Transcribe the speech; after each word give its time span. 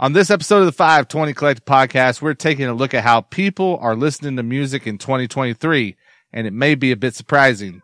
On 0.00 0.12
this 0.12 0.30
episode 0.30 0.60
of 0.60 0.66
the 0.66 0.72
520 0.72 1.34
Collective 1.34 1.64
Podcast, 1.64 2.22
we're 2.22 2.32
taking 2.32 2.66
a 2.66 2.72
look 2.72 2.94
at 2.94 3.02
how 3.02 3.22
people 3.22 3.78
are 3.80 3.96
listening 3.96 4.36
to 4.36 4.44
music 4.44 4.86
in 4.86 4.96
2023, 4.96 5.96
and 6.32 6.46
it 6.46 6.52
may 6.52 6.76
be 6.76 6.92
a 6.92 6.96
bit 6.96 7.16
surprising. 7.16 7.82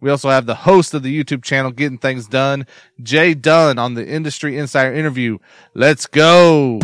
We 0.00 0.08
also 0.08 0.30
have 0.30 0.46
the 0.46 0.54
host 0.54 0.94
of 0.94 1.02
the 1.02 1.12
YouTube 1.12 1.42
channel 1.42 1.72
Getting 1.72 1.98
Things 1.98 2.28
Dun, 2.28 2.68
Jay 3.02 3.34
Dunn, 3.34 3.80
on 3.80 3.94
the 3.94 4.06
Industry 4.06 4.56
Insider 4.56 4.94
interview. 4.94 5.38
Let's 5.74 6.06
go. 6.06 6.78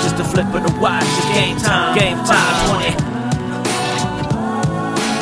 Just 0.00 0.18
a 0.18 0.24
flip 0.24 0.46
of 0.46 0.62
the 0.62 0.78
watch, 0.80 1.04
it's 1.04 1.26
game 1.34 1.58
time, 1.58 1.98
game 1.98 2.16
time, 2.24 2.70
20. 2.70 2.90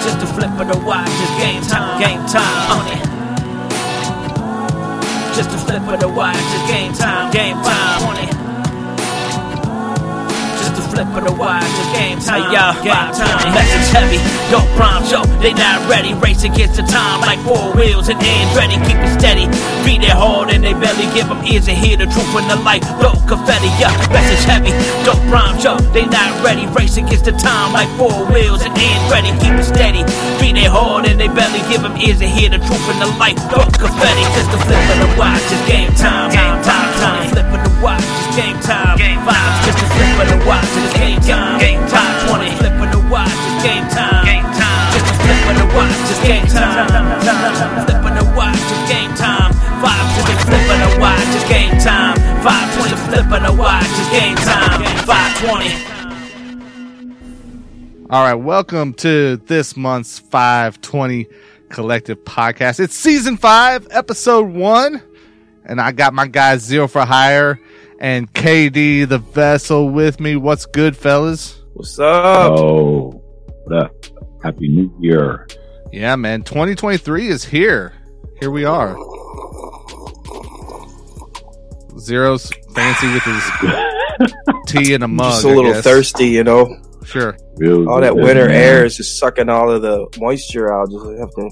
Just 0.05 0.23
a 0.23 0.27
flip 0.35 0.51
of 0.51 0.69
the 0.69 0.79
watch, 0.87 1.09
it's 1.09 1.31
game 1.43 1.63
time, 1.63 2.01
game 2.01 2.25
time, 2.29 2.95
20. 2.95 3.04
Just 5.37 5.51
a 5.51 5.59
flip 5.59 5.83
of 5.89 5.99
the 5.99 6.09
watch, 6.09 6.37
it's 6.37 6.71
game 6.71 6.93
time, 6.93 7.33
game 7.33 7.57
time, 7.57 7.94
20 7.94 7.94
flip 10.95 11.11
of 11.11 11.25
the 11.27 11.35
watch, 11.35 11.67
it's 11.67 11.91
game 11.91 12.19
time, 12.23 12.55
hey, 12.55 12.87
game 12.87 13.11
time. 13.11 13.51
Message 13.51 13.91
heavy, 13.91 14.21
don't 14.51 14.69
prime 14.79 15.03
show, 15.05 15.27
they 15.43 15.53
not 15.53 15.83
ready. 15.91 16.15
Race 16.15 16.45
against 16.45 16.79
the 16.79 16.87
time 16.87 17.21
like 17.27 17.43
four 17.43 17.75
wheels 17.75 18.09
and 18.09 18.21
hands 18.23 18.55
ready. 18.55 18.79
Keep 18.87 19.03
it 19.03 19.19
steady, 19.19 19.47
beat 19.83 20.07
it 20.07 20.15
hard 20.15 20.55
and 20.55 20.63
they 20.63 20.73
belly. 20.73 21.11
Give 21.11 21.27
them 21.27 21.43
ears 21.43 21.67
to 21.67 21.75
hear 21.75 21.99
the 21.99 22.07
truth 22.07 22.31
in 22.39 22.47
the 22.47 22.57
light. 22.63 22.87
Don't 23.03 23.19
confetti, 23.27 23.71
yeah. 23.83 23.91
Message 24.15 24.47
heavy, 24.47 24.71
don't 25.03 25.21
prime 25.27 25.59
show, 25.59 25.77
they 25.91 26.07
not 26.07 26.31
ready. 26.47 26.67
Race 26.79 26.97
against 26.97 27.27
the 27.27 27.35
time 27.35 27.75
like 27.75 27.91
four 27.99 28.15
wheels 28.31 28.63
and 28.63 28.71
hands 28.79 29.05
ready. 29.11 29.35
Keep 29.43 29.59
it 29.59 29.67
steady, 29.67 30.03
beat 30.39 30.55
it 30.55 30.71
hard 30.71 31.11
and 31.11 31.19
they 31.19 31.29
belly. 31.29 31.59
Give 31.67 31.83
them 31.83 31.99
ears 31.99 32.23
to 32.23 32.29
hear 32.31 32.51
the 32.55 32.63
truth 32.63 32.87
in 32.95 33.03
the 33.03 33.11
light. 33.19 33.37
Don't 33.51 33.75
confetti, 33.75 34.25
just 34.39 34.51
the 34.55 34.61
flip 34.63 34.79
of 34.95 34.99
the 35.03 35.11
watch, 35.19 35.43
it's 35.51 35.59
game 35.67 35.91
time, 35.99 36.31
game 36.31 36.59
time, 36.63 36.91
time. 37.03 37.27
Flip 37.35 37.51
of 37.51 37.61
the 37.67 37.75
watch, 37.83 38.07
it's 38.07 38.39
game 38.39 38.59
time, 38.63 38.95
game 38.95 39.19
time. 39.27 39.53
Just 39.67 39.79
the 39.83 39.89
flip 39.91 40.23
of 40.23 40.29
the 40.31 40.39
watch, 40.47 40.71
it's 40.85 40.95
game 40.95 41.21
time. 41.21 41.59
Game 41.59 41.81
time. 41.89 42.29
20. 42.29 42.57
Flip 42.57 42.73
of 42.73 42.91
the 42.93 43.01
watch. 43.09 43.33
It's 43.33 43.65
game 43.65 43.89
time. 43.89 44.25
Game 44.25 44.45
time. 44.53 44.93
Just 44.93 45.09
a 45.09 45.15
flip 45.17 45.41
of 45.49 45.57
the 45.57 45.67
watch. 45.73 45.97
It's 46.13 46.21
game 46.21 46.47
time. 46.47 46.85
Flip 47.89 48.05
of 48.05 48.13
the 48.13 48.27
watch. 48.37 48.61
It's 48.61 48.85
game 48.93 49.13
time. 49.17 49.53
Five. 49.81 50.05
Just 50.15 50.29
a 50.29 50.37
flip 50.45 50.65
the 50.69 51.01
watch. 51.01 51.29
It's 51.33 51.49
game 51.49 51.75
time. 51.81 52.17
Five. 52.45 52.69
Just 52.75 52.93
a 52.93 52.97
flip 53.09 53.25
the 53.25 53.53
watch. 53.57 53.89
It's 53.89 54.11
game 54.13 54.37
time. 54.37 54.85
Five 55.09 55.33
twenty. 55.41 55.73
All 58.11 58.23
right, 58.23 58.35
welcome 58.35 58.93
to 58.95 59.39
this 59.39 59.77
month's 59.77 60.19
520 60.19 61.27
Collective 61.71 62.19
Podcast. 62.19 62.79
It's 62.79 62.95
season 62.95 63.39
five, 63.39 63.89
episode 63.91 64.53
one, 64.53 65.03
and 65.65 65.81
I 65.81 65.91
got 65.93 66.13
my 66.13 66.27
guys 66.27 66.69
Xero 66.69 66.89
for 66.89 67.05
Hire 67.05 67.59
and 67.99 68.33
KD 68.33 69.09
the 69.09 69.19
vessel 69.19 69.89
with 69.91 70.21
me. 70.21 70.37
What's 70.37 70.67
good, 70.67 70.97
fellas? 70.97 71.63
What's 71.75 71.99
up? 71.99 72.53
Oh, 72.53 73.11
what 73.65 73.85
up? 73.85 74.07
Happy 74.43 74.69
New 74.69 74.95
Year. 75.01 75.49
Yeah, 75.93 76.17
man. 76.17 76.43
2023 76.43 77.29
is 77.29 77.45
here. 77.45 77.93
Here 78.41 78.51
we 78.51 78.65
are. 78.65 78.95
Xero's 81.95 82.53
fancy 82.75 83.13
with 83.13 83.23
his 83.23 84.33
tea 84.67 84.95
in 84.95 85.03
a 85.03 85.09
mug. 85.09 85.33
Just 85.33 85.45
a 85.45 85.49
little 85.49 85.81
thirsty, 85.81 86.27
you 86.29 86.45
know. 86.45 86.77
Sure. 87.05 87.37
Real 87.57 87.89
all 87.89 88.01
that 88.01 88.17
winter 88.17 88.47
man. 88.47 88.57
air 88.57 88.85
is 88.85 88.97
just 88.97 89.19
sucking 89.19 89.49
all 89.49 89.71
of 89.71 89.83
the 89.83 90.07
moisture 90.19 90.73
out. 90.73 90.91
Just 90.91 91.05
have 91.19 91.31
to. 91.35 91.51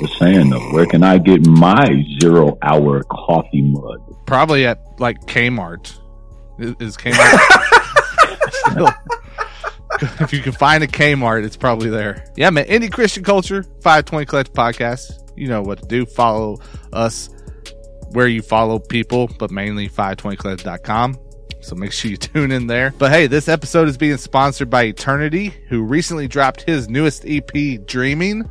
Just 0.00 0.18
saying 0.18 0.50
though, 0.50 0.72
where 0.72 0.86
can 0.86 1.02
I 1.02 1.18
get 1.18 1.46
my 1.46 2.04
zero 2.20 2.56
hour 2.62 3.02
coffee 3.04 3.62
mug? 3.62 4.07
Probably 4.28 4.66
at 4.66 4.78
like 4.98 5.18
Kmart. 5.22 5.98
Is, 6.58 6.98
Kmart? 6.98 7.14
if 10.20 10.34
you 10.34 10.42
can 10.42 10.52
find 10.52 10.84
a 10.84 10.86
Kmart, 10.86 11.44
it's 11.44 11.56
probably 11.56 11.88
there. 11.88 12.30
Yeah, 12.36 12.50
man. 12.50 12.66
Indie 12.66 12.92
Christian 12.92 13.24
Culture, 13.24 13.62
520 13.62 14.26
Collective 14.26 14.54
Podcast. 14.54 15.32
You 15.34 15.48
know 15.48 15.62
what 15.62 15.80
to 15.80 15.88
do. 15.88 16.04
Follow 16.04 16.60
us 16.92 17.30
where 18.10 18.26
you 18.26 18.42
follow 18.42 18.78
people, 18.78 19.30
but 19.38 19.50
mainly 19.50 19.88
520collective.com. 19.88 21.16
So 21.60 21.74
make 21.74 21.92
sure 21.92 22.10
you 22.10 22.16
tune 22.18 22.52
in 22.52 22.66
there. 22.66 22.92
But 22.98 23.10
hey, 23.10 23.28
this 23.28 23.48
episode 23.48 23.88
is 23.88 23.96
being 23.96 24.18
sponsored 24.18 24.68
by 24.68 24.82
Eternity, 24.82 25.54
who 25.68 25.82
recently 25.84 26.28
dropped 26.28 26.62
his 26.62 26.90
newest 26.90 27.24
EP, 27.26 27.86
Dreaming. 27.86 28.50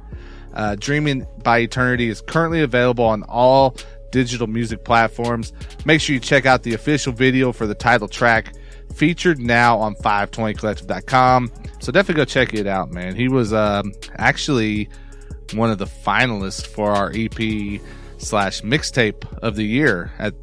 Uh, 0.56 0.76
Dreaming 0.80 1.28
by 1.44 1.60
Eternity 1.60 2.10
is 2.10 2.20
currently 2.20 2.62
available 2.62 3.06
on 3.06 3.22
all 3.22 3.78
digital 4.12 4.48
music 4.48 4.84
platforms. 4.84 5.54
Make 5.86 6.02
sure 6.02 6.14
you 6.14 6.20
check 6.20 6.46
out 6.46 6.64
the 6.64 6.74
official 6.74 7.14
video 7.14 7.52
for 7.52 7.68
the 7.68 7.76
title 7.76 8.08
track 8.08 8.54
featured 8.96 9.40
now 9.40 9.78
on 9.80 9.96
520collective.com. 9.96 11.52
So 11.80 11.92
definitely 11.92 12.22
go 12.22 12.26
check 12.26 12.54
it 12.54 12.68
out, 12.68 12.92
man. 12.92 13.16
He 13.16 13.28
was 13.28 13.54
um, 13.54 13.94
actually 14.16 14.90
one 15.54 15.72
of 15.72 15.78
the 15.78 15.86
finalists 15.86 16.66
for 16.66 16.92
our 16.92 17.12
EP 17.14 17.82
slash 18.18 18.62
mixtape 18.62 19.26
of 19.42 19.56
the 19.56 19.64
year 19.64 20.12
at 20.20 20.34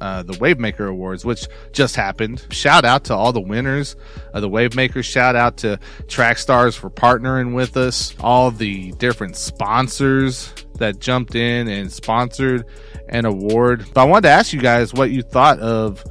uh, 0.00 0.22
the 0.22 0.34
Wavemaker 0.34 0.88
Awards, 0.88 1.24
which 1.24 1.46
just 1.72 1.96
happened. 1.96 2.46
Shout 2.50 2.84
out 2.84 3.04
to 3.04 3.14
all 3.14 3.32
the 3.32 3.40
winners 3.40 3.96
of 4.32 4.42
the 4.42 4.48
Wavemaker. 4.48 5.02
Shout 5.02 5.36
out 5.36 5.58
to 5.58 5.78
Track 6.08 6.38
Stars 6.38 6.74
for 6.76 6.90
partnering 6.90 7.54
with 7.54 7.76
us. 7.76 8.14
All 8.20 8.50
the 8.50 8.92
different 8.92 9.36
sponsors 9.36 10.52
that 10.74 11.00
jumped 11.00 11.34
in 11.34 11.68
and 11.68 11.90
sponsored 11.92 12.64
an 13.08 13.24
award. 13.24 13.86
But 13.94 14.02
I 14.02 14.04
wanted 14.04 14.22
to 14.22 14.30
ask 14.30 14.52
you 14.52 14.60
guys 14.60 14.92
what 14.92 15.10
you 15.10 15.22
thought 15.22 15.58
of 15.60 16.04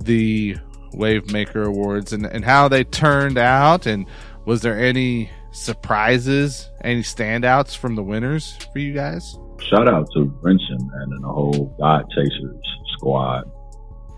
the 0.00 0.56
Wavemaker 0.94 1.66
Awards 1.66 2.12
and, 2.12 2.24
and 2.26 2.44
how 2.44 2.68
they 2.68 2.84
turned 2.84 3.38
out. 3.38 3.86
And 3.86 4.06
was 4.44 4.62
there 4.62 4.78
any 4.78 5.30
surprises, 5.52 6.70
any 6.82 7.02
standouts 7.02 7.76
from 7.76 7.94
the 7.94 8.02
winners 8.02 8.56
for 8.72 8.78
you 8.78 8.92
guys? 8.92 9.36
Shout 9.60 9.88
out 9.88 10.06
to 10.14 10.26
Brinson 10.42 10.78
and 10.94 11.24
the 11.24 11.28
whole 11.28 11.74
God 11.78 12.04
Chasers 12.14 12.66
squad 12.96 13.50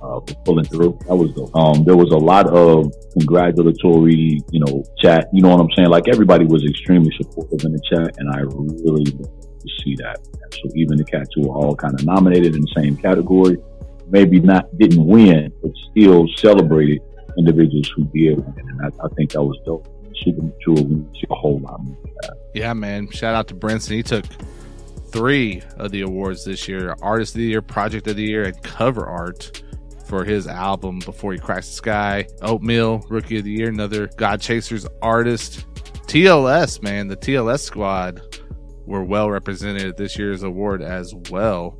uh, 0.02 0.20
for 0.20 0.34
pulling 0.44 0.64
through. 0.64 0.98
That 1.06 1.16
was 1.16 1.32
dope. 1.32 1.54
Um, 1.54 1.84
there 1.84 1.96
was 1.96 2.10
a 2.10 2.16
lot 2.16 2.46
of 2.48 2.92
congratulatory, 3.18 4.40
you 4.50 4.60
know, 4.60 4.84
chat. 4.98 5.28
You 5.32 5.42
know 5.42 5.50
what 5.50 5.60
I'm 5.60 5.70
saying? 5.76 5.88
Like 5.88 6.08
everybody 6.08 6.44
was 6.44 6.64
extremely 6.64 7.12
supportive 7.16 7.64
in 7.64 7.72
the 7.72 7.80
chat, 7.90 8.16
and 8.18 8.30
I 8.30 8.40
really 8.84 9.04
to 9.04 9.68
see 9.84 9.96
that. 9.96 10.18
So 10.52 10.70
even 10.74 10.96
the 10.96 11.04
cats 11.04 11.28
who 11.34 11.48
were 11.48 11.54
all 11.54 11.74
kind 11.74 11.94
of 11.94 12.04
nominated 12.04 12.54
in 12.54 12.62
the 12.62 12.72
same 12.76 12.96
category, 12.96 13.58
maybe 14.08 14.40
not 14.40 14.76
didn't 14.78 15.04
win, 15.04 15.52
but 15.62 15.72
still 15.90 16.26
celebrated 16.36 17.00
individuals 17.36 17.90
who 17.94 18.04
did 18.04 18.38
win, 18.38 18.68
and 18.68 18.80
I, 18.82 19.04
I 19.04 19.08
think 19.16 19.32
that 19.32 19.42
was 19.42 19.58
dope. 19.64 19.86
Super 20.24 20.42
mature. 20.42 20.84
We 20.84 20.96
see 21.14 21.26
a 21.30 21.34
whole 21.34 21.60
lot 21.60 21.80
more. 21.84 21.96
Yeah, 22.52 22.72
man. 22.72 23.08
Shout 23.10 23.36
out 23.36 23.46
to 23.48 23.54
Brinson. 23.54 23.92
He 23.92 24.02
took 24.02 24.24
three 25.10 25.62
of 25.76 25.90
the 25.90 26.02
awards 26.02 26.44
this 26.44 26.68
year: 26.68 26.94
Artist 27.02 27.34
of 27.34 27.38
the 27.38 27.46
Year, 27.46 27.62
Project 27.62 28.06
of 28.06 28.16
the 28.16 28.24
Year, 28.24 28.44
and 28.44 28.62
Cover 28.62 29.06
Art 29.06 29.62
for 30.06 30.24
his 30.24 30.46
album 30.46 31.00
Before 31.00 31.32
He 31.32 31.38
Cracks 31.38 31.68
the 31.68 31.74
Sky. 31.74 32.26
Oatmeal, 32.42 33.04
Rookie 33.08 33.38
of 33.38 33.44
the 33.44 33.50
Year, 33.50 33.68
another 33.68 34.08
God 34.16 34.40
Chasers 34.40 34.86
artist. 35.02 35.66
TLS, 36.06 36.82
man, 36.82 37.08
the 37.08 37.16
TLS 37.16 37.60
squad 37.60 38.22
were 38.86 39.04
well 39.04 39.30
represented 39.30 39.84
at 39.84 39.96
this 39.98 40.18
year's 40.18 40.42
award 40.42 40.82
as 40.82 41.14
well. 41.30 41.78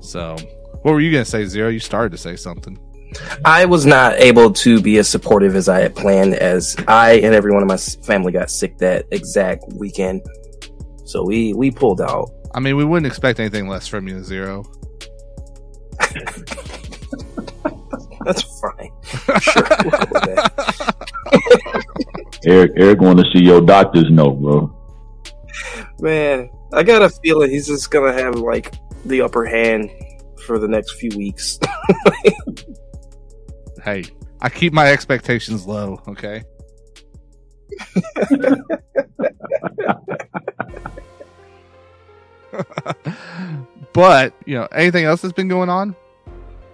So, 0.00 0.36
what 0.82 0.92
were 0.92 1.00
you 1.00 1.10
going 1.10 1.24
to 1.24 1.30
say, 1.30 1.42
Xero? 1.42 1.72
You 1.72 1.80
started 1.80 2.12
to 2.12 2.18
say 2.18 2.36
something. 2.36 2.78
I 3.44 3.64
was 3.64 3.86
not 3.86 4.14
able 4.14 4.52
to 4.52 4.80
be 4.80 4.98
as 4.98 5.08
supportive 5.08 5.56
as 5.56 5.68
I 5.68 5.80
had 5.80 5.94
planned, 5.94 6.34
as 6.34 6.76
I 6.86 7.14
and 7.14 7.34
everyone 7.34 7.62
in 7.62 7.68
my 7.68 7.76
family 7.76 8.32
got 8.32 8.50
sick 8.50 8.78
that 8.78 9.06
exact 9.10 9.64
weekend. 9.72 10.22
So 11.04 11.24
we 11.24 11.52
we 11.54 11.70
pulled 11.70 12.00
out. 12.00 12.30
I 12.54 12.60
mean, 12.60 12.76
we 12.76 12.84
wouldn't 12.84 13.06
expect 13.06 13.40
anything 13.40 13.66
less 13.68 13.88
from 13.88 14.06
you, 14.06 14.16
Xero. 14.16 14.66
That's 18.24 18.42
fine. 18.60 18.90
Sure, 19.40 19.66
we'll 19.84 19.92
Eric, 22.46 22.72
Eric, 22.76 23.00
want 23.00 23.18
to 23.18 23.24
see 23.32 23.42
your 23.42 23.60
doctor's 23.60 24.08
note, 24.10 24.40
bro. 24.40 24.70
Man, 26.00 26.48
I 26.72 26.84
got 26.84 27.02
a 27.02 27.10
feeling 27.10 27.50
he's 27.50 27.66
just 27.66 27.90
gonna 27.90 28.12
have 28.12 28.36
like 28.36 28.72
the 29.04 29.22
upper 29.22 29.44
hand 29.44 29.90
for 30.46 30.58
the 30.58 30.68
next 30.68 30.94
few 30.94 31.10
weeks. 31.16 31.58
hey, 33.84 34.04
I 34.40 34.48
keep 34.48 34.72
my 34.72 34.90
expectations 34.90 35.66
low, 35.66 36.00
okay? 36.08 36.42
but, 43.92 44.34
you 44.44 44.54
know, 44.56 44.66
anything 44.72 45.04
else 45.04 45.22
that's 45.22 45.32
been 45.32 45.48
going 45.48 45.68
on 45.68 45.96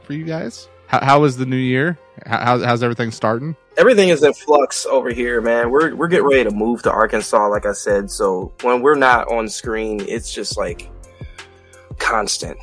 for 0.02 0.12
you 0.12 0.24
guys? 0.24 0.68
How, 0.86 1.04
how 1.04 1.20
was 1.20 1.36
the 1.36 1.46
new 1.46 1.56
year? 1.56 1.98
How, 2.26 2.58
how's 2.58 2.82
everything 2.82 3.10
starting? 3.10 3.56
Everything 3.76 4.08
is 4.08 4.22
in 4.22 4.34
flux 4.34 4.84
over 4.86 5.10
here, 5.10 5.40
man. 5.40 5.70
We're 5.70 5.94
we're 5.94 6.08
getting 6.08 6.26
ready 6.26 6.44
to 6.44 6.50
move 6.50 6.82
to 6.82 6.90
Arkansas, 6.90 7.48
like 7.48 7.64
I 7.64 7.72
said. 7.72 8.10
So 8.10 8.52
when 8.62 8.82
we're 8.82 8.96
not 8.96 9.30
on 9.32 9.48
screen, 9.48 10.00
it's 10.06 10.34
just 10.34 10.58
like 10.58 10.90
constant. 11.98 12.58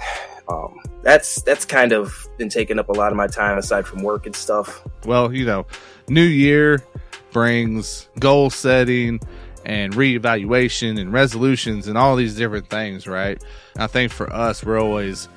Um, 0.49 0.77
that's 1.01 1.41
that's 1.41 1.65
kind 1.65 1.93
of 1.93 2.27
been 2.37 2.49
taking 2.49 2.77
up 2.77 2.89
a 2.89 2.91
lot 2.91 3.11
of 3.11 3.17
my 3.17 3.27
time 3.27 3.57
aside 3.57 3.87
from 3.87 4.03
work 4.03 4.25
and 4.25 4.35
stuff. 4.35 4.85
Well, 5.05 5.33
you 5.33 5.45
know, 5.45 5.65
new 6.09 6.21
year 6.21 6.83
brings 7.31 8.09
goal 8.19 8.49
setting 8.49 9.21
and 9.67 9.93
reevaluation 9.93 10.97
and 10.97 11.11
resolutions 11.11 11.89
and 11.89 11.97
all 11.97 12.15
these 12.15 12.35
different 12.35 12.69
things, 12.69 13.05
right? 13.05 13.43
And 13.75 13.83
I 13.83 13.87
think 13.87 14.13
for 14.13 14.31
us, 14.31 14.63
we're 14.63 14.79
always, 14.79 15.27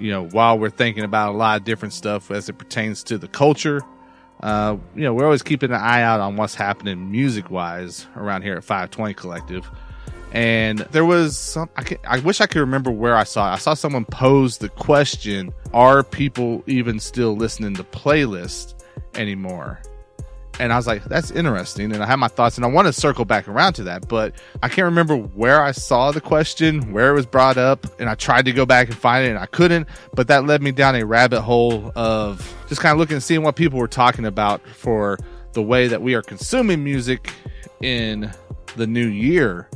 you 0.00 0.10
know, 0.10 0.26
while 0.26 0.58
we're 0.58 0.68
thinking 0.68 1.04
about 1.04 1.32
a 1.32 1.36
lot 1.36 1.60
of 1.60 1.64
different 1.64 1.94
stuff 1.94 2.32
as 2.32 2.48
it 2.48 2.58
pertains 2.58 3.04
to 3.04 3.18
the 3.18 3.28
culture, 3.28 3.80
uh, 4.42 4.76
you 4.96 5.02
know, 5.02 5.14
we're 5.14 5.24
always 5.24 5.44
keeping 5.44 5.70
an 5.70 5.80
eye 5.80 6.02
out 6.02 6.18
on 6.18 6.34
what's 6.34 6.56
happening 6.56 7.08
music 7.12 7.52
wise 7.52 8.08
around 8.16 8.42
here 8.42 8.56
at 8.56 8.64
520 8.64 9.14
Collective. 9.14 9.70
And 10.32 10.80
there 10.90 11.04
was 11.04 11.38
some, 11.38 11.70
I, 11.76 11.84
can, 11.84 11.98
I 12.04 12.18
wish 12.18 12.40
I 12.40 12.46
could 12.46 12.60
remember 12.60 12.90
where 12.90 13.14
I 13.14 13.22
saw 13.22 13.52
it. 13.52 13.54
I 13.54 13.58
saw 13.58 13.74
someone 13.74 14.04
pose 14.06 14.58
the 14.58 14.70
question 14.70 15.54
Are 15.72 16.02
people 16.02 16.64
even 16.66 16.98
still 16.98 17.36
listening 17.36 17.74
to 17.76 17.84
playlists 17.84 18.74
anymore? 19.14 19.80
And 20.58 20.72
I 20.72 20.76
was 20.76 20.86
like, 20.86 21.04
that's 21.04 21.30
interesting. 21.30 21.92
And 21.92 22.02
I 22.02 22.06
had 22.06 22.16
my 22.16 22.28
thoughts 22.28 22.56
and 22.56 22.64
I 22.64 22.68
want 22.68 22.86
to 22.86 22.92
circle 22.92 23.24
back 23.24 23.46
around 23.46 23.74
to 23.74 23.84
that, 23.84 24.08
but 24.08 24.34
I 24.62 24.68
can't 24.68 24.86
remember 24.86 25.16
where 25.16 25.62
I 25.62 25.70
saw 25.70 26.10
the 26.10 26.20
question, 26.20 26.92
where 26.92 27.10
it 27.10 27.14
was 27.14 27.26
brought 27.26 27.56
up. 27.56 27.86
And 28.00 28.08
I 28.08 28.14
tried 28.16 28.44
to 28.46 28.52
go 28.52 28.66
back 28.66 28.88
and 28.88 28.96
find 28.96 29.24
it 29.24 29.30
and 29.30 29.38
I 29.38 29.46
couldn't, 29.46 29.88
but 30.14 30.28
that 30.28 30.46
led 30.46 30.62
me 30.62 30.72
down 30.72 30.96
a 30.96 31.04
rabbit 31.04 31.42
hole 31.42 31.92
of 31.94 32.54
just 32.68 32.80
kind 32.80 32.92
of 32.92 32.98
looking 32.98 33.14
and 33.14 33.22
seeing 33.22 33.42
what 33.42 33.54
people 33.54 33.78
were 33.78 33.88
talking 33.88 34.24
about 34.24 34.66
for 34.66 35.18
the 35.52 35.62
way 35.62 35.86
that 35.88 36.02
we 36.02 36.14
are 36.14 36.22
consuming 36.22 36.82
music 36.82 37.32
in 37.80 38.32
the 38.76 38.86
new 38.86 39.06
year. 39.06 39.68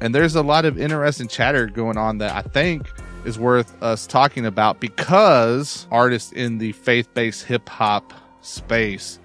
And 0.00 0.14
there's 0.14 0.34
a 0.34 0.42
lot 0.42 0.64
of 0.64 0.78
interesting 0.78 1.28
chatter 1.28 1.66
going 1.66 1.98
on 1.98 2.18
that 2.18 2.34
I 2.34 2.42
think 2.48 2.88
is 3.26 3.38
worth 3.38 3.82
us 3.82 4.06
talking 4.06 4.46
about 4.46 4.80
because 4.80 5.86
artists 5.90 6.32
in 6.32 6.56
the 6.56 6.72
faith 6.72 7.12
based 7.12 7.44
hip 7.44 7.68
hop 7.68 8.14
space 8.40 9.18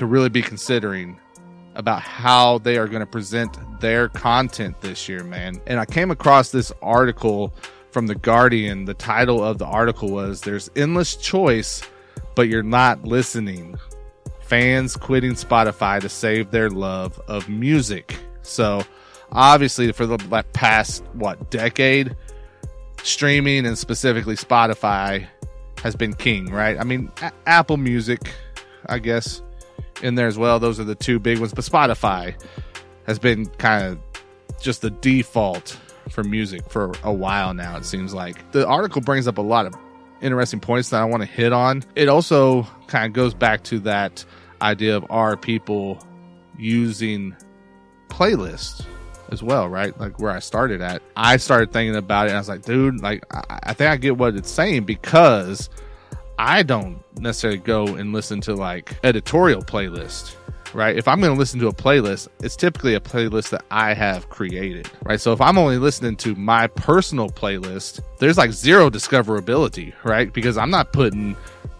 to 0.00 0.06
really 0.06 0.30
be 0.30 0.40
considering 0.40 1.20
about 1.74 2.00
how 2.00 2.56
they 2.56 2.78
are 2.78 2.88
going 2.88 3.00
to 3.00 3.06
present 3.06 3.54
their 3.80 4.08
content 4.08 4.80
this 4.80 5.10
year, 5.10 5.22
man. 5.22 5.60
And 5.66 5.78
I 5.78 5.84
came 5.84 6.10
across 6.10 6.50
this 6.50 6.72
article 6.80 7.52
from 7.90 8.06
The 8.06 8.14
Guardian. 8.14 8.86
The 8.86 8.94
title 8.94 9.44
of 9.44 9.58
the 9.58 9.66
article 9.66 10.10
was 10.10 10.40
There's 10.40 10.70
Endless 10.74 11.16
Choice, 11.16 11.82
but 12.34 12.48
You're 12.48 12.62
Not 12.62 13.04
Listening. 13.04 13.78
Fans 14.40 14.96
quitting 14.96 15.32
Spotify 15.32 16.00
to 16.00 16.08
save 16.08 16.50
their 16.50 16.70
love 16.70 17.20
of 17.28 17.46
music. 17.50 18.16
So, 18.40 18.82
obviously, 19.30 19.92
for 19.92 20.06
the 20.06 20.16
past, 20.54 21.04
what, 21.12 21.50
decade, 21.50 22.16
streaming 23.02 23.66
and 23.66 23.76
specifically 23.76 24.36
Spotify 24.36 25.26
has 25.82 25.94
been 25.94 26.14
king, 26.14 26.46
right? 26.46 26.80
I 26.80 26.84
mean, 26.84 27.12
A- 27.20 27.32
Apple 27.46 27.76
Music, 27.76 28.32
I 28.86 28.98
guess 28.98 29.42
in 30.02 30.14
there 30.14 30.26
as 30.26 30.38
well. 30.38 30.58
Those 30.58 30.80
are 30.80 30.84
the 30.84 30.94
two 30.94 31.18
big 31.18 31.38
ones. 31.38 31.52
But 31.52 31.64
Spotify 31.64 32.34
has 33.06 33.18
been 33.18 33.46
kind 33.46 33.86
of 33.86 33.98
just 34.60 34.82
the 34.82 34.90
default 34.90 35.78
for 36.10 36.24
music 36.24 36.68
for 36.68 36.92
a 37.02 37.12
while 37.12 37.54
now, 37.54 37.76
it 37.76 37.84
seems 37.84 38.12
like. 38.12 38.50
The 38.52 38.66
article 38.66 39.00
brings 39.00 39.28
up 39.28 39.38
a 39.38 39.42
lot 39.42 39.66
of 39.66 39.74
interesting 40.20 40.60
points 40.60 40.90
that 40.90 41.00
I 41.00 41.04
want 41.04 41.22
to 41.22 41.28
hit 41.28 41.52
on. 41.52 41.82
It 41.94 42.08
also 42.08 42.66
kind 42.86 43.06
of 43.06 43.12
goes 43.12 43.34
back 43.34 43.62
to 43.64 43.78
that 43.80 44.24
idea 44.60 44.96
of 44.96 45.06
are 45.10 45.36
people 45.36 45.98
using 46.58 47.34
playlists 48.08 48.84
as 49.30 49.42
well, 49.42 49.68
right? 49.68 49.98
Like 49.98 50.18
where 50.18 50.32
I 50.32 50.40
started 50.40 50.80
at. 50.82 51.02
I 51.16 51.36
started 51.36 51.72
thinking 51.72 51.96
about 51.96 52.26
it 52.26 52.30
and 52.30 52.36
I 52.36 52.40
was 52.40 52.48
like, 52.48 52.62
dude, 52.62 53.00
like 53.00 53.24
I, 53.32 53.60
I 53.64 53.72
think 53.72 53.90
I 53.90 53.96
get 53.96 54.18
what 54.18 54.34
it's 54.34 54.50
saying 54.50 54.84
because 54.84 55.70
I 56.40 56.62
don't 56.62 57.04
necessarily 57.18 57.58
go 57.58 57.86
and 57.86 58.14
listen 58.14 58.40
to 58.42 58.54
like 58.54 58.96
editorial 59.04 59.62
playlist 59.62 60.36
right? 60.72 60.96
If 60.96 61.08
I'm 61.08 61.20
going 61.20 61.32
to 61.32 61.38
listen 61.38 61.58
to 61.60 61.66
a 61.66 61.72
playlist, 61.72 62.28
it's 62.42 62.54
typically 62.54 62.94
a 62.94 63.00
playlist 63.00 63.50
that 63.50 63.64
I 63.72 63.92
have 63.92 64.28
created, 64.30 64.88
right? 65.02 65.20
So 65.20 65.32
if 65.32 65.40
I'm 65.40 65.58
only 65.58 65.78
listening 65.78 66.14
to 66.18 66.36
my 66.36 66.68
personal 66.68 67.28
playlist, 67.28 68.00
there's 68.18 68.38
like 68.38 68.52
zero 68.52 68.88
discoverability, 68.88 69.92
right? 70.04 70.32
Because 70.32 70.56
I'm 70.56 70.70
not 70.70 70.92
putting 70.92 71.36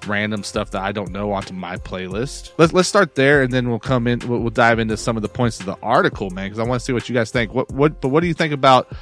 random 0.06 0.42
stuff 0.42 0.72
that 0.72 0.82
I 0.82 0.92
don't 0.92 1.12
know 1.12 1.32
onto 1.32 1.54
my 1.54 1.76
playlist. 1.76 2.52
Let's 2.58 2.72
let's 2.72 2.88
start 2.88 3.14
there, 3.14 3.42
and 3.42 3.52
then 3.52 3.68
we'll 3.68 3.78
come 3.78 4.06
in. 4.06 4.18
We'll, 4.20 4.40
we'll 4.40 4.50
dive 4.50 4.78
into 4.78 4.96
some 4.96 5.16
of 5.16 5.22
the 5.22 5.28
points 5.28 5.60
of 5.60 5.66
the 5.66 5.76
article, 5.82 6.30
man, 6.30 6.46
because 6.46 6.58
I 6.58 6.64
want 6.64 6.80
to 6.80 6.84
see 6.84 6.92
what 6.92 7.08
you 7.08 7.14
guys 7.14 7.30
think. 7.30 7.54
What 7.54 7.70
what? 7.70 8.00
But 8.00 8.08
what 8.08 8.20
do 8.20 8.26
you 8.26 8.34
think 8.34 8.52
about? 8.52 8.92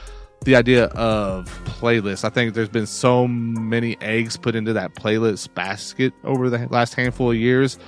The 0.45 0.57
idea 0.57 0.85
of 0.87 1.47
playlists. 1.65 2.25
I 2.25 2.31
think 2.31 2.55
there's 2.55 2.69
been 2.69 2.87
so 2.87 3.27
many 3.27 3.97
eggs 4.01 4.37
put 4.37 4.55
into 4.55 4.73
that 4.75 4.95
playlist 4.95 5.53
basket 5.55 6.13
over 6.25 6.49
the 6.49 6.67
last 6.69 6.95
handful 6.95 7.31
of 7.31 7.37
years. 7.37 7.79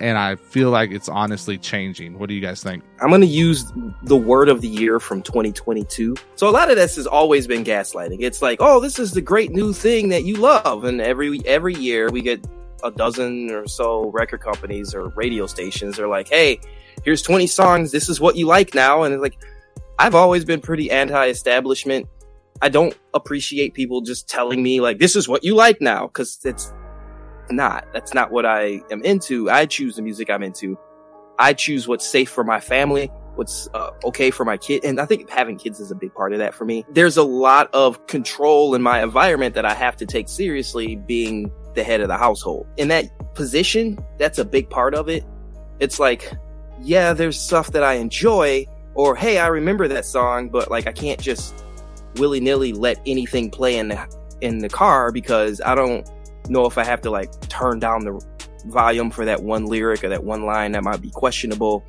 And 0.00 0.18
I 0.18 0.34
feel 0.34 0.70
like 0.70 0.90
it's 0.90 1.08
honestly 1.08 1.58
changing. 1.58 2.18
What 2.18 2.28
do 2.28 2.34
you 2.34 2.40
guys 2.40 2.60
think? 2.62 2.82
I'm 3.00 3.10
going 3.10 3.20
to 3.20 3.26
use 3.26 3.72
the 4.02 4.16
word 4.16 4.48
of 4.48 4.60
the 4.60 4.68
year 4.68 4.98
from 4.98 5.22
2022. 5.22 6.16
So 6.34 6.48
a 6.48 6.50
lot 6.50 6.70
of 6.70 6.76
this 6.76 6.96
has 6.96 7.06
always 7.06 7.46
been 7.46 7.62
gaslighting. 7.62 8.20
It's 8.20 8.42
like, 8.42 8.58
oh, 8.60 8.80
this 8.80 8.98
is 8.98 9.12
the 9.12 9.20
great 9.20 9.52
new 9.52 9.72
thing 9.72 10.08
that 10.08 10.24
you 10.24 10.36
love. 10.36 10.84
And 10.84 11.00
every, 11.00 11.40
every 11.46 11.74
year 11.74 12.10
we 12.10 12.20
get 12.20 12.44
a 12.82 12.90
dozen 12.90 13.50
or 13.52 13.68
so 13.68 14.10
record 14.10 14.40
companies 14.40 14.92
or 14.92 15.08
radio 15.10 15.46
stations 15.46 16.00
are 16.00 16.08
like, 16.08 16.28
hey, 16.28 16.58
here's 17.04 17.22
20 17.22 17.46
songs. 17.46 17.92
This 17.92 18.08
is 18.08 18.20
what 18.20 18.34
you 18.34 18.46
like 18.46 18.74
now. 18.74 19.04
And 19.04 19.14
it's 19.14 19.22
like, 19.22 19.38
I've 20.02 20.16
always 20.16 20.44
been 20.44 20.60
pretty 20.60 20.90
anti-establishment. 20.90 22.08
I 22.60 22.70
don't 22.70 22.92
appreciate 23.14 23.72
people 23.72 24.00
just 24.00 24.28
telling 24.28 24.60
me 24.60 24.80
like 24.80 24.98
this 24.98 25.14
is 25.14 25.28
what 25.28 25.44
you 25.44 25.54
like 25.54 25.80
now 25.80 26.08
because 26.08 26.40
it's 26.44 26.72
not. 27.52 27.86
That's 27.92 28.12
not 28.12 28.32
what 28.32 28.44
I 28.44 28.80
am 28.90 29.04
into. 29.04 29.48
I 29.48 29.64
choose 29.66 29.94
the 29.94 30.02
music 30.02 30.28
I'm 30.28 30.42
into. 30.42 30.76
I 31.38 31.52
choose 31.52 31.86
what's 31.86 32.04
safe 32.04 32.28
for 32.28 32.42
my 32.42 32.58
family, 32.58 33.12
what's 33.36 33.68
uh, 33.74 33.90
okay 34.06 34.32
for 34.32 34.44
my 34.44 34.56
kid, 34.56 34.84
and 34.84 34.98
I 35.00 35.06
think 35.06 35.30
having 35.30 35.56
kids 35.56 35.78
is 35.78 35.92
a 35.92 35.94
big 35.94 36.12
part 36.14 36.32
of 36.32 36.40
that 36.40 36.52
for 36.52 36.64
me. 36.64 36.84
There's 36.90 37.16
a 37.16 37.22
lot 37.22 37.72
of 37.72 38.04
control 38.08 38.74
in 38.74 38.82
my 38.82 39.04
environment 39.04 39.54
that 39.54 39.64
I 39.64 39.74
have 39.74 39.94
to 39.98 40.06
take 40.06 40.28
seriously, 40.28 40.96
being 40.96 41.52
the 41.74 41.84
head 41.84 42.00
of 42.00 42.08
the 42.08 42.18
household. 42.18 42.66
In 42.76 42.88
that 42.88 43.34
position, 43.36 44.04
that's 44.18 44.40
a 44.40 44.44
big 44.44 44.68
part 44.68 44.96
of 44.96 45.08
it. 45.08 45.24
It's 45.78 46.00
like, 46.00 46.28
yeah, 46.80 47.12
there's 47.12 47.38
stuff 47.38 47.70
that 47.70 47.84
I 47.84 47.94
enjoy, 47.94 48.66
or 48.94 49.16
hey, 49.16 49.38
I 49.38 49.46
remember 49.48 49.88
that 49.88 50.04
song, 50.04 50.48
but 50.48 50.70
like 50.70 50.86
I 50.86 50.92
can't 50.92 51.20
just 51.20 51.64
willy 52.16 52.40
nilly 52.40 52.72
let 52.72 53.00
anything 53.06 53.50
play 53.50 53.78
in 53.78 53.88
the 53.88 54.22
in 54.40 54.58
the 54.58 54.68
car 54.68 55.12
because 55.12 55.60
I 55.64 55.74
don't 55.74 56.08
know 56.48 56.66
if 56.66 56.76
I 56.76 56.84
have 56.84 57.00
to 57.02 57.10
like 57.10 57.48
turn 57.48 57.78
down 57.78 58.04
the 58.04 58.20
volume 58.66 59.10
for 59.10 59.24
that 59.24 59.42
one 59.42 59.66
lyric 59.66 60.04
or 60.04 60.08
that 60.08 60.24
one 60.24 60.44
line 60.44 60.72
that 60.72 60.84
might 60.84 61.00
be 61.00 61.10
questionable. 61.10 61.84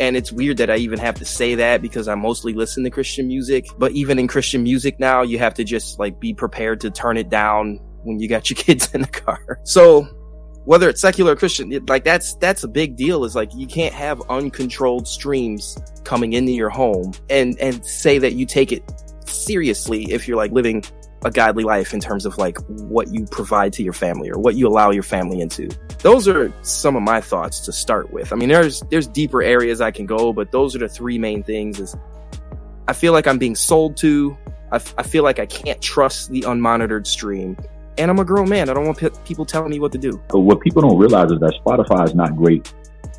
And 0.00 0.16
it's 0.16 0.32
weird 0.32 0.56
that 0.56 0.70
I 0.70 0.76
even 0.76 0.98
have 0.98 1.14
to 1.16 1.24
say 1.24 1.54
that 1.54 1.82
because 1.82 2.08
I 2.08 2.14
mostly 2.14 2.54
listen 2.54 2.82
to 2.84 2.90
Christian 2.90 3.28
music. 3.28 3.66
But 3.78 3.92
even 3.92 4.18
in 4.18 4.26
Christian 4.26 4.62
music 4.62 4.98
now, 4.98 5.22
you 5.22 5.38
have 5.38 5.54
to 5.54 5.64
just 5.64 5.98
like 5.98 6.18
be 6.18 6.34
prepared 6.34 6.80
to 6.80 6.90
turn 6.90 7.16
it 7.16 7.28
down 7.28 7.78
when 8.02 8.18
you 8.18 8.28
got 8.28 8.50
your 8.50 8.56
kids 8.56 8.92
in 8.94 9.02
the 9.02 9.08
car. 9.08 9.60
So 9.64 10.08
whether 10.64 10.88
it's 10.88 11.00
secular 11.00 11.32
or 11.32 11.36
Christian, 11.36 11.84
like 11.88 12.04
that's 12.04 12.34
that's 12.36 12.64
a 12.64 12.68
big 12.68 12.96
deal. 12.96 13.24
Is 13.24 13.34
like 13.34 13.50
you 13.54 13.66
can't 13.66 13.94
have 13.94 14.22
uncontrolled 14.30 15.08
streams 15.08 15.76
coming 16.04 16.32
into 16.32 16.52
your 16.52 16.70
home 16.70 17.12
and 17.28 17.58
and 17.58 17.84
say 17.84 18.18
that 18.18 18.34
you 18.34 18.46
take 18.46 18.72
it 18.72 18.82
seriously 19.26 20.12
if 20.12 20.28
you're 20.28 20.36
like 20.36 20.52
living 20.52 20.84
a 21.24 21.30
godly 21.30 21.64
life 21.64 21.94
in 21.94 22.00
terms 22.00 22.26
of 22.26 22.36
like 22.38 22.58
what 22.68 23.12
you 23.12 23.26
provide 23.26 23.72
to 23.72 23.82
your 23.82 23.92
family 23.92 24.30
or 24.30 24.38
what 24.38 24.56
you 24.56 24.66
allow 24.66 24.90
your 24.90 25.02
family 25.02 25.40
into. 25.40 25.68
Those 26.00 26.26
are 26.26 26.52
some 26.62 26.96
of 26.96 27.02
my 27.02 27.20
thoughts 27.20 27.60
to 27.60 27.72
start 27.72 28.12
with. 28.12 28.32
I 28.32 28.36
mean, 28.36 28.48
there's 28.48 28.80
there's 28.90 29.06
deeper 29.06 29.42
areas 29.42 29.80
I 29.80 29.90
can 29.90 30.06
go, 30.06 30.32
but 30.32 30.50
those 30.50 30.74
are 30.74 30.80
the 30.80 30.88
three 30.88 31.18
main 31.18 31.42
things. 31.42 31.80
Is 31.80 31.96
I 32.88 32.92
feel 32.92 33.12
like 33.12 33.26
I'm 33.26 33.38
being 33.38 33.56
sold 33.56 33.96
to. 33.98 34.36
I, 34.70 34.76
f- 34.76 34.94
I 34.96 35.02
feel 35.02 35.22
like 35.22 35.38
I 35.38 35.44
can't 35.46 35.80
trust 35.82 36.30
the 36.30 36.42
unmonitored 36.42 37.06
stream 37.06 37.58
and 37.98 38.10
I'm 38.10 38.18
a 38.18 38.24
grown 38.24 38.48
man. 38.48 38.68
I 38.68 38.74
don't 38.74 38.84
want 38.86 39.24
people 39.24 39.44
telling 39.44 39.70
me 39.70 39.78
what 39.78 39.92
to 39.92 39.98
do. 39.98 40.22
But 40.28 40.40
what 40.40 40.60
people 40.60 40.82
don't 40.82 40.98
realize 40.98 41.30
is 41.30 41.40
that 41.40 41.54
Spotify 41.64 42.04
is 42.04 42.14
not 42.14 42.36
great 42.36 42.72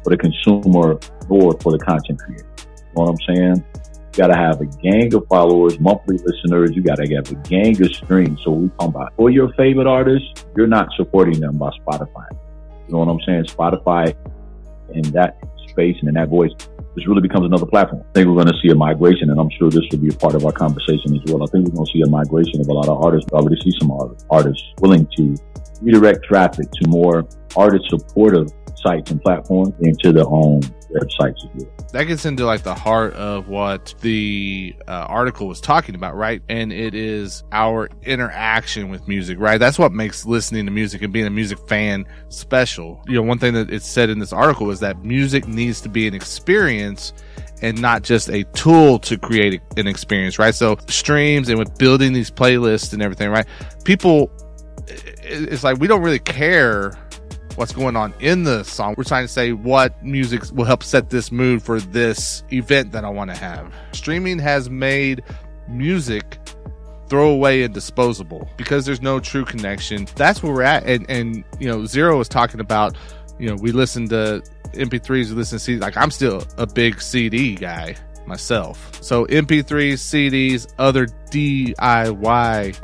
for 0.04 0.10
the 0.10 0.18
consumer 0.18 1.00
or 1.30 1.58
for 1.60 1.72
the 1.72 1.80
content 1.80 2.20
creator. 2.20 2.46
You 2.58 2.66
know 2.96 3.04
what 3.04 3.10
I'm 3.10 3.36
saying? 3.36 3.66
You 3.86 4.18
gotta 4.18 4.36
have 4.36 4.62
a 4.62 4.66
gang 4.66 5.14
of 5.14 5.26
followers, 5.28 5.80
monthly 5.80 6.18
listeners. 6.18 6.72
You 6.76 6.84
gotta 6.84 7.08
have 7.16 7.32
a 7.32 7.36
gang 7.48 7.82
of 7.82 7.94
streams. 7.94 8.42
So 8.44 8.52
we 8.52 8.70
talk 8.70 8.90
about 8.90 9.14
for 9.16 9.30
your 9.30 9.52
favorite 9.54 9.88
artists, 9.88 10.46
you're 10.56 10.68
not 10.68 10.88
supporting 10.96 11.40
them 11.40 11.58
by 11.58 11.72
Spotify. 11.80 12.28
You 12.88 12.94
know 12.94 13.00
what 13.00 13.08
I'm 13.10 13.22
saying? 13.26 13.46
Spotify 13.46 14.16
in 14.94 15.04
that 15.12 15.38
space 15.70 15.98
and 16.00 16.10
in 16.10 16.16
that 16.16 16.30
voice 16.30 16.52
this 16.96 17.08
really 17.08 17.22
becomes 17.22 17.46
another 17.46 17.66
platform. 17.66 18.02
I 18.02 18.12
think 18.14 18.28
we're 18.28 18.36
going 18.36 18.54
to 18.54 18.60
see 18.62 18.70
a 18.70 18.76
migration, 18.76 19.30
and 19.30 19.40
I'm 19.40 19.50
sure 19.58 19.70
this 19.70 19.84
will 19.92 20.00
be 20.00 20.10
a 20.10 20.18
part 20.18 20.36
of 20.36 20.46
our 20.46 20.52
conversation 20.52 21.16
as 21.16 21.22
well. 21.32 21.44
I 21.44 21.48
think 21.48 21.68
we're 21.68 21.76
going 21.76 21.88
to 21.88 21.92
see 21.92 22.02
a 22.02 22.10
migration 22.10 22.62
of 22.62 22.68
a 22.68 22.74
lot 22.74 22.88
of 22.88 23.04
artists. 23.04 23.30
We 23.32 23.38
already 23.38 23.60
see 23.62 23.74
some 23.80 23.92
artists 24.30 24.64
willing 24.80 25.08
to 25.18 25.36
redirect 25.82 26.24
traffic 26.24 26.70
to 26.72 26.88
more 26.88 27.28
artist 27.56 27.90
supportive 27.90 28.48
sites 28.76 29.12
and 29.12 29.22
platforms 29.22 29.74
into 29.82 30.12
their 30.12 30.28
own 30.28 30.62
websites 30.94 31.44
as 31.44 31.50
well. 31.56 31.88
that 31.92 32.04
gets 32.06 32.26
into 32.26 32.46
like 32.46 32.64
the 32.64 32.74
heart 32.74 33.14
of 33.14 33.48
what 33.48 33.94
the 34.02 34.76
uh, 34.88 35.06
article 35.10 35.48
was 35.48 35.60
talking 35.60 35.96
about, 35.96 36.16
right? 36.16 36.42
And 36.50 36.72
it 36.72 36.94
is 36.94 37.44
our 37.52 37.90
interaction 38.04 38.90
with 38.90 39.08
music, 39.08 39.40
right? 39.40 39.58
That's 39.58 39.80
what 39.80 39.92
makes 39.92 40.26
listening 40.26 40.66
to 40.66 40.72
music 40.72 41.02
and 41.02 41.12
being 41.12 41.26
a 41.26 41.32
music 41.32 41.60
fan 41.68 42.06
special. 42.30 43.04
You 43.08 43.16
know, 43.16 43.24
one 43.24 43.40
thing 43.40 43.54
that 43.54 43.72
it 43.72 43.84
said 43.84 44.10
in 44.10 44.20
this 44.20 44.34
article 44.34 44.72
is 44.72 44.80
that 44.82 45.04
music 45.04 45.48
needs 45.48 45.82
to 45.82 45.90
be 45.90 46.08
an 46.08 46.14
experience 46.14 47.14
and 47.62 47.82
not 47.82 48.04
just 48.04 48.30
a 48.30 48.44
tool 48.54 49.00
to 49.00 49.18
create 49.18 49.62
an 49.78 49.88
experience, 49.88 50.38
right? 50.38 50.54
So 50.54 50.78
streams 50.88 51.50
and 51.50 51.58
with 51.58 51.78
building 51.78 52.12
these 52.14 52.30
playlists 52.30 52.94
and 52.94 53.02
everything, 53.02 53.30
right? 53.30 53.46
People, 53.86 54.30
it's 54.88 55.64
like 55.64 55.80
we 55.80 55.88
don't 55.88 56.02
really 56.02 56.20
care 56.20 56.94
what's 57.56 57.72
going 57.72 57.96
on 57.96 58.14
in 58.20 58.44
the 58.44 58.64
song. 58.64 58.96
We're 58.98 59.04
trying 59.04 59.26
to 59.26 59.32
say 59.32 59.54
what 59.54 60.04
music 60.04 60.44
will 60.54 60.66
help 60.66 60.84
set 60.84 61.10
this 61.10 61.32
mood 61.32 61.62
for 61.62 61.80
this 61.80 62.44
event 62.52 62.92
that 62.92 63.06
I 63.06 63.10
want 63.10 63.32
to 63.32 63.38
have. 63.38 63.74
Streaming 63.92 64.40
has 64.40 64.70
made 64.70 65.24
music 65.68 66.38
throwaway 67.10 67.62
and 67.62 67.74
disposable 67.74 68.50
because 68.58 68.86
there's 68.86 69.02
no 69.02 69.20
true 69.20 69.46
connection. 69.46 70.08
That's 70.16 70.42
where 70.42 70.54
we're 70.54 70.64
at. 70.64 70.86
And, 70.86 71.06
and, 71.10 71.44
you 71.60 71.68
know, 71.68 71.80
Xero 71.80 72.18
was 72.18 72.28
talking 72.28 72.60
about, 72.60 72.98
you 73.40 73.50
know, 73.50 73.56
we 73.56 73.72
listen 73.72 74.08
to 74.10 74.42
MP3s, 74.74 75.30
we 75.30 75.36
listen 75.36 75.60
to 75.60 75.72
CDs. 75.72 75.82
Like, 75.82 75.98
I'm 75.98 76.12
still 76.12 76.44
a 76.58 76.66
big 76.66 77.02
CD 77.02 77.56
guy 77.56 77.96
myself. 78.26 78.98
So, 79.04 79.26
MP3s, 79.28 79.94
CDs, 79.94 80.74
other 80.80 81.08
DIY 81.30 82.80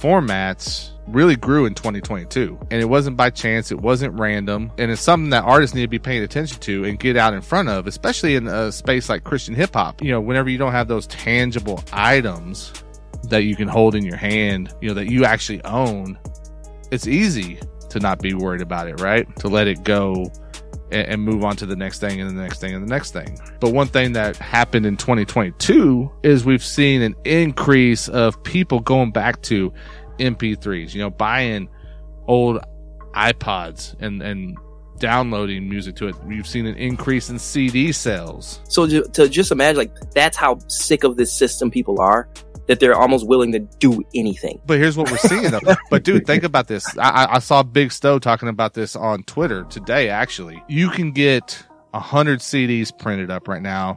formats 0.00 0.89
really 1.06 1.36
grew 1.36 1.66
in 1.66 1.74
2022. 1.74 2.58
And 2.70 2.80
it 2.80 2.86
wasn't 2.86 3.16
by 3.16 3.30
chance, 3.30 3.70
it 3.70 3.80
wasn't 3.80 4.18
random, 4.18 4.72
and 4.78 4.90
it's 4.90 5.00
something 5.00 5.30
that 5.30 5.44
artists 5.44 5.74
need 5.74 5.82
to 5.82 5.88
be 5.88 5.98
paying 5.98 6.22
attention 6.22 6.58
to 6.60 6.84
and 6.84 6.98
get 6.98 7.16
out 7.16 7.34
in 7.34 7.40
front 7.40 7.68
of, 7.68 7.86
especially 7.86 8.36
in 8.36 8.46
a 8.46 8.72
space 8.72 9.08
like 9.08 9.24
Christian 9.24 9.54
hip 9.54 9.74
hop. 9.74 10.02
You 10.02 10.12
know, 10.12 10.20
whenever 10.20 10.48
you 10.48 10.58
don't 10.58 10.72
have 10.72 10.88
those 10.88 11.06
tangible 11.06 11.82
items 11.92 12.72
that 13.24 13.44
you 13.44 13.56
can 13.56 13.68
hold 13.68 13.94
in 13.94 14.04
your 14.04 14.16
hand, 14.16 14.74
you 14.80 14.88
know, 14.88 14.94
that 14.94 15.10
you 15.10 15.24
actually 15.24 15.62
own, 15.64 16.18
it's 16.90 17.06
easy 17.06 17.58
to 17.90 18.00
not 18.00 18.20
be 18.20 18.34
worried 18.34 18.62
about 18.62 18.88
it, 18.88 19.00
right? 19.00 19.34
To 19.36 19.48
let 19.48 19.66
it 19.66 19.82
go 19.82 20.30
and, 20.92 21.22
move 21.22 21.44
on 21.44 21.56
to 21.56 21.66
the 21.66 21.76
next 21.76 22.00
thing 22.00 22.20
and 22.20 22.30
the 22.30 22.42
next 22.42 22.60
thing 22.60 22.74
and 22.74 22.82
the 22.82 22.90
next 22.90 23.12
thing. 23.12 23.38
But 23.60 23.72
one 23.72 23.86
thing 23.86 24.12
that 24.12 24.36
happened 24.36 24.86
in 24.86 24.96
2022 24.96 26.10
is 26.22 26.44
we've 26.44 26.64
seen 26.64 27.02
an 27.02 27.14
increase 27.24 28.08
of 28.08 28.42
people 28.42 28.80
going 28.80 29.10
back 29.12 29.40
to 29.42 29.72
MP3s, 30.20 30.94
you 30.94 31.00
know, 31.00 31.10
buying 31.10 31.68
old 32.26 32.60
iPods 33.14 33.96
and, 34.00 34.22
and 34.22 34.56
downloading 34.98 35.68
music 35.68 35.96
to 35.96 36.08
it. 36.08 36.14
We've 36.24 36.46
seen 36.46 36.66
an 36.66 36.76
increase 36.76 37.30
in 37.30 37.38
CD 37.38 37.90
sales. 37.90 38.60
So 38.68 38.86
to, 38.86 39.02
to 39.14 39.28
just 39.28 39.50
imagine, 39.50 39.78
like, 39.78 39.94
that's 40.14 40.36
how 40.36 40.58
sick 40.68 41.02
of 41.02 41.16
this 41.16 41.32
system 41.32 41.70
people 41.70 42.00
are 42.00 42.28
that 42.70 42.78
they're 42.78 42.94
almost 42.94 43.26
willing 43.26 43.50
to 43.50 43.58
do 43.58 44.00
anything. 44.14 44.60
But 44.64 44.78
here's 44.78 44.96
what 44.96 45.10
we're 45.10 45.16
seeing 45.16 45.50
though. 45.50 45.60
but 45.90 46.04
dude, 46.04 46.24
think 46.24 46.44
about 46.44 46.68
this. 46.68 46.86
I, 46.96 47.26
I 47.28 47.38
saw 47.40 47.64
Big 47.64 47.90
Stow 47.90 48.20
talking 48.20 48.48
about 48.48 48.74
this 48.74 48.94
on 48.94 49.24
Twitter 49.24 49.64
today, 49.64 50.08
actually. 50.08 50.62
You 50.68 50.90
can 50.90 51.10
get 51.10 51.64
a 51.92 51.98
hundred 51.98 52.38
CDs 52.38 52.96
printed 52.96 53.28
up 53.28 53.48
right 53.48 53.60
now 53.60 53.96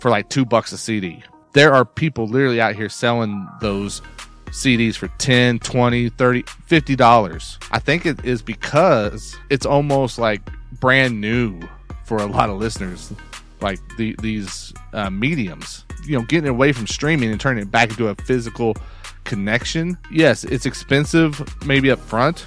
for 0.00 0.10
like 0.10 0.30
two 0.30 0.46
bucks 0.46 0.72
a 0.72 0.78
CD. 0.78 1.22
There 1.52 1.74
are 1.74 1.84
people 1.84 2.26
literally 2.26 2.62
out 2.62 2.74
here 2.74 2.88
selling 2.88 3.46
those 3.60 4.00
CDs 4.46 4.96
for 4.96 5.08
10, 5.18 5.58
20, 5.58 6.08
30, 6.10 6.42
50 6.66 6.96
dollars. 6.96 7.58
I 7.70 7.78
think 7.78 8.06
it 8.06 8.24
is 8.24 8.42
because 8.42 9.36
it's 9.50 9.66
almost 9.66 10.18
like 10.18 10.40
brand 10.80 11.20
new 11.20 11.60
for 12.04 12.18
a 12.18 12.26
lot 12.26 12.48
of 12.48 12.58
listeners 12.58 13.12
like 13.60 13.80
the, 13.96 14.14
these 14.22 14.72
uh, 14.92 15.10
mediums. 15.10 15.84
You 16.04 16.18
know, 16.18 16.24
getting 16.24 16.48
away 16.48 16.72
from 16.72 16.86
streaming 16.86 17.30
and 17.30 17.40
turning 17.40 17.62
it 17.62 17.70
back 17.70 17.90
into 17.90 18.08
a 18.08 18.14
physical 18.14 18.76
connection. 19.24 19.98
Yes, 20.10 20.44
it's 20.44 20.66
expensive 20.66 21.42
maybe 21.66 21.90
up 21.90 21.98
front, 21.98 22.46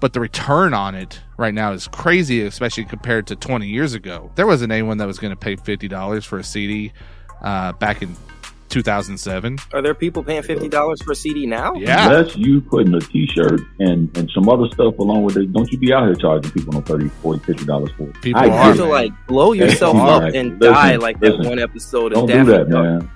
but 0.00 0.12
the 0.12 0.20
return 0.20 0.72
on 0.72 0.94
it 0.94 1.20
right 1.36 1.52
now 1.52 1.72
is 1.72 1.86
crazy, 1.88 2.42
especially 2.42 2.84
compared 2.84 3.26
to 3.26 3.36
20 3.36 3.68
years 3.68 3.94
ago. 3.94 4.30
There 4.34 4.46
wasn't 4.46 4.72
anyone 4.72 4.98
that 4.98 5.06
was 5.06 5.18
going 5.18 5.32
to 5.32 5.36
pay 5.36 5.56
$50 5.56 6.24
for 6.24 6.38
a 6.38 6.44
CD 6.44 6.92
uh, 7.42 7.72
back 7.72 8.02
in 8.02 8.16
2007. 8.68 9.58
Are 9.72 9.82
there 9.82 9.94
people 9.94 10.22
paying 10.22 10.42
fifty 10.42 10.68
dollars 10.68 11.02
for 11.02 11.12
a 11.12 11.16
CD 11.16 11.46
now? 11.46 11.74
Yeah. 11.74 12.08
Unless 12.10 12.36
you 12.36 12.60
putting 12.60 12.94
a 12.94 13.00
t-shirt 13.00 13.60
and, 13.80 14.16
and 14.16 14.30
some 14.30 14.48
other 14.48 14.66
stuff 14.72 14.98
along 14.98 15.24
with 15.24 15.36
it, 15.36 15.52
don't 15.52 15.70
you 15.72 15.78
be 15.78 15.92
out 15.92 16.04
here 16.04 16.14
charging 16.14 16.50
people 16.52 16.72
no 16.74 16.80
30 16.82 17.08
40 17.08 17.44
50 17.44 17.64
dollars 17.64 17.90
for 17.96 18.04
it. 18.08 18.20
People 18.20 18.40
I 18.40 18.46
You 18.46 18.52
are, 18.52 18.58
have 18.64 18.76
to 18.76 18.84
like 18.84 19.12
blow 19.26 19.52
yourself 19.52 19.96
up 19.96 20.22
right. 20.22 20.34
and 20.34 20.60
Listen, 20.60 20.74
die 20.74 20.96
like 20.96 21.20
that 21.20 21.38
one 21.38 21.58
episode 21.58 22.12
Don't 22.12 22.24
of 22.24 22.28
do 22.28 22.34
Daffy 22.34 22.50
that, 22.50 22.70
Duck. 22.70 22.82
man. 22.84 23.10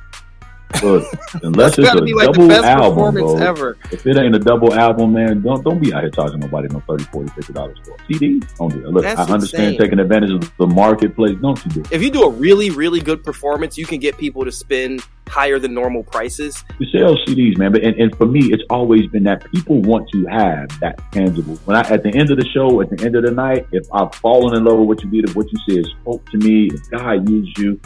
Look, 0.83 1.05
unless 1.43 1.79
it's 1.79 1.89
a 1.89 1.95
like 1.95 2.05
the 2.05 2.33
double 2.33 2.53
album, 2.53 3.15
bro. 3.15 3.37
ever. 3.39 3.77
If 3.91 4.07
it 4.07 4.17
ain't 4.17 4.35
a 4.35 4.39
double 4.39 4.75
album, 4.75 5.13
man, 5.13 5.43
don't 5.43 5.65
don't 5.65 5.81
be 5.81 5.93
out 5.93 6.03
here 6.03 6.11
charging 6.11 6.41
nobody 6.41 6.69
no 6.69 6.81
30 6.81 7.05
40 7.05 7.31
50 7.31 7.53
dollars 7.53 7.79
for 7.85 7.95
a 7.95 8.07
CD. 8.07 8.41
Don't 8.59 8.73
do 8.73 8.83
that. 8.83 8.91
Look, 8.91 9.05
That's 9.05 9.21
I 9.21 9.33
understand 9.33 9.75
insane. 9.75 9.81
taking 9.81 9.99
advantage 9.99 10.31
of 10.31 10.57
the 10.57 10.67
marketplace. 10.67 11.37
Don't 11.41 11.63
you 11.65 11.71
do 11.71 11.81
it. 11.81 11.93
If 11.93 12.03
you 12.03 12.11
do 12.11 12.23
a 12.23 12.31
really, 12.31 12.71
really 12.71 13.01
good 13.01 13.25
performance, 13.25 13.77
you 13.77 13.87
can 13.87 13.99
get 13.99 14.17
people 14.19 14.45
to 14.45 14.53
spend 14.53 15.03
higher 15.29 15.59
than 15.59 15.73
normal 15.73 16.03
prices. 16.03 16.63
You 16.79 16.87
sell 16.91 17.17
CDs, 17.27 17.57
man. 17.57 17.73
But 17.73 17.83
and, 17.83 17.97
and 17.97 18.17
for 18.17 18.27
me, 18.27 18.53
it's 18.53 18.63
always 18.71 19.07
been 19.07 19.25
that 19.25 19.51
people 19.53 19.81
want 19.83 20.09
to 20.11 20.27
have 20.27 20.69
that 20.81 21.01
tangible. 21.13 21.57
When 21.65 21.77
I 21.77 21.81
at 21.89 22.03
the 22.03 22.15
end 22.15 22.31
of 22.31 22.39
the 22.39 22.47
show, 22.47 22.81
at 22.81 22.91
the 22.91 23.05
end 23.05 23.17
of 23.17 23.25
the 23.25 23.31
night, 23.31 23.67
if 23.73 23.87
I've 23.93 24.15
fallen 24.17 24.57
in 24.57 24.65
love 24.65 24.79
with 24.79 24.89
what 24.89 25.03
you 25.03 25.11
did, 25.11 25.31
if 25.31 25.37
what 25.37 25.47
you 25.53 25.59
said 25.69 25.85
spoke 26.01 26.29
to 26.31 26.39
me, 26.39 26.67
if 26.67 26.91
God 26.91 27.29
used 27.29 27.59
you, 27.59 27.81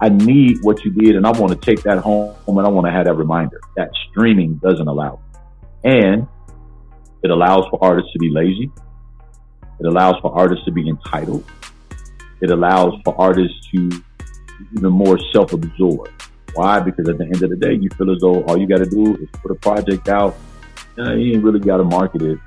I- 0.00 0.08
need 0.08 0.58
what 0.62 0.84
you 0.84 0.90
did, 0.92 1.16
and 1.16 1.26
I 1.26 1.30
want 1.30 1.50
to 1.52 1.58
take 1.58 1.82
that 1.82 1.98
home, 1.98 2.34
and 2.46 2.66
I 2.66 2.68
want 2.68 2.86
to 2.86 2.92
have 2.92 3.06
that 3.06 3.14
reminder 3.14 3.60
that 3.76 3.90
streaming 4.08 4.54
doesn't 4.56 4.86
allow, 4.86 5.20
and 5.82 6.26
it 7.22 7.30
allows 7.30 7.66
for 7.70 7.82
artists 7.82 8.12
to 8.12 8.18
be 8.18 8.30
lazy. 8.30 8.70
It 9.80 9.86
allows 9.86 10.16
for 10.22 10.32
artists 10.32 10.64
to 10.66 10.70
be 10.72 10.88
entitled. 10.88 11.44
It 12.40 12.50
allows 12.50 12.94
for 13.04 13.20
artists 13.20 13.56
to 13.72 13.90
even 14.76 14.92
more 14.92 15.18
self-absorbed. 15.32 16.10
Why? 16.54 16.80
Because 16.80 17.08
at 17.08 17.18
the 17.18 17.24
end 17.24 17.42
of 17.42 17.50
the 17.50 17.56
day, 17.56 17.74
you 17.74 17.88
feel 17.96 18.10
as 18.12 18.20
though 18.20 18.42
all 18.44 18.58
you 18.58 18.66
got 18.66 18.78
to 18.78 18.86
do 18.86 19.16
is 19.16 19.28
put 19.40 19.50
a 19.50 19.54
project 19.56 20.08
out. 20.08 20.36
You, 20.96 21.04
know, 21.04 21.14
you 21.14 21.32
ain't 21.34 21.44
really 21.44 21.60
got 21.60 21.78
to 21.78 21.84
market 21.84 22.22
it. 22.22 22.38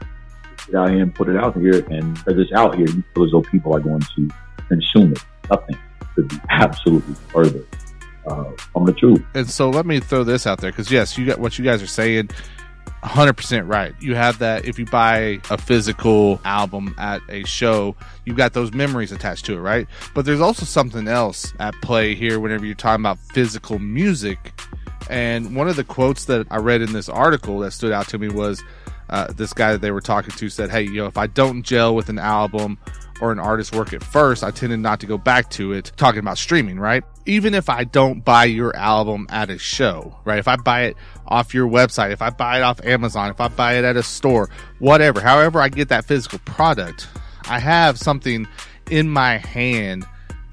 Get 0.68 0.76
out 0.76 0.90
here 0.92 1.02
and 1.02 1.14
put 1.14 1.30
it 1.30 1.36
out 1.36 1.58
here, 1.58 1.86
and 1.90 2.14
because 2.14 2.40
it's 2.40 2.52
out 2.54 2.76
here, 2.76 2.88
you 2.88 3.04
feel 3.14 3.26
as 3.26 3.32
though 3.32 3.42
people 3.42 3.76
are 3.76 3.80
going 3.80 4.02
to 4.16 4.30
consume 4.70 5.12
it. 5.12 5.26
Nothing 5.50 5.78
could 6.16 6.28
be 6.28 6.38
absolutely 6.50 7.14
further 7.30 7.64
uh, 8.28 8.52
from 8.74 8.86
the 8.86 8.94
truth. 8.94 9.24
and 9.34 9.50
so 9.50 9.70
let 9.70 9.86
me 9.86 10.00
throw 10.00 10.24
this 10.24 10.48
out 10.48 10.60
there 10.60 10.72
because 10.72 10.92
yes, 10.92 11.18
you 11.18 11.26
got 11.26 11.40
what 11.40 11.60
you 11.60 11.66
guys 11.66 11.84
are 11.84 11.88
saying. 11.88 12.30
100% 13.04 13.70
right. 13.70 13.94
You 14.00 14.16
have 14.16 14.40
that 14.40 14.66
if 14.66 14.80
you 14.80 14.86
buy 14.88 15.40
a 15.52 15.60
physical 15.60 16.42
album 16.44 16.96
at 16.98 17.22
a 17.30 17.44
show, 17.44 17.96
you've 18.26 18.38
got 18.38 18.54
those 18.54 18.74
memories 18.74 19.12
attached 19.12 19.46
to 19.46 19.54
it, 19.54 19.60
right? 19.60 19.88
But 20.16 20.26
there's 20.26 20.42
also 20.42 20.66
something 20.66 21.08
else 21.08 21.54
at 21.60 21.76
play 21.84 22.16
here 22.16 22.40
whenever 22.40 22.66
you're 22.66 22.74
talking 22.74 23.04
about 23.04 23.20
physical 23.20 23.78
music. 23.78 24.60
And 25.08 25.56
one 25.56 25.68
of 25.68 25.76
the 25.76 25.84
quotes 25.84 26.26
that 26.26 26.48
I 26.50 26.58
read 26.58 26.82
in 26.82 26.94
this 26.94 27.08
article 27.08 27.60
that 27.60 27.72
stood 27.72 27.92
out 27.92 28.08
to 28.08 28.18
me 28.18 28.30
was 28.30 28.64
uh, 29.10 29.32
this 29.34 29.54
guy 29.54 29.74
that 29.74 29.82
they 29.82 29.92
were 29.92 30.02
talking 30.02 30.32
to 30.32 30.50
said, 30.50 30.72
Hey, 30.72 30.84
you 30.84 30.96
know, 30.96 31.06
if 31.06 31.18
I 31.18 31.28
don't 31.28 31.62
gel 31.62 31.94
with 31.94 32.10
an 32.10 32.18
album 32.18 32.80
or 33.22 33.32
an 33.32 33.40
artist's 33.40 33.76
work 33.76 33.94
at 33.94 34.04
first, 34.04 34.44
I 34.44 34.52
tended 34.52 34.80
not 34.80 35.00
to 35.00 35.06
go 35.06 35.18
back 35.18 35.50
to 35.52 35.74
it. 35.74 35.92
Talking 35.96 36.20
about 36.20 36.38
streaming, 36.38 36.80
right? 36.80 37.04
Even 37.26 37.54
if 37.54 37.70
I 37.70 37.84
don't 37.84 38.24
buy 38.24 38.46
your 38.46 38.76
album 38.76 39.28
at 39.30 39.50
a 39.50 39.58
show, 39.58 40.18
right? 40.26 40.40
If 40.40 40.48
I 40.48 40.58
buy 40.58 40.84
it 40.84 40.98
off 41.28 41.54
your 41.54 41.68
website, 41.68 42.12
if 42.12 42.22
I 42.22 42.30
buy 42.30 42.58
it 42.58 42.62
off 42.62 42.84
Amazon, 42.86 43.30
if 43.30 43.40
I 43.40 43.48
buy 43.48 43.76
it 43.76 43.86
at 43.86 43.96
a 43.96 44.04
store, 44.04 44.50
whatever, 44.80 45.22
however 45.22 45.62
I 45.62 45.70
get 45.70 45.90
that 45.90 46.06
physical 46.06 46.40
product, 46.40 47.08
I 47.48 47.60
have 47.60 47.98
something 47.98 48.48
in 48.90 49.10
my 49.10 49.38
hand 49.38 50.06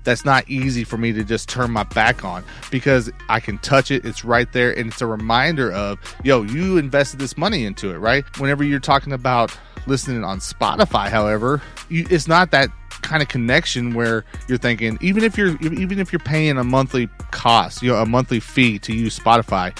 that's 0.04 0.24
not 0.24 0.48
easy 0.48 0.84
for 0.84 0.96
me 0.96 1.12
to 1.12 1.24
just 1.24 1.48
turn 1.48 1.70
my 1.70 1.84
back 1.84 2.24
on 2.24 2.44
because 2.70 3.10
I 3.28 3.40
can 3.40 3.58
touch 3.58 3.90
it. 3.90 4.04
It's 4.04 4.24
right 4.24 4.52
there. 4.52 4.76
And 4.76 4.90
it's 4.90 5.00
a 5.00 5.06
reminder 5.06 5.72
of, 5.72 5.98
yo, 6.24 6.42
you 6.42 6.78
invested 6.78 7.18
this 7.18 7.36
money 7.36 7.64
into 7.64 7.90
it, 7.90 7.98
right? 7.98 8.24
Whenever 8.38 8.64
you're 8.64 8.80
talking 8.80 9.12
about 9.12 9.56
listening 9.86 10.24
on 10.24 10.38
Spotify, 10.38 11.08
however, 11.08 11.60
you, 11.88 12.06
it's 12.10 12.28
not 12.28 12.50
that 12.52 12.68
kind 13.02 13.22
of 13.22 13.28
connection 13.28 13.94
where 13.94 14.24
you're 14.48 14.58
thinking, 14.58 14.96
even 15.00 15.24
if 15.24 15.36
you're, 15.36 15.56
even 15.62 15.98
if 15.98 16.12
you're 16.12 16.20
paying 16.20 16.58
a 16.58 16.64
monthly 16.64 17.08
cost, 17.30 17.82
you 17.82 17.90
know, 17.90 17.96
a 17.96 18.06
monthly 18.06 18.40
fee 18.40 18.78
to 18.78 18.94
use 18.94 19.18
Spotify, 19.18 19.76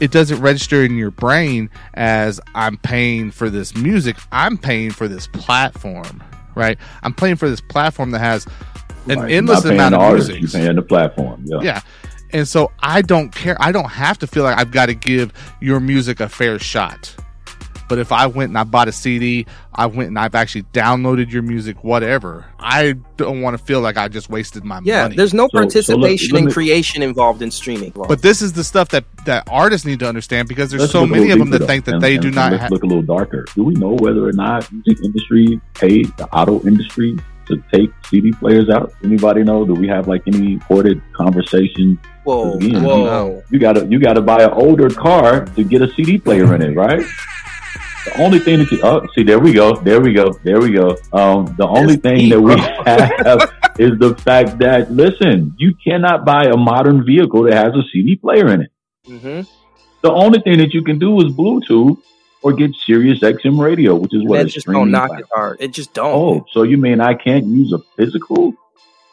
it 0.00 0.10
doesn't 0.10 0.40
register 0.40 0.82
in 0.82 0.96
your 0.96 1.10
brain 1.10 1.70
as 1.94 2.40
I'm 2.54 2.76
paying 2.76 3.30
for 3.30 3.48
this 3.48 3.74
music. 3.76 4.16
I'm 4.32 4.58
paying 4.58 4.90
for 4.90 5.08
this 5.08 5.26
platform, 5.28 6.22
right? 6.54 6.78
I'm 7.02 7.14
paying 7.14 7.36
for 7.36 7.48
this 7.48 7.60
platform 7.60 8.10
that 8.10 8.18
has 8.18 8.46
an 9.08 9.18
Right. 9.20 9.28
You're 9.30 9.38
endless 9.38 9.64
not 9.64 9.72
amount 9.72 9.90
the 9.92 9.96
of 9.98 10.02
artist, 10.02 10.28
music. 10.30 10.52
You're 10.52 10.62
paying 10.62 10.76
the 10.76 10.82
platform. 10.82 11.44
Yeah. 11.46 11.60
Yeah. 11.62 11.80
And 12.32 12.48
so 12.48 12.72
I 12.82 13.02
don't 13.02 13.32
care. 13.32 13.56
I 13.60 13.70
don't 13.72 13.90
have 13.90 14.18
to 14.18 14.26
feel 14.26 14.42
like 14.42 14.58
I've 14.58 14.72
got 14.72 14.86
to 14.86 14.94
give 14.94 15.32
your 15.60 15.78
music 15.80 16.20
a 16.20 16.28
fair 16.28 16.58
shot. 16.58 17.14
But 17.86 17.98
if 17.98 18.12
I 18.12 18.26
went 18.26 18.48
and 18.48 18.58
I 18.58 18.64
bought 18.64 18.88
a 18.88 18.92
CD, 18.92 19.44
I 19.74 19.84
went 19.86 20.08
and 20.08 20.18
I've 20.18 20.34
actually 20.34 20.62
downloaded 20.72 21.30
your 21.30 21.42
music, 21.42 21.84
whatever. 21.84 22.46
I 22.58 22.94
don't 23.18 23.42
want 23.42 23.58
to 23.58 23.62
feel 23.62 23.82
like 23.82 23.98
I 23.98 24.08
just 24.08 24.30
wasted 24.30 24.64
my 24.64 24.80
Yeah, 24.82 25.02
money. 25.02 25.14
Yeah, 25.14 25.16
there's 25.18 25.34
no 25.34 25.44
So- 25.44 25.48
so 25.50 25.56
let- 25.58 25.62
participation 25.64 26.32
let 26.32 26.38
in 26.40 26.44
me- 26.46 26.52
creation 26.52 27.02
involved 27.02 27.42
in 27.42 27.50
streaming. 27.50 27.92
But 27.94 28.22
this 28.22 28.40
is 28.40 28.54
the 28.54 28.64
stuff 28.64 28.88
that 28.88 29.04
that 29.26 29.46
artists 29.50 29.86
need 29.86 29.98
to 30.00 30.08
understand 30.08 30.48
because 30.48 30.70
there's 30.70 30.80
Let's 30.82 30.92
so 30.92 31.06
many 31.06 31.30
of 31.30 31.38
them 31.38 31.50
that 31.50 31.66
think 31.66 31.84
that 31.84 31.96
and- 31.96 32.02
they 32.02 32.14
and- 32.14 32.22
do 32.22 32.28
and 32.28 32.34
not 32.36 32.52
Let's 32.52 32.62
have. 32.62 32.70
look 32.72 32.84
a 32.84 32.86
little 32.86 33.02
darker. 33.02 33.44
Do 33.54 33.62
we 33.64 33.74
know 33.74 33.96
whether 34.00 34.26
or 34.26 34.32
not 34.32 34.66
music 34.72 35.04
industry 35.04 35.60
paid 35.74 36.10
the 36.16 36.26
auto 36.32 36.62
industry 36.66 37.16
to 37.46 37.62
take 37.72 37.90
CD 38.08 38.32
players 38.32 38.68
out? 38.70 38.92
Anybody 39.04 39.42
know? 39.42 39.64
Do 39.64 39.74
we 39.74 39.88
have 39.88 40.08
like 40.08 40.22
any 40.26 40.56
recorded 40.56 41.00
conversation? 41.12 41.98
whoa, 42.24 42.54
Again, 42.54 42.82
whoa. 42.82 43.42
You 43.50 43.58
gotta 43.58 43.86
you 43.86 43.98
gotta 43.98 44.20
buy 44.22 44.42
an 44.42 44.50
older 44.52 44.88
car 44.88 45.44
to 45.44 45.64
get 45.64 45.82
a 45.82 45.92
CD 45.94 46.18
player 46.18 46.54
in 46.54 46.62
it, 46.62 46.74
right? 46.76 47.04
The 48.06 48.22
only 48.22 48.38
thing 48.38 48.58
that 48.58 48.70
you 48.70 48.80
oh 48.82 49.06
see 49.14 49.22
there 49.22 49.38
we 49.38 49.52
go 49.52 49.76
there 49.76 50.00
we 50.00 50.12
go 50.12 50.32
there 50.42 50.60
we 50.60 50.72
go. 50.72 50.96
Um, 51.12 51.54
the 51.56 51.66
only 51.66 51.96
That's 51.96 52.02
thing 52.02 52.16
deep, 52.16 52.32
that 52.32 52.40
we 52.40 52.54
have 52.86 53.52
is 53.78 53.98
the 53.98 54.14
fact 54.16 54.58
that 54.58 54.92
listen, 54.92 55.54
you 55.58 55.74
cannot 55.82 56.24
buy 56.24 56.44
a 56.44 56.56
modern 56.56 57.04
vehicle 57.04 57.44
that 57.44 57.54
has 57.54 57.74
a 57.74 57.82
CD 57.92 58.16
player 58.16 58.48
in 58.52 58.60
it. 58.62 58.70
hmm 59.06 59.40
The 60.02 60.12
only 60.12 60.40
thing 60.40 60.58
that 60.58 60.74
you 60.74 60.82
can 60.82 60.98
do 60.98 61.18
is 61.22 61.32
Bluetooth 61.32 61.96
or 62.44 62.52
get 62.52 62.70
Sirius 62.86 63.20
XM 63.20 63.58
radio, 63.58 63.94
which 63.96 64.14
is 64.14 64.22
what 64.22 64.36
That 64.38 64.48
just 64.50 64.66
don't 64.66 64.90
knock 64.90 65.18
it 65.18 65.24
hard. 65.32 65.56
It 65.60 65.72
just 65.72 65.94
don't. 65.94 66.14
Oh, 66.14 66.46
so 66.52 66.62
you 66.62 66.76
mean 66.76 67.00
I 67.00 67.14
can't 67.14 67.46
use 67.46 67.72
a 67.72 67.78
physical 67.96 68.54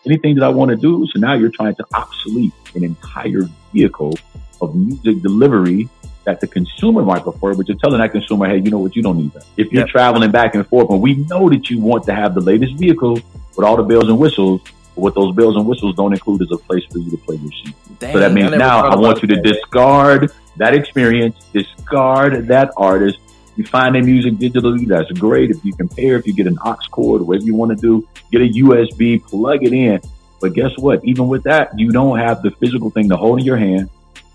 anything 0.06 0.36
that 0.36 0.44
I 0.44 0.50
want 0.50 0.70
to 0.72 0.78
do? 0.78 1.08
So 1.14 1.20
now 1.20 1.34
you're 1.36 1.52
trying 1.52 1.76
to 1.76 1.86
obsolete 1.94 2.54
an 2.76 2.84
entire 2.84 3.48
vehicle 3.74 4.14
of 4.62 4.76
music 4.76 5.22
delivery 5.22 5.90
that 6.26 6.42
the 6.42 6.48
consumer 6.48 7.04
might 7.04 7.24
prefer, 7.24 7.54
but 7.56 7.68
you're 7.68 7.78
telling 7.78 8.00
that 8.00 8.12
consumer, 8.12 8.48
hey, 8.48 8.58
you 8.58 8.70
know 8.70 8.78
what, 8.80 8.96
you 8.96 9.02
don't 9.02 9.18
need 9.18 9.34
that. 9.34 9.46
If 9.58 9.72
you're 9.72 9.82
Yep. 9.82 9.90
traveling 9.90 10.32
back 10.32 10.54
and 10.56 10.68
forth, 10.68 10.90
and 10.90 11.02
we 11.02 11.16
know 11.16 11.50
that 11.50 11.70
you 11.70 11.80
want 11.80 12.06
to 12.08 12.14
have 12.14 12.36
the 12.36 12.42
latest 12.42 12.76
vehicle 12.78 13.16
with 13.56 13.66
all 13.66 13.76
the 13.76 13.84
bells 13.84 14.08
and 14.08 14.20
whistles, 14.20 14.62
but 14.96 15.02
what 15.02 15.16
those 15.16 15.34
bells 15.36 15.56
and 15.56 15.66
whistles 15.66 15.96
don't 15.96 16.14
include 16.14 16.42
is 16.42 16.52
a 16.52 16.58
place 16.58 16.84
for 16.92 17.00
you 17.00 17.10
to 17.12 17.18
play 17.18 17.38
your 17.38 17.52
CD. 17.64 17.74
Dang, 18.00 18.14
So 18.14 18.20
that 18.20 18.34
means 18.34 18.52
never 18.52 18.58
now 18.58 18.88
I 18.88 18.96
want 18.96 19.22
you 19.24 19.28
to 19.30 19.36
that. 19.36 19.44
discard 19.44 20.32
that 20.58 20.74
experience, 20.74 21.36
discard 21.54 22.48
that 22.48 22.72
artist. 22.78 23.20
You 23.56 23.66
find 23.66 23.96
their 23.96 24.04
music 24.04 24.36
digitally, 24.36 24.88
that's 24.88 25.12
great. 25.12 25.52
If 25.52 25.64
you 25.64 25.74
compare, 25.74 26.16
if 26.16 26.26
you 26.26 26.34
get 26.34 26.48
an 26.48 26.58
aux 26.64 26.78
cord, 26.90 27.22
whatever 27.22 27.46
you 27.46 27.56
want 27.56 27.72
to 27.72 27.78
do, 27.78 28.08
get 28.32 28.42
a 28.42 28.50
USB, 28.50 29.24
plug 29.24 29.64
it 29.64 29.74
in. 29.74 30.02
But 30.40 30.54
guess 30.54 30.72
what? 30.78 31.04
Even 31.06 31.28
with 31.28 31.44
that, 31.44 31.78
you 31.78 31.92
don't 31.92 32.18
have 32.18 32.42
the 32.42 32.52
physical 32.52 32.90
thing 32.90 33.10
to 33.10 33.18
hold 33.18 33.40
in 33.40 33.46
your 33.46 33.58
hand, 33.58 33.90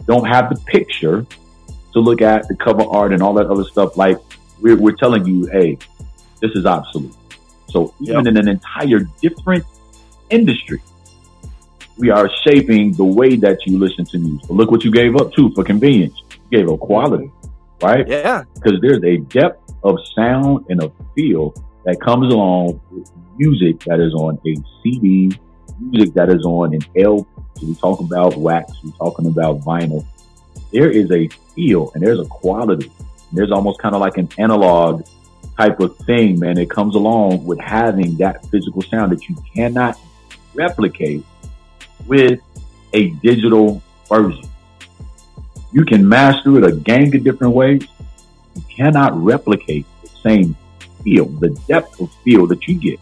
don't 0.06 0.26
have 0.26 0.50
the 0.50 0.60
picture 0.62 1.26
to 1.92 2.00
look 2.00 2.20
at, 2.20 2.46
the 2.48 2.54
cover 2.54 2.84
art 2.84 3.12
and 3.12 3.22
all 3.22 3.34
that 3.34 3.46
other 3.46 3.64
stuff. 3.64 3.96
Like 3.96 4.18
we're, 4.60 4.76
we're 4.76 4.96
telling 4.96 5.24
you, 5.26 5.46
hey, 5.46 5.78
this 6.40 6.52
is 6.52 6.66
obsolete. 6.66 7.14
So 7.68 7.94
even 8.00 8.26
in 8.26 8.36
an 8.36 8.48
entire 8.48 9.00
different 9.20 9.64
industry, 10.30 10.82
we 11.98 12.10
are 12.10 12.30
shaping 12.46 12.92
the 12.92 13.04
way 13.04 13.36
that 13.36 13.66
you 13.66 13.78
listen 13.78 14.04
to 14.06 14.18
music. 14.18 14.48
But 14.48 14.54
look 14.54 14.70
what 14.70 14.84
you 14.84 14.90
gave 14.90 15.16
up 15.16 15.32
too 15.32 15.50
for 15.54 15.64
convenience. 15.64 16.22
You 16.50 16.58
gave 16.58 16.68
up 16.70 16.80
quality, 16.80 17.30
right? 17.82 18.06
Yeah, 18.06 18.44
Because 18.54 18.80
there's 18.80 19.02
a 19.02 19.18
depth 19.18 19.72
of 19.82 19.98
sound 20.14 20.66
and 20.68 20.82
a 20.82 20.90
feel 21.14 21.54
that 21.84 22.00
comes 22.00 22.32
along 22.32 22.80
with 22.90 23.10
music 23.38 23.80
that 23.84 24.00
is 24.00 24.12
on 24.14 24.38
a 24.46 24.56
CD, 24.82 25.38
music 25.80 26.14
that 26.14 26.28
is 26.28 26.44
on 26.44 26.74
an 26.74 26.82
LP. 26.96 27.26
So 27.58 27.66
we 27.66 27.74
talk 27.76 28.00
about 28.00 28.36
wax, 28.36 28.72
we're 28.84 28.90
talking 28.92 29.26
about 29.26 29.60
vinyl. 29.60 30.04
There 30.72 30.90
is 30.90 31.10
a 31.10 31.28
feel 31.54 31.90
and 31.94 32.02
there's 32.04 32.20
a 32.20 32.26
quality. 32.26 32.90
And 33.30 33.38
there's 33.38 33.52
almost 33.52 33.80
kind 33.80 33.94
of 33.94 34.00
like 34.00 34.18
an 34.18 34.28
analog 34.36 35.06
type 35.56 35.80
of 35.80 35.96
thing, 35.98 36.38
man. 36.38 36.58
It 36.58 36.68
comes 36.68 36.94
along 36.94 37.44
with 37.46 37.58
having 37.58 38.16
that 38.18 38.44
physical 38.46 38.82
sound 38.82 39.12
that 39.12 39.28
you 39.28 39.36
cannot 39.54 39.98
replicate 40.54 41.24
with 42.06 42.40
a 42.92 43.10
digital 43.22 43.82
version. 44.08 44.48
You 45.72 45.84
can 45.84 46.08
master 46.08 46.56
it 46.58 46.64
a 46.64 46.72
gang 46.72 47.14
of 47.14 47.24
different 47.24 47.54
ways. 47.54 47.86
You 48.54 48.62
cannot 48.74 49.16
replicate 49.22 49.86
the 50.02 50.08
same 50.08 50.56
feel, 51.02 51.26
the 51.26 51.50
depth 51.68 52.00
of 52.00 52.12
feel 52.24 52.46
that 52.46 52.66
you 52.66 52.78
get 52.78 53.00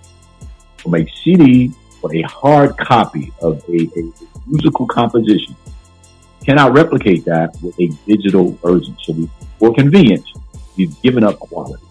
from 0.78 0.94
a 0.94 1.06
CD 1.22 1.72
or 2.02 2.14
a 2.14 2.22
hard 2.22 2.76
copy 2.76 3.32
of 3.40 3.62
a, 3.68 3.88
a 3.96 4.12
musical 4.46 4.86
composition. 4.86 5.56
Cannot 6.44 6.74
replicate 6.74 7.24
that 7.24 7.56
with 7.62 7.78
a 7.80 7.88
digital 8.06 8.52
version. 8.62 8.96
So 9.02 9.14
for 9.58 9.74
convenience, 9.74 10.30
we've 10.76 11.00
given 11.00 11.24
up 11.24 11.38
quality. 11.38 11.82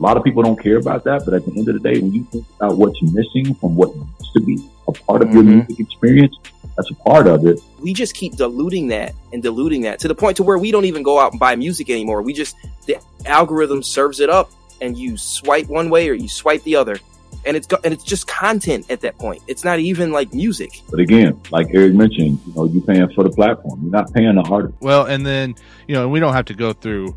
A 0.00 0.02
lot 0.02 0.16
of 0.16 0.24
people 0.24 0.42
don't 0.42 0.58
care 0.58 0.78
about 0.78 1.04
that, 1.04 1.26
but 1.26 1.34
at 1.34 1.44
the 1.44 1.52
end 1.58 1.68
of 1.68 1.74
the 1.74 1.80
day, 1.92 2.00
when 2.00 2.10
you 2.10 2.24
think 2.32 2.46
about 2.58 2.78
what's 2.78 3.00
missing 3.02 3.52
from 3.56 3.76
what 3.76 3.94
used 3.94 4.32
to 4.32 4.40
be 4.40 4.58
a 4.88 4.92
part 4.92 5.20
of 5.20 5.30
your 5.34 5.42
Mhm. 5.42 5.66
music 5.68 5.78
experience, 5.78 6.34
that's 6.74 6.90
a 6.90 6.94
part 6.94 7.26
of 7.26 7.44
it. 7.46 7.60
we 7.82 7.92
just 7.92 8.14
keep 8.14 8.36
diluting 8.36 8.88
that 8.88 9.14
and 9.32 9.42
diluting 9.42 9.82
that 9.82 9.98
to 10.00 10.08
the 10.08 10.14
point 10.14 10.36
to 10.38 10.42
where 10.42 10.56
we 10.58 10.70
don't 10.70 10.84
even 10.86 11.02
go 11.02 11.18
out 11.18 11.32
and 11.32 11.40
buy 11.40 11.54
music 11.54 11.90
anymore. 11.90 12.22
We 12.22 12.32
just 12.32 12.56
the 12.86 12.96
algorithm 13.26 13.82
serves 13.82 14.20
it 14.20 14.30
up, 14.30 14.50
and 14.80 14.96
you 14.96 15.18
swipe 15.18 15.68
one 15.68 15.90
way 15.90 16.08
or 16.08 16.14
you 16.14 16.28
swipe 16.28 16.62
the 16.64 16.76
other, 16.76 16.98
and 17.44 17.56
it's 17.56 17.66
go- 17.66 17.78
and 17.84 17.92
it's 17.92 18.04
just 18.04 18.26
content 18.26 18.86
at 18.90 19.00
that 19.02 19.18
point. 19.18 19.42
It's 19.48 19.64
not 19.64 19.78
even 19.80 20.12
like 20.12 20.32
music. 20.32 20.80
But 20.90 21.00
again, 21.00 21.36
like 21.50 21.68
Eric 21.74 21.92
mentioned, 21.94 22.38
you 22.46 22.52
know, 22.54 22.64
you're 22.64 22.82
paying 22.82 23.06
for 23.14 23.22
the 23.24 23.30
platform. 23.30 23.80
You're 23.82 23.92
not 23.92 24.12
paying 24.14 24.34
the 24.34 24.42
artist. 24.42 24.74
Well, 24.80 25.04
and 25.04 25.26
then, 25.26 25.54
you 25.88 25.94
know, 25.94 26.08
we 26.08 26.20
don't 26.20 26.32
have 26.32 26.46
to 26.46 26.54
go 26.54 26.72
through 26.72 27.14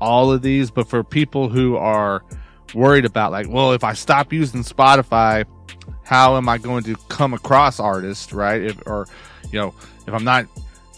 all 0.00 0.32
of 0.32 0.42
these, 0.42 0.70
but 0.70 0.88
for 0.88 1.02
people 1.02 1.48
who 1.48 1.76
are 1.76 2.22
worried 2.74 3.04
about, 3.04 3.32
like, 3.32 3.48
well, 3.48 3.72
if 3.72 3.84
I 3.84 3.92
stop 3.92 4.32
using 4.32 4.62
Spotify, 4.62 5.44
how 6.02 6.36
am 6.36 6.48
I 6.48 6.58
going 6.58 6.84
to 6.84 6.96
come 7.08 7.34
across 7.34 7.80
artists, 7.80 8.32
right? 8.32 8.62
If, 8.62 8.86
or, 8.86 9.06
you 9.50 9.58
know, 9.58 9.74
if 10.06 10.12
I'm 10.12 10.24
not 10.24 10.46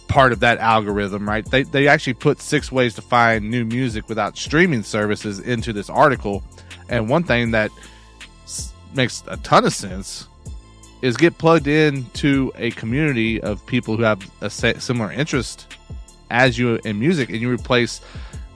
part 0.09 0.33
of 0.33 0.41
that 0.41 0.59
algorithm, 0.59 1.29
right? 1.29 1.45
They, 1.45 1.63
they 1.63 1.89
actually 1.89 2.15
put 2.15 2.41
six 2.41 2.71
ways 2.71 2.95
to 2.95 3.03
find 3.03 3.51
new 3.51 3.65
music 3.65 4.09
without 4.09 4.37
streaming 4.37 4.83
services 4.83 5.41
into 5.41 5.73
this 5.73 5.91
article. 5.91 6.43
And 6.89 7.09
one 7.09 7.25
thing 7.25 7.51
that 7.53 7.71
s- 8.45 8.73
makes 8.95 9.23
a 9.27 9.37
ton 9.39 9.65
of 9.65 9.73
sense 9.73 10.29
is 11.03 11.17
get 11.17 11.37
plugged 11.39 11.67
into 11.67 12.53
a 12.57 12.71
community 12.73 13.41
of 13.41 13.65
people 13.67 13.97
who 13.97 14.03
have 14.03 14.29
a 14.41 14.51
similar 14.51 15.13
interest 15.13 15.77
as 16.31 16.59
you 16.59 16.81
in 16.85 16.99
music 16.99 17.29
and 17.29 17.41
you 17.41 17.51
replace 17.51 18.01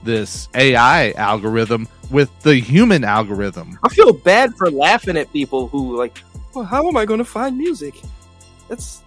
this 0.03 0.47
AI 0.55 1.11
algorithm 1.11 1.87
with 2.09 2.29
the 2.41 2.55
human 2.55 3.03
algorithm. 3.03 3.77
I 3.83 3.89
feel 3.89 4.13
bad 4.13 4.55
for 4.57 4.69
laughing 4.71 5.17
at 5.17 5.31
people 5.31 5.67
who 5.67 5.97
like, 5.97 6.21
well, 6.53 6.65
how 6.65 6.87
am 6.87 6.97
I 6.97 7.05
going 7.05 7.19
to 7.19 7.25
find 7.25 7.57
music? 7.57 7.95
That's 8.67 9.01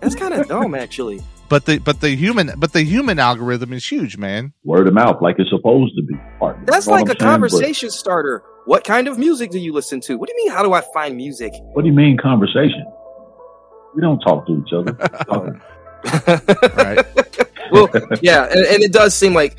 that's 0.00 0.14
kind 0.22 0.34
of 0.34 0.48
dumb, 0.48 0.74
actually. 0.74 1.22
But 1.48 1.64
the 1.64 1.78
but 1.78 2.00
the 2.00 2.10
human 2.10 2.52
but 2.56 2.72
the 2.72 2.82
human 2.82 3.18
algorithm 3.20 3.72
is 3.72 3.86
huge, 3.86 4.16
man. 4.16 4.52
Word 4.64 4.88
of 4.88 4.94
mouth, 4.94 5.22
like 5.22 5.36
it's 5.38 5.50
supposed 5.50 5.94
to 5.96 6.02
be. 6.02 6.14
Partner. 6.40 6.64
That's 6.66 6.86
You 6.86 6.90
know 6.92 6.96
like 6.96 7.08
what 7.08 7.22
a 7.22 7.24
I'm 7.24 7.28
saying? 7.28 7.32
conversation 7.32 7.90
starter. 7.90 8.42
What 8.64 8.82
kind 8.82 9.06
of 9.06 9.16
music 9.16 9.52
do 9.52 9.60
you 9.60 9.72
listen 9.72 10.00
to? 10.02 10.16
What 10.18 10.28
do 10.28 10.34
you 10.36 10.44
mean? 10.44 10.52
How 10.52 10.64
do 10.64 10.72
I 10.72 10.80
find 10.92 11.16
music? 11.16 11.52
What 11.72 11.82
do 11.82 11.88
you 11.88 11.94
mean 11.94 12.16
conversation? 12.18 12.84
We 13.94 14.00
don't 14.02 14.18
talk 14.18 14.44
to 14.48 14.60
each 14.66 14.72
other. 14.72 15.60
Right. 16.76 17.04
well, 17.72 17.88
yeah, 18.22 18.44
and, 18.44 18.64
and 18.66 18.82
it 18.82 18.92
does 18.92 19.14
seem 19.14 19.34
like 19.34 19.56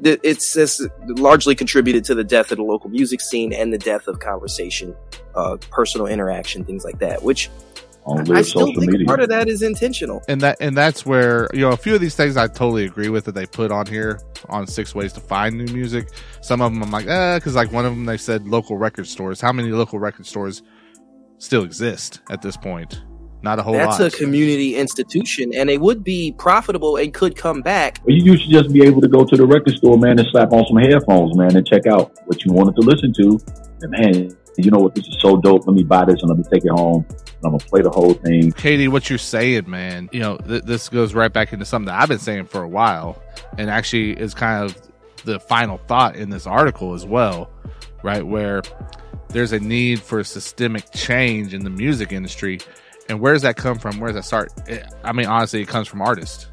that 0.00 0.20
it's, 0.22 0.56
it's 0.56 0.80
largely 1.06 1.54
contributed 1.54 2.04
to 2.04 2.14
the 2.14 2.24
death 2.24 2.50
of 2.50 2.58
the 2.58 2.64
local 2.64 2.90
music 2.90 3.20
scene 3.20 3.52
and 3.52 3.72
the 3.72 3.78
death 3.78 4.08
of 4.08 4.18
conversation, 4.18 4.94
uh, 5.34 5.56
personal 5.70 6.06
interaction, 6.06 6.64
things 6.64 6.84
like 6.84 6.98
that. 6.98 7.22
Which 7.22 7.50
I 8.06 8.42
still 8.42 8.66
think 8.66 8.90
media. 8.90 9.06
part 9.06 9.20
of 9.20 9.30
that 9.30 9.48
is 9.48 9.62
intentional. 9.62 10.22
and 10.28 10.40
that 10.42 10.58
and 10.60 10.76
that's 10.76 11.06
where 11.06 11.48
you 11.54 11.60
know 11.60 11.70
a 11.70 11.76
few 11.76 11.94
of 11.94 12.00
these 12.00 12.14
things 12.14 12.36
I 12.36 12.48
totally 12.48 12.84
agree 12.84 13.08
with 13.08 13.24
that 13.24 13.34
they 13.34 13.46
put 13.46 13.70
on 13.70 13.86
here 13.86 14.20
on 14.50 14.66
six 14.66 14.94
ways 14.94 15.12
to 15.14 15.20
find 15.20 15.56
new 15.56 15.72
music. 15.72 16.08
Some 16.42 16.60
of 16.60 16.72
them 16.72 16.82
I'm 16.82 16.90
like, 16.90 17.06
eh, 17.06 17.38
because 17.38 17.54
like 17.54 17.72
one 17.72 17.86
of 17.86 17.92
them 17.92 18.04
they 18.04 18.18
said 18.18 18.46
local 18.46 18.76
record 18.76 19.06
stores. 19.06 19.40
How 19.40 19.52
many 19.52 19.70
local 19.70 19.98
record 19.98 20.26
stores 20.26 20.62
still 21.38 21.64
exist 21.64 22.20
at 22.30 22.42
this 22.42 22.56
point? 22.56 23.02
Not 23.44 23.58
a 23.58 23.62
whole 23.62 23.74
That's 23.74 24.00
lot. 24.00 24.14
a 24.14 24.16
community 24.16 24.74
institution, 24.74 25.52
and 25.54 25.68
it 25.68 25.78
would 25.78 26.02
be 26.02 26.32
profitable 26.38 26.96
and 26.96 27.12
could 27.12 27.36
come 27.36 27.60
back. 27.60 28.00
Well, 28.06 28.16
you 28.16 28.38
should 28.38 28.50
just 28.50 28.72
be 28.72 28.82
able 28.82 29.02
to 29.02 29.08
go 29.08 29.22
to 29.22 29.36
the 29.36 29.46
record 29.46 29.76
store, 29.76 29.98
man, 29.98 30.18
and 30.18 30.26
slap 30.30 30.50
on 30.52 30.66
some 30.66 30.78
headphones, 30.78 31.36
man, 31.36 31.54
and 31.54 31.66
check 31.66 31.86
out 31.86 32.18
what 32.24 32.42
you 32.42 32.54
wanted 32.54 32.74
to 32.76 32.80
listen 32.80 33.12
to. 33.12 33.38
And 33.82 33.90
man, 33.90 34.36
you 34.56 34.70
know 34.70 34.78
what? 34.78 34.94
This 34.94 35.06
is 35.06 35.18
so 35.20 35.36
dope. 35.36 35.66
Let 35.66 35.76
me 35.76 35.82
buy 35.82 36.06
this 36.06 36.22
and 36.22 36.30
let 36.30 36.38
me 36.38 36.44
take 36.50 36.64
it 36.64 36.70
home. 36.70 37.04
And 37.10 37.44
I'm 37.44 37.50
gonna 37.50 37.58
play 37.58 37.82
the 37.82 37.90
whole 37.90 38.14
thing. 38.14 38.50
KD, 38.50 38.88
what 38.88 39.10
you're 39.10 39.18
saying, 39.18 39.68
man, 39.68 40.08
you 40.10 40.20
know, 40.20 40.38
th- 40.38 40.62
this 40.62 40.88
goes 40.88 41.12
right 41.12 41.30
back 41.30 41.52
into 41.52 41.66
something 41.66 41.88
that 41.88 42.00
I've 42.00 42.08
been 42.08 42.18
saying 42.18 42.46
for 42.46 42.62
a 42.62 42.68
while, 42.68 43.22
and 43.58 43.68
actually 43.68 44.12
is 44.12 44.32
kind 44.32 44.64
of 44.64 44.74
the 45.26 45.38
final 45.38 45.76
thought 45.76 46.16
in 46.16 46.30
this 46.30 46.46
article 46.46 46.94
as 46.94 47.04
well, 47.04 47.50
right? 48.02 48.26
Where 48.26 48.62
there's 49.28 49.52
a 49.52 49.60
need 49.60 50.00
for 50.00 50.24
systemic 50.24 50.90
change 50.92 51.52
in 51.52 51.62
the 51.62 51.70
music 51.70 52.10
industry. 52.10 52.60
And 53.08 53.20
where 53.20 53.32
does 53.32 53.42
that 53.42 53.56
come 53.56 53.78
from? 53.78 54.00
Where 54.00 54.10
does 54.10 54.16
that 54.16 54.24
start? 54.24 54.52
I 55.02 55.12
mean, 55.12 55.26
honestly, 55.26 55.60
it 55.60 55.68
comes 55.68 55.88
from 55.88 56.00
artists. 56.00 56.48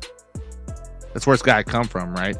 That's 1.13 1.25
where 1.25 1.33
it's 1.33 1.43
got 1.43 1.57
to 1.57 1.63
come 1.63 1.87
from, 1.87 2.13
right? 2.13 2.35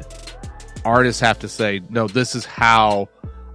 artists 0.84 1.20
have 1.20 1.38
to 1.40 1.48
say, 1.48 1.80
no, 1.90 2.06
this 2.06 2.34
is 2.34 2.44
how 2.44 3.08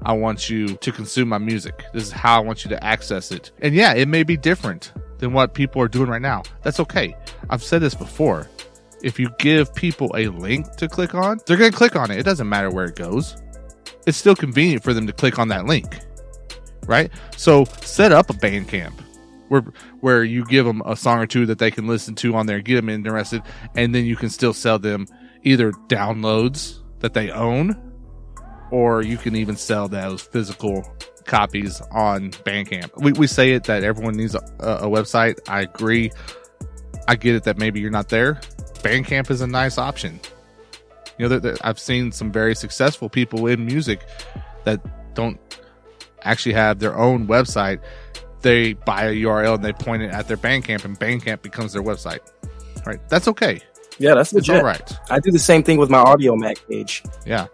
I 0.03 0.13
want 0.13 0.49
you 0.49 0.75
to 0.75 0.91
consume 0.91 1.29
my 1.29 1.37
music. 1.37 1.83
This 1.93 2.03
is 2.03 2.11
how 2.11 2.37
I 2.37 2.39
want 2.39 2.63
you 2.63 2.69
to 2.69 2.83
access 2.83 3.31
it. 3.31 3.51
And 3.61 3.73
yeah, 3.73 3.93
it 3.93 4.07
may 4.07 4.23
be 4.23 4.37
different 4.37 4.93
than 5.17 5.33
what 5.33 5.53
people 5.53 5.81
are 5.81 5.87
doing 5.87 6.09
right 6.09 6.21
now. 6.21 6.43
That's 6.63 6.79
okay. 6.79 7.15
I've 7.49 7.63
said 7.63 7.81
this 7.81 7.95
before. 7.95 8.47
If 9.03 9.19
you 9.19 9.29
give 9.39 9.73
people 9.75 10.11
a 10.15 10.27
link 10.27 10.75
to 10.77 10.87
click 10.87 11.13
on, 11.13 11.39
they're 11.45 11.57
going 11.57 11.71
to 11.71 11.77
click 11.77 11.95
on 11.95 12.11
it. 12.11 12.17
It 12.17 12.23
doesn't 12.23 12.47
matter 12.47 12.69
where 12.69 12.85
it 12.85 12.95
goes. 12.95 13.35
It's 14.05 14.17
still 14.17 14.35
convenient 14.35 14.83
for 14.83 14.93
them 14.93 15.05
to 15.07 15.13
click 15.13 15.39
on 15.39 15.49
that 15.49 15.65
link. 15.65 15.99
Right? 16.85 17.11
So 17.35 17.65
set 17.81 18.11
up 18.11 18.29
a 18.29 18.33
Bandcamp 18.33 18.93
where 19.49 19.61
where 20.01 20.23
you 20.23 20.45
give 20.45 20.65
them 20.65 20.81
a 20.85 20.95
song 20.95 21.19
or 21.19 21.27
two 21.27 21.45
that 21.47 21.59
they 21.59 21.71
can 21.71 21.87
listen 21.87 22.15
to 22.15 22.35
on 22.35 22.45
there, 22.45 22.61
get 22.61 22.75
them 22.75 22.89
interested, 22.89 23.41
and 23.75 23.93
then 23.93 24.05
you 24.05 24.15
can 24.15 24.29
still 24.29 24.53
sell 24.53 24.79
them 24.79 25.07
either 25.43 25.71
downloads 25.87 26.79
that 26.99 27.13
they 27.13 27.31
own, 27.31 27.75
or 28.71 29.01
you 29.01 29.17
can 29.17 29.35
even 29.35 29.55
sell 29.55 29.87
those 29.87 30.21
physical 30.21 30.83
copies 31.25 31.81
on 31.91 32.31
Bandcamp. 32.31 32.89
We, 33.01 33.11
we 33.13 33.27
say 33.27 33.51
it 33.51 33.65
that 33.65 33.83
everyone 33.83 34.15
needs 34.15 34.33
a, 34.33 34.39
a 34.59 34.87
website. 34.87 35.39
I 35.47 35.61
agree. 35.61 36.11
I 37.07 37.15
get 37.15 37.35
it 37.35 37.43
that 37.43 37.57
maybe 37.57 37.79
you're 37.79 37.91
not 37.91 38.09
there. 38.09 38.35
Bandcamp 38.81 39.29
is 39.29 39.41
a 39.41 39.47
nice 39.47 39.77
option. 39.77 40.19
You 41.17 41.27
know, 41.27 41.39
that 41.39 41.65
I've 41.65 41.79
seen 41.79 42.11
some 42.11 42.31
very 42.31 42.55
successful 42.55 43.09
people 43.09 43.47
in 43.47 43.65
music 43.65 44.07
that 44.65 44.79
don't 45.15 45.39
actually 46.23 46.53
have 46.53 46.79
their 46.79 46.95
own 46.97 47.27
website. 47.27 47.79
They 48.47 48.73
buy 48.73 49.07
a 49.07 49.13
URL 49.13 49.55
and 49.55 49.65
they 49.65 49.73
point 49.73 50.03
it 50.03 50.11
at 50.11 50.29
their 50.29 50.37
Bandcamp, 50.37 50.85
and 50.85 50.97
Bandcamp 50.97 51.41
becomes 51.41 51.73
their 51.73 51.83
website. 51.83 52.19
Right? 52.85 52.97
That's 53.09 53.27
okay. 53.27 53.59
Yeah, 53.99 54.13
that's 54.13 54.31
It's 54.31 54.47
legit. 54.47 54.55
all 54.61 54.63
right. 54.63 54.99
I 55.09 55.19
do 55.19 55.31
the 55.31 55.39
same 55.39 55.63
thing 55.63 55.77
with 55.77 55.89
my 55.89 56.01
Audiomack 56.01 56.65
page. 56.69 57.03
Yeah. 57.25 57.47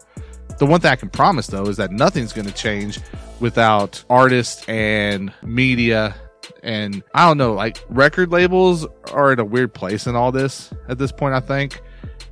The 0.60 0.68
one 0.68 0.82
thing 0.82 0.92
I 0.92 0.96
can 0.96 1.10
promise 1.10 1.48
though 1.48 1.66
is 1.66 1.78
that 1.78 1.92
nothing's 1.92 2.32
going 2.32 2.46
to 2.46 2.54
change 2.54 3.00
without 3.40 4.04
artists 4.08 4.64
and 4.70 5.34
media 5.42 6.14
and 6.62 7.02
I 7.16 7.26
don't 7.28 7.40
know, 7.40 7.54
like 7.54 7.84
record 7.90 8.32
labels 8.32 8.86
are 9.12 9.34
in 9.34 9.40
a 9.40 9.46
weird 9.46 9.74
place 9.74 10.06
in 10.06 10.16
all 10.16 10.32
this 10.32 10.72
at 10.88 11.00
this 11.00 11.12
point. 11.12 11.34
I 11.34 11.40
think 11.40 11.82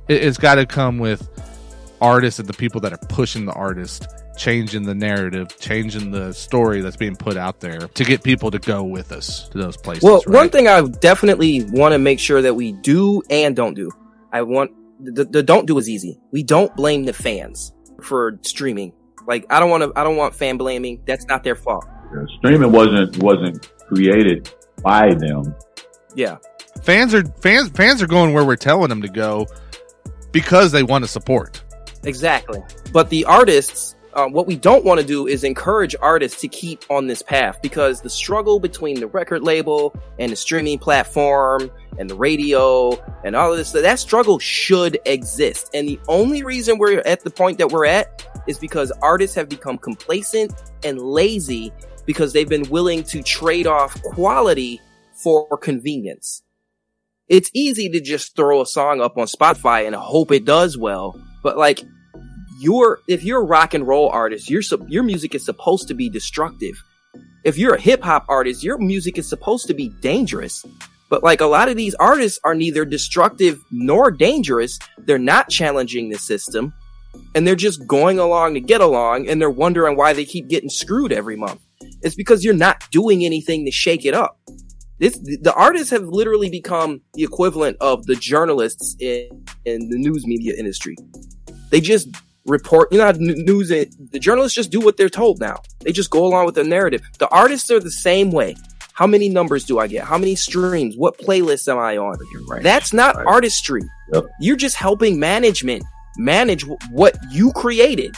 it, 0.08 0.22
it's 0.22 0.38
got 0.38 0.54
to 0.54 0.66
come 0.66 0.98
with 0.98 1.28
artists 2.00 2.38
and 2.38 2.48
the 2.48 2.52
people 2.54 2.80
that 2.82 2.92
are 2.92 3.06
pushing 3.08 3.44
the 3.44 3.52
artist, 3.54 4.06
changing 4.36 4.84
the 4.84 4.94
narrative, 4.94 5.58
changing 5.58 6.10
the 6.10 6.32
story 6.32 6.80
that's 6.80 6.96
being 6.96 7.16
put 7.16 7.36
out 7.36 7.60
there 7.60 7.80
to 7.80 8.04
get 8.04 8.22
people 8.22 8.50
to 8.50 8.58
go 8.58 8.82
with 8.82 9.12
us 9.12 9.48
to 9.50 9.58
those 9.58 9.76
places. 9.76 10.04
Well, 10.04 10.22
one 10.26 10.48
thing 10.50 10.68
I 10.68 10.80
definitely 10.82 11.64
want 11.64 11.92
to 11.92 11.98
make 11.98 12.18
sure 12.18 12.42
that 12.42 12.54
we 12.54 12.72
do 12.72 13.22
and 13.30 13.54
don't 13.54 13.74
do. 13.74 13.90
I 14.32 14.42
want 14.42 14.72
the, 15.00 15.24
the 15.24 15.42
don't 15.42 15.66
do 15.66 15.78
is 15.78 15.88
easy. 15.88 16.20
We 16.30 16.42
don't 16.42 16.74
blame 16.76 17.04
the 17.04 17.12
fans 17.12 17.72
for 18.02 18.38
streaming. 18.42 18.92
Like 19.26 19.46
I 19.50 19.60
don't 19.60 19.70
want 19.70 19.82
to. 19.84 19.92
I 19.98 20.04
don't 20.04 20.16
want 20.16 20.34
fan 20.34 20.56
blaming. 20.56 21.02
That's 21.06 21.26
not 21.26 21.44
their 21.44 21.54
fault. 21.54 21.86
Yeah, 22.14 22.24
streaming 22.38 22.72
wasn't 22.72 23.18
wasn't 23.18 23.70
created 23.86 24.52
by 24.82 25.14
them. 25.14 25.54
Yeah. 26.14 26.38
fans 26.82 27.14
are 27.14 27.24
fans 27.24 27.70
fans 27.70 28.02
are 28.02 28.06
going 28.06 28.32
where 28.32 28.44
we're 28.44 28.56
telling 28.56 28.88
them 28.88 29.02
to 29.02 29.08
go 29.08 29.46
because 30.32 30.72
they 30.72 30.82
want 30.82 31.04
to 31.04 31.08
support. 31.08 31.62
Exactly. 32.04 32.62
But 32.92 33.10
the 33.10 33.24
artists, 33.24 33.91
uh, 34.14 34.26
what 34.26 34.46
we 34.46 34.56
don't 34.56 34.84
want 34.84 35.00
to 35.00 35.06
do 35.06 35.26
is 35.26 35.44
encourage 35.44 35.96
artists 36.00 36.40
to 36.40 36.48
keep 36.48 36.84
on 36.90 37.06
this 37.06 37.22
path 37.22 37.60
because 37.62 38.02
the 38.02 38.10
struggle 38.10 38.60
between 38.60 39.00
the 39.00 39.06
record 39.06 39.42
label 39.42 39.94
and 40.18 40.30
the 40.30 40.36
streaming 40.36 40.78
platform 40.78 41.70
and 41.98 42.10
the 42.10 42.14
radio 42.14 42.92
and 43.24 43.34
all 43.34 43.50
of 43.50 43.56
this, 43.56 43.72
that 43.72 43.98
struggle 43.98 44.38
should 44.38 44.98
exist. 45.06 45.70
And 45.74 45.88
the 45.88 46.00
only 46.08 46.42
reason 46.42 46.78
we're 46.78 47.00
at 47.00 47.24
the 47.24 47.30
point 47.30 47.58
that 47.58 47.70
we're 47.70 47.86
at 47.86 48.26
is 48.46 48.58
because 48.58 48.92
artists 49.02 49.34
have 49.36 49.48
become 49.48 49.78
complacent 49.78 50.52
and 50.84 51.00
lazy 51.00 51.72
because 52.04 52.32
they've 52.32 52.48
been 52.48 52.68
willing 52.68 53.04
to 53.04 53.22
trade 53.22 53.66
off 53.66 54.00
quality 54.02 54.80
for 55.14 55.46
convenience. 55.58 56.42
It's 57.28 57.50
easy 57.54 57.88
to 57.88 58.00
just 58.00 58.36
throw 58.36 58.60
a 58.60 58.66
song 58.66 59.00
up 59.00 59.16
on 59.16 59.26
Spotify 59.26 59.86
and 59.86 59.94
hope 59.94 60.32
it 60.32 60.44
does 60.44 60.76
well, 60.76 61.18
but 61.42 61.56
like 61.56 61.82
you're 62.62 63.00
if 63.08 63.24
you're 63.24 63.40
a 63.40 63.44
rock 63.44 63.74
and 63.74 63.86
roll 63.86 64.08
artist, 64.08 64.48
your 64.48 64.62
your 64.88 65.02
music 65.02 65.34
is 65.34 65.44
supposed 65.44 65.88
to 65.88 65.94
be 65.94 66.08
destructive. 66.08 66.82
If 67.44 67.58
you're 67.58 67.74
a 67.74 67.80
hip 67.80 68.02
hop 68.02 68.24
artist, 68.28 68.62
your 68.62 68.78
music 68.78 69.18
is 69.18 69.28
supposed 69.28 69.66
to 69.66 69.74
be 69.74 69.88
dangerous. 70.00 70.64
But 71.10 71.22
like 71.22 71.40
a 71.40 71.46
lot 71.46 71.68
of 71.68 71.76
these 71.76 71.94
artists 71.96 72.38
are 72.44 72.54
neither 72.54 72.84
destructive 72.84 73.60
nor 73.70 74.10
dangerous. 74.10 74.78
They're 74.96 75.18
not 75.18 75.50
challenging 75.50 76.08
the 76.08 76.18
system 76.18 76.72
and 77.34 77.46
they're 77.46 77.54
just 77.54 77.86
going 77.86 78.18
along 78.18 78.54
to 78.54 78.60
get 78.60 78.80
along 78.80 79.28
and 79.28 79.40
they're 79.40 79.50
wondering 79.50 79.96
why 79.96 80.12
they 80.12 80.24
keep 80.24 80.48
getting 80.48 80.70
screwed 80.70 81.12
every 81.12 81.36
month. 81.36 81.60
It's 82.02 82.14
because 82.14 82.44
you're 82.44 82.54
not 82.54 82.88
doing 82.90 83.24
anything 83.24 83.64
to 83.64 83.70
shake 83.70 84.06
it 84.06 84.14
up. 84.14 84.38
This, 85.00 85.18
the 85.18 85.52
artists 85.54 85.90
have 85.90 86.04
literally 86.04 86.48
become 86.48 87.00
the 87.14 87.24
equivalent 87.24 87.76
of 87.80 88.06
the 88.06 88.14
journalists 88.14 88.96
in, 89.00 89.44
in 89.64 89.88
the 89.88 89.98
news 89.98 90.26
media 90.26 90.54
industry. 90.56 90.96
They 91.70 91.80
just 91.80 92.08
report, 92.46 92.92
you 92.92 92.98
know, 92.98 93.10
news, 93.12 93.68
the 93.68 94.18
journalists 94.18 94.54
just 94.54 94.70
do 94.70 94.80
what 94.80 94.96
they're 94.96 95.08
told 95.08 95.40
now. 95.40 95.60
They 95.80 95.92
just 95.92 96.10
go 96.10 96.24
along 96.26 96.46
with 96.46 96.54
the 96.56 96.64
narrative. 96.64 97.02
The 97.18 97.28
artists 97.28 97.70
are 97.70 97.80
the 97.80 97.90
same 97.90 98.30
way. 98.30 98.56
How 98.94 99.06
many 99.06 99.28
numbers 99.28 99.64
do 99.64 99.78
I 99.78 99.86
get? 99.86 100.04
How 100.04 100.18
many 100.18 100.34
streams? 100.34 100.96
What 100.96 101.18
playlists 101.18 101.66
am 101.68 101.78
I 101.78 101.96
on? 101.96 102.16
Right. 102.48 102.62
That's 102.62 102.92
not 102.92 103.16
Right. 103.16 103.26
artistry. 103.26 103.82
Yep. 104.12 104.24
You're 104.40 104.56
just 104.56 104.76
helping 104.76 105.18
management 105.18 105.82
manage 106.18 106.64
wh- 106.64 106.76
what 106.92 107.16
you 107.30 107.52
created. 107.52 108.14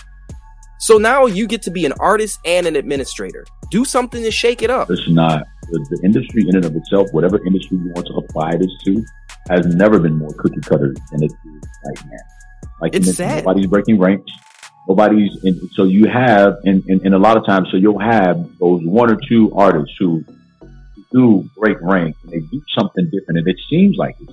So 0.80 0.98
now 0.98 1.26
you 1.26 1.46
get 1.46 1.62
to 1.62 1.70
be 1.70 1.86
an 1.86 1.92
artist 2.00 2.38
and 2.44 2.66
an 2.66 2.74
administrator. 2.76 3.46
Do 3.70 3.84
something 3.84 4.22
to 4.22 4.30
shake 4.30 4.62
it 4.62 4.70
up. 4.70 4.90
It's 4.90 5.08
not 5.08 5.44
the, 5.70 5.86
the 5.90 6.00
industry 6.04 6.44
in 6.48 6.56
and 6.56 6.64
of 6.64 6.74
itself. 6.74 7.08
Whatever 7.12 7.38
industry 7.46 7.78
you 7.78 7.92
want 7.94 8.06
to 8.08 8.14
apply 8.14 8.56
this 8.56 8.70
to, 8.86 9.04
has 9.48 9.66
never 9.74 9.98
been 10.00 10.16
more 10.18 10.32
cookie 10.36 10.60
cutter 10.62 10.92
than 11.12 11.22
it 11.22 11.30
is 11.32 11.68
right 11.86 12.06
now. 12.06 12.18
Like 12.84 12.94
It's 12.94 13.16
sad. 13.16 13.44
nobody's 13.46 13.66
breaking 13.66 13.98
ranks. 13.98 14.30
Nobody's, 14.86 15.42
and 15.42 15.58
so 15.72 15.84
you 15.84 16.06
have, 16.06 16.58
and, 16.64 16.84
and, 16.86 17.00
and 17.00 17.14
a 17.14 17.18
lot 17.18 17.38
of 17.38 17.46
times, 17.46 17.68
so 17.70 17.78
you'll 17.78 17.98
have 17.98 18.36
those 18.58 18.84
one 18.84 19.10
or 19.10 19.18
two 19.26 19.50
artists 19.54 19.96
who 19.98 20.22
do 21.10 21.48
break 21.56 21.80
rank 21.80 22.14
and 22.22 22.32
they 22.32 22.40
do 22.40 22.62
something 22.78 23.06
different, 23.06 23.38
and 23.38 23.48
it 23.48 23.56
seems 23.70 23.96
like 23.96 24.14
it. 24.20 24.28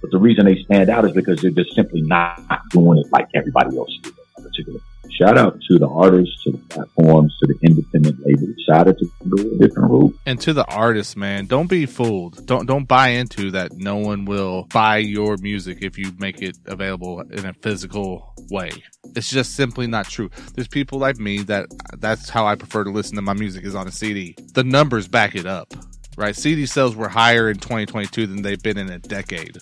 But 0.00 0.10
the 0.10 0.16
reason 0.18 0.46
they 0.46 0.62
stand 0.62 0.88
out 0.88 1.04
is 1.04 1.12
because 1.12 1.42
they're 1.42 1.50
just 1.50 1.74
simply 1.74 2.00
not 2.00 2.40
doing 2.70 2.96
it 2.98 3.12
like 3.12 3.28
everybody 3.34 3.76
else 3.76 3.90
is. 3.90 4.10
in 4.38 4.44
Particular. 4.44 4.80
Shout 5.12 5.36
out 5.36 5.60
to 5.68 5.78
the 5.78 5.88
artists, 5.88 6.42
to 6.44 6.52
the 6.52 6.58
platforms, 6.58 7.36
to 7.40 7.46
the 7.46 7.58
independent 7.66 8.18
labels. 8.24 8.56
Decided 8.56 8.98
to 8.98 9.10
go 9.28 9.42
a 9.42 9.58
different 9.58 9.90
route. 9.90 10.18
And 10.26 10.40
to 10.40 10.52
the 10.52 10.64
artists, 10.66 11.16
man, 11.16 11.46
don't 11.46 11.68
be 11.68 11.86
fooled. 11.86 12.46
Don't 12.46 12.66
don't 12.66 12.86
buy 12.86 13.08
into 13.08 13.50
that. 13.52 13.72
No 13.72 13.96
one 13.96 14.24
will 14.24 14.64
buy 14.72 14.98
your 14.98 15.36
music 15.38 15.78
if 15.82 15.98
you 15.98 16.12
make 16.18 16.42
it 16.42 16.56
available 16.66 17.20
in 17.20 17.46
a 17.46 17.52
physical 17.54 18.34
way. 18.50 18.70
It's 19.16 19.30
just 19.30 19.54
simply 19.56 19.86
not 19.86 20.08
true. 20.08 20.30
There's 20.54 20.68
people 20.68 20.98
like 20.98 21.18
me 21.18 21.38
that 21.44 21.66
that's 21.98 22.28
how 22.28 22.46
I 22.46 22.54
prefer 22.54 22.84
to 22.84 22.90
listen 22.90 23.16
to 23.16 23.22
my 23.22 23.34
music 23.34 23.64
is 23.64 23.74
on 23.74 23.88
a 23.88 23.92
CD. 23.92 24.36
The 24.54 24.64
numbers 24.64 25.08
back 25.08 25.34
it 25.34 25.46
up, 25.46 25.72
right? 26.16 26.36
CD 26.36 26.66
sales 26.66 26.96
were 26.96 27.08
higher 27.08 27.50
in 27.50 27.58
2022 27.58 28.26
than 28.26 28.42
they've 28.42 28.62
been 28.62 28.78
in 28.78 28.90
a 28.90 28.98
decade. 28.98 29.58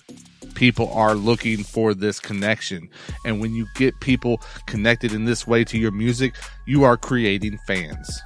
People 0.54 0.90
are 0.92 1.14
looking 1.14 1.62
for 1.62 1.94
this 1.94 2.20
connection. 2.20 2.88
And 3.24 3.40
when 3.40 3.54
you 3.54 3.66
get 3.74 3.98
people 4.00 4.40
connected 4.66 5.12
in 5.12 5.24
this 5.24 5.46
way 5.46 5.64
to 5.64 5.78
your 5.78 5.92
music, 5.92 6.34
you 6.66 6.84
are 6.84 6.96
creating 6.96 7.58
fans 7.66 8.20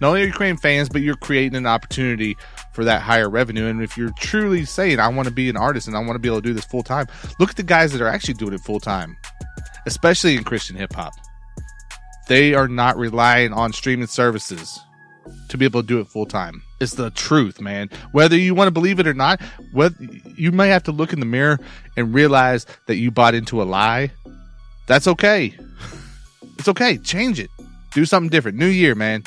not 0.00 0.08
only 0.08 0.22
are 0.22 0.26
you 0.26 0.32
creating 0.32 0.56
fans, 0.56 0.88
but 0.88 1.02
you're 1.02 1.14
creating 1.14 1.56
an 1.56 1.66
opportunity 1.66 2.36
for 2.72 2.84
that 2.84 3.02
higher 3.02 3.28
revenue. 3.28 3.66
And 3.66 3.82
if 3.82 3.98
you're 3.98 4.12
truly 4.18 4.64
saying, 4.64 4.98
I 4.98 5.08
want 5.08 5.28
to 5.28 5.34
be 5.34 5.50
an 5.50 5.56
artist 5.56 5.88
and 5.88 5.96
I 5.96 6.00
want 6.00 6.12
to 6.12 6.18
be 6.18 6.28
able 6.28 6.40
to 6.40 6.48
do 6.48 6.54
this 6.54 6.64
full 6.64 6.82
time, 6.82 7.06
look 7.38 7.50
at 7.50 7.56
the 7.56 7.62
guys 7.62 7.92
that 7.92 8.00
are 8.00 8.08
actually 8.08 8.34
doing 8.34 8.54
it 8.54 8.60
full 8.60 8.80
time, 8.80 9.16
especially 9.86 10.36
in 10.36 10.44
Christian 10.44 10.76
hip 10.76 10.94
hop. 10.94 11.12
They 12.28 12.54
are 12.54 12.68
not 12.68 12.96
relying 12.96 13.52
on 13.52 13.72
streaming 13.72 14.06
services 14.06 14.80
to 15.48 15.58
be 15.58 15.66
able 15.66 15.82
to 15.82 15.86
do 15.86 16.00
it 16.00 16.06
full 16.06 16.26
time. 16.26 16.62
It's 16.80 16.94
the 16.94 17.10
truth, 17.10 17.60
man. 17.60 17.90
Whether 18.12 18.36
you 18.36 18.54
want 18.54 18.68
to 18.68 18.72
believe 18.72 18.98
it 19.00 19.06
or 19.06 19.14
not, 19.14 19.40
whether 19.72 19.96
you 20.36 20.50
may 20.50 20.68
have 20.68 20.82
to 20.84 20.92
look 20.92 21.12
in 21.12 21.20
the 21.20 21.26
mirror 21.26 21.58
and 21.96 22.14
realize 22.14 22.66
that 22.86 22.96
you 22.96 23.10
bought 23.10 23.34
into 23.34 23.60
a 23.60 23.64
lie. 23.64 24.10
That's 24.86 25.06
okay. 25.06 25.54
It's 26.58 26.68
okay. 26.68 26.96
Change 26.98 27.38
it. 27.38 27.50
Do 27.92 28.04
something 28.06 28.30
different. 28.30 28.56
New 28.56 28.66
year, 28.66 28.94
man. 28.94 29.24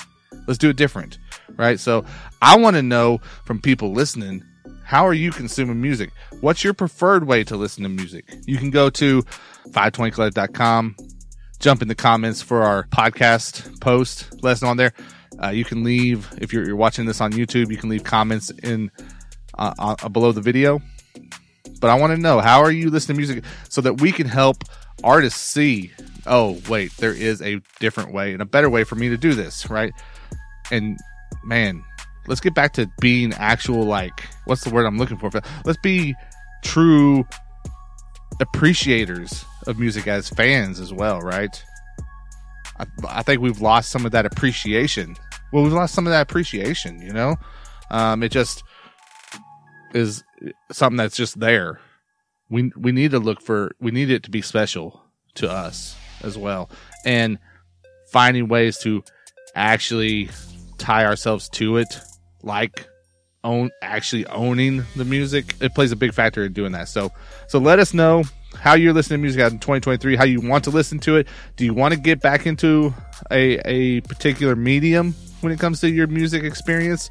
Let's 0.47 0.57
do 0.57 0.69
it 0.69 0.77
different. 0.77 1.19
Right? 1.55 1.79
So 1.79 2.05
I 2.41 2.57
want 2.57 2.75
to 2.75 2.81
know 2.81 3.19
from 3.45 3.61
people 3.61 3.91
listening, 3.91 4.43
how 4.83 5.07
are 5.07 5.13
you 5.13 5.31
consuming 5.31 5.79
music? 5.79 6.11
What's 6.41 6.63
your 6.63 6.73
preferred 6.73 7.25
way 7.25 7.43
to 7.45 7.55
listen 7.55 7.83
to 7.83 7.89
music? 7.89 8.25
You 8.45 8.57
can 8.57 8.69
go 8.71 8.89
to 8.91 9.23
520club.com, 9.69 10.95
jump 11.59 11.81
in 11.81 11.87
the 11.87 11.95
comments 11.95 12.41
for 12.41 12.63
our 12.63 12.83
podcast 12.87 13.79
post, 13.79 14.43
lesson 14.43 14.67
on 14.67 14.77
there. 14.77 14.93
Uh, 15.41 15.49
you 15.49 15.65
can 15.65 15.83
leave, 15.83 16.29
if 16.41 16.53
you're, 16.53 16.65
you're 16.65 16.75
watching 16.75 17.05
this 17.05 17.21
on 17.21 17.31
YouTube, 17.31 17.69
you 17.71 17.77
can 17.77 17.89
leave 17.89 18.03
comments 18.03 18.49
in 18.49 18.91
uh, 19.57 19.73
uh, 19.77 20.09
below 20.09 20.31
the 20.31 20.41
video. 20.41 20.81
But 21.79 21.89
I 21.89 21.95
want 21.95 22.15
to 22.15 22.17
know, 22.17 22.39
how 22.39 22.61
are 22.61 22.71
you 22.71 22.89
listening 22.89 23.17
to 23.17 23.25
music 23.25 23.43
so 23.67 23.81
that 23.81 23.99
we 23.99 24.11
can 24.11 24.27
help 24.27 24.63
artists 25.03 25.39
see, 25.39 25.91
oh, 26.25 26.61
wait, 26.69 26.95
there 26.97 27.13
is 27.13 27.41
a 27.41 27.59
different 27.79 28.13
way 28.13 28.33
and 28.33 28.41
a 28.41 28.45
better 28.45 28.69
way 28.69 28.83
for 28.83 28.95
me 28.95 29.09
to 29.09 29.17
do 29.17 29.33
this, 29.33 29.69
right? 29.69 29.93
And 30.71 30.97
man, 31.43 31.83
let's 32.27 32.39
get 32.39 32.53
back 32.53 32.73
to 32.73 32.89
being 33.01 33.33
actual, 33.33 33.83
like, 33.83 34.23
what's 34.45 34.63
the 34.63 34.69
word 34.69 34.85
I'm 34.85 34.97
looking 34.97 35.17
for? 35.17 35.29
Let's 35.65 35.79
be 35.79 36.15
true 36.63 37.25
appreciators 38.39 39.43
of 39.67 39.77
music 39.77 40.07
as 40.07 40.29
fans 40.29 40.79
as 40.79 40.93
well, 40.93 41.19
right? 41.19 41.63
I, 42.79 42.85
I 43.07 43.23
think 43.23 43.41
we've 43.41 43.61
lost 43.61 43.91
some 43.91 44.05
of 44.05 44.11
that 44.13 44.25
appreciation. 44.25 45.15
Well, 45.53 45.61
we've 45.61 45.71
lost 45.71 45.93
some 45.93 46.07
of 46.07 46.11
that 46.11 46.23
appreciation, 46.23 46.99
you 46.99 47.13
know? 47.13 47.35
Um, 47.91 48.23
it 48.23 48.29
just 48.29 48.63
is 49.93 50.23
something 50.71 50.97
that's 50.97 51.15
just 51.15 51.39
there. 51.39 51.79
We, 52.49 52.71
we 52.75 52.91
need 52.91 53.11
to 53.11 53.19
look 53.19 53.39
for, 53.39 53.71
we 53.79 53.91
need 53.91 54.09
it 54.09 54.23
to 54.23 54.31
be 54.31 54.41
special 54.41 55.03
to 55.35 55.51
us 55.51 55.95
as 56.23 56.39
well. 56.39 56.71
And 57.05 57.37
finding 58.07 58.47
ways 58.47 58.79
to 58.79 59.03
actually 59.53 60.31
tie 60.79 61.05
ourselves 61.05 61.49
to 61.49 61.77
it, 61.77 61.99
like 62.41 62.87
own 63.43 63.69
actually 63.83 64.25
owning 64.27 64.83
the 64.95 65.05
music, 65.05 65.53
it 65.61 65.75
plays 65.75 65.91
a 65.91 65.95
big 65.95 66.15
factor 66.15 66.43
in 66.45 66.53
doing 66.53 66.71
that. 66.71 66.89
So, 66.89 67.11
so 67.47 67.59
let 67.59 67.77
us 67.77 67.93
know 67.93 68.23
how 68.55 68.73
you're 68.73 68.93
listening 68.93 69.19
to 69.19 69.21
music 69.21 69.41
out 69.41 69.51
in 69.51 69.59
2023, 69.59 70.15
how 70.15 70.23
you 70.23 70.41
want 70.41 70.63
to 70.63 70.71
listen 70.71 70.97
to 71.01 71.17
it. 71.17 71.27
Do 71.57 71.63
you 71.63 71.75
want 71.75 71.93
to 71.93 71.99
get 71.99 72.21
back 72.21 72.47
into 72.47 72.91
a, 73.29 73.59
a 73.65 74.01
particular 74.01 74.55
medium 74.55 75.13
when 75.43 75.51
it 75.51 75.59
comes 75.59 75.81
to 75.81 75.89
your 75.89 76.07
music 76.07 76.43
experience? 76.43 77.09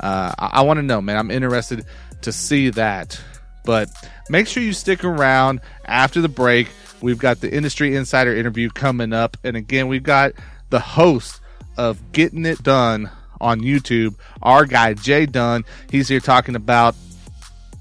Uh, 0.00 0.32
I, 0.38 0.46
I 0.54 0.62
want 0.62 0.78
to 0.78 0.82
know, 0.82 1.00
man. 1.00 1.16
I'm 1.16 1.30
interested 1.30 1.84
to 2.22 2.32
see 2.32 2.70
that. 2.70 3.20
But 3.64 3.88
make 4.30 4.46
sure 4.46 4.62
you 4.62 4.72
stick 4.72 5.04
around 5.04 5.60
after 5.84 6.20
the 6.20 6.28
break. 6.28 6.68
We've 7.00 7.18
got 7.18 7.40
the 7.40 7.52
industry 7.52 7.94
insider 7.94 8.34
interview 8.34 8.70
coming 8.70 9.12
up. 9.12 9.36
And 9.44 9.56
again, 9.56 9.88
we've 9.88 10.02
got 10.02 10.32
the 10.70 10.80
host 10.80 11.40
of 11.76 12.12
Getting 12.12 12.46
It 12.46 12.62
Done 12.62 13.10
on 13.40 13.60
YouTube, 13.60 14.14
our 14.42 14.64
guy 14.64 14.94
JDun. 14.94 15.64
He's 15.90 16.08
here 16.08 16.20
talking 16.20 16.56
about 16.56 16.96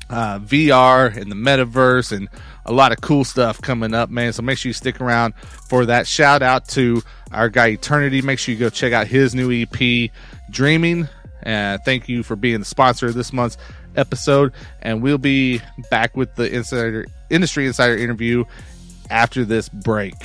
uh, 0.10 0.40
VR 0.40 1.16
and 1.16 1.32
the 1.32 1.36
metaverse 1.36 2.16
and 2.16 2.30
a 2.68 2.74
lot 2.74 2.92
of 2.92 3.02
cool 3.02 3.24
stuff 3.24 3.62
coming 3.62 3.94
up, 3.94 4.10
man. 4.10 4.34
So 4.34 4.44
make 4.44 4.58
sure 4.58 4.70
you 4.70 4.74
stick 4.74 5.02
around 5.02 5.36
for 5.36 5.86
that. 5.86 6.06
Shout 6.06 6.42
out 6.42 6.68
to 6.70 7.02
our 7.32 7.50
guy 7.50 7.68
Eternity. 7.68 8.22
Make 8.22 8.40
sure 8.40 8.54
you 8.54 8.60
go 8.60 8.70
check 8.70 8.94
out 8.94 9.08
his 9.08 9.34
new 9.34 9.52
EP, 9.52 10.12
Dreaming. 10.50 11.08
And 11.44 11.82
thank 11.84 12.10
you 12.10 12.24
for 12.24 12.36
being 12.36 12.60
the 12.60 12.66
sponsor 12.66 13.08
of 13.08 13.14
this 13.14 13.32
month's 13.32 13.58
episode. 13.96 14.54
And 14.82 15.02
we'll 15.02 15.18
be 15.18 15.62
back 15.90 16.16
with 16.16 16.36
the 16.36 16.54
insider 16.54 17.06
industry 17.30 17.68
insider 17.68 17.96
interview 17.96 18.44
after 19.10 19.46
this 19.46 19.70
break. 19.70 20.16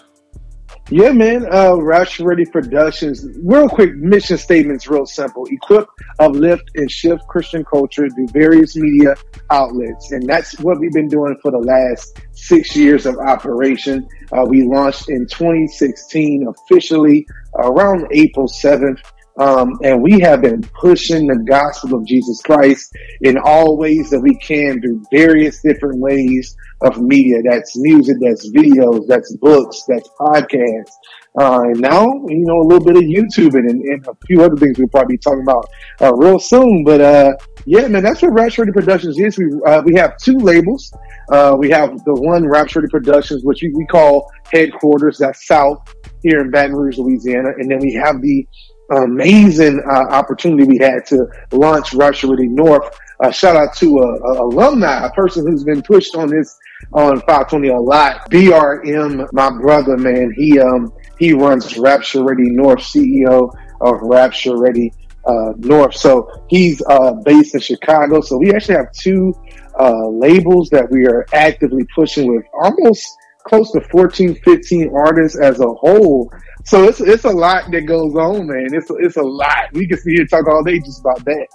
Yeah, 0.90 1.12
man. 1.12 1.46
Uh, 1.54 1.76
Ready 1.76 2.46
Productions. 2.46 3.26
Real 3.44 3.68
quick 3.68 3.94
mission 3.96 4.38
statements, 4.38 4.88
real 4.88 5.06
simple. 5.06 5.46
Equip, 5.52 5.86
uplift, 6.20 6.64
and 6.76 6.90
shift 6.90 7.28
Christian 7.28 7.66
culture 7.66 8.10
through 8.10 8.30
various 8.30 8.78
media 8.78 9.16
outlets. 9.50 10.14
And 10.14 10.26
that's 10.30 10.58
what 10.62 10.80
we've 10.80 10.94
been 10.94 11.10
doing 11.10 11.36
for 11.42 11.52
the 11.52 11.58
last 11.58 12.22
six 12.32 12.74
years 12.74 13.06
of 13.06 13.18
operation. 13.18 14.08
Uh, 14.32 14.46
we 14.48 14.64
launched 14.64 15.10
in 15.10 15.28
2016 15.28 16.48
officially 16.48 17.28
around 17.56 18.08
April 18.12 18.48
7th. 18.48 19.00
Um, 19.38 19.80
and 19.84 20.02
we 20.02 20.20
have 20.22 20.42
been 20.42 20.62
pushing 20.82 21.28
the 21.28 21.44
gospel 21.48 21.96
of 21.96 22.06
Jesus 22.06 22.42
Christ 22.42 22.96
in 23.22 23.38
all 23.38 23.78
ways 23.78 24.10
that 24.10 24.20
we 24.20 24.36
can 24.40 24.82
through 24.82 25.04
various 25.12 25.62
different 25.62 26.00
ways 26.00 26.56
of 26.82 27.00
media. 27.00 27.38
That's 27.48 27.78
music, 27.78 28.18
that's 28.22 28.50
videos, 28.52 29.08
that's 29.08 29.36
books, 29.38 29.84
that's 29.88 30.10
podcasts. 30.20 30.94
Uh, 31.40 31.62
and 31.66 31.80
now, 31.80 32.04
you 32.04 32.44
know, 32.46 32.62
a 32.62 32.68
little 32.68 32.84
bit 32.84 32.98
of 32.98 33.04
YouTube 33.04 33.54
and, 33.54 33.70
and 33.70 34.08
a 34.08 34.26
few 34.26 34.44
other 34.44 34.56
things 34.56 34.80
we'll 34.80 34.88
probably 34.88 35.18
be 35.18 35.20
talking 35.20 35.44
about 35.44 35.68
uh, 36.02 36.12
real 36.16 36.40
soon. 36.40 36.84
But 36.84 37.00
uh, 37.00 37.34
yeah, 37.66 37.88
man, 37.88 38.02
that's 38.02 38.24
what 38.24 38.34
Rapture 38.34 38.66
Productions 38.74 39.20
is. 39.20 39.38
We 39.38 39.46
uh, 39.68 39.84
we 39.86 39.94
have 39.96 40.18
two 40.18 40.38
labels. 40.38 40.92
Uh, 41.32 41.56
we 41.60 41.70
have 41.70 42.04
the 42.06 42.14
one 42.14 42.48
Rapture 42.48 42.82
Productions, 42.90 43.44
which 43.44 43.62
we, 43.62 43.72
we 43.76 43.86
call 43.86 44.32
headquarters. 44.52 45.20
That's 45.20 45.46
South 45.46 45.78
here 46.24 46.40
in 46.40 46.50
Baton 46.50 46.76
Rouge, 46.76 46.98
Louisiana, 46.98 47.50
and 47.60 47.70
then 47.70 47.80
we 47.80 47.94
have 47.94 48.20
the 48.20 48.48
amazing 48.92 49.82
uh, 49.90 50.10
opportunity 50.10 50.64
we 50.64 50.78
had 50.78 51.06
to 51.08 51.28
launch 51.52 51.94
Rapture 51.94 52.30
Ready 52.30 52.48
North. 52.48 52.98
Uh, 53.24 53.32
shout 53.32 53.56
out 53.56 53.76
to 53.76 53.98
a, 53.98 54.32
a, 54.32 54.46
alumni, 54.46 55.06
a 55.06 55.12
person 55.12 55.46
who's 55.48 55.64
been 55.64 55.82
pushed 55.82 56.16
on 56.16 56.30
this 56.30 56.58
on 56.94 57.20
520 57.22 57.70
a 57.70 57.80
lot. 57.80 58.30
BRM, 58.30 59.28
my 59.34 59.50
brother, 59.50 59.98
man, 59.98 60.32
he 60.36 60.60
um 60.60 60.94
he 61.18 61.34
runs 61.34 61.78
Rapture 61.78 62.24
Ready 62.24 62.50
North, 62.50 62.80
CEO 62.80 63.52
of 63.82 63.96
Rapture 64.02 64.58
Ready 64.58 64.92
uh, 65.26 65.54
North. 65.58 65.96
So 65.96 66.30
he's 66.48 66.82
uh, 66.88 67.14
based 67.26 67.56
in 67.56 67.62
Chicago. 67.62 68.22
So 68.22 68.38
we 68.38 68.54
actually 68.54 68.76
have 68.76 68.92
two 68.94 69.34
uh, 69.80 70.08
labels 70.08 70.70
that 70.70 70.90
we 70.90 71.06
are 71.08 71.26
actively 71.34 71.86
pushing 71.96 72.34
with 72.34 72.46
almost 72.54 73.06
close 73.46 73.72
to 73.72 73.82
14, 73.82 74.36
15 74.36 74.92
artists 74.96 75.40
as 75.40 75.60
a 75.60 75.68
whole. 75.68 76.32
So 76.68 76.84
it's 76.84 77.00
it's 77.00 77.24
a 77.24 77.30
lot 77.30 77.72
that 77.72 77.86
goes 77.86 78.14
on, 78.16 78.48
man. 78.48 78.74
It's 78.74 78.92
it's 79.00 79.16
a 79.16 79.24
lot. 79.24 79.72
We 79.72 79.88
can 79.88 79.98
sit 79.98 80.12
here 80.12 80.22
and 80.22 80.30
talk 80.30 80.48
all 80.50 80.64
day 80.64 80.80
just 80.80 81.00
about 81.00 81.24
that. 81.24 81.48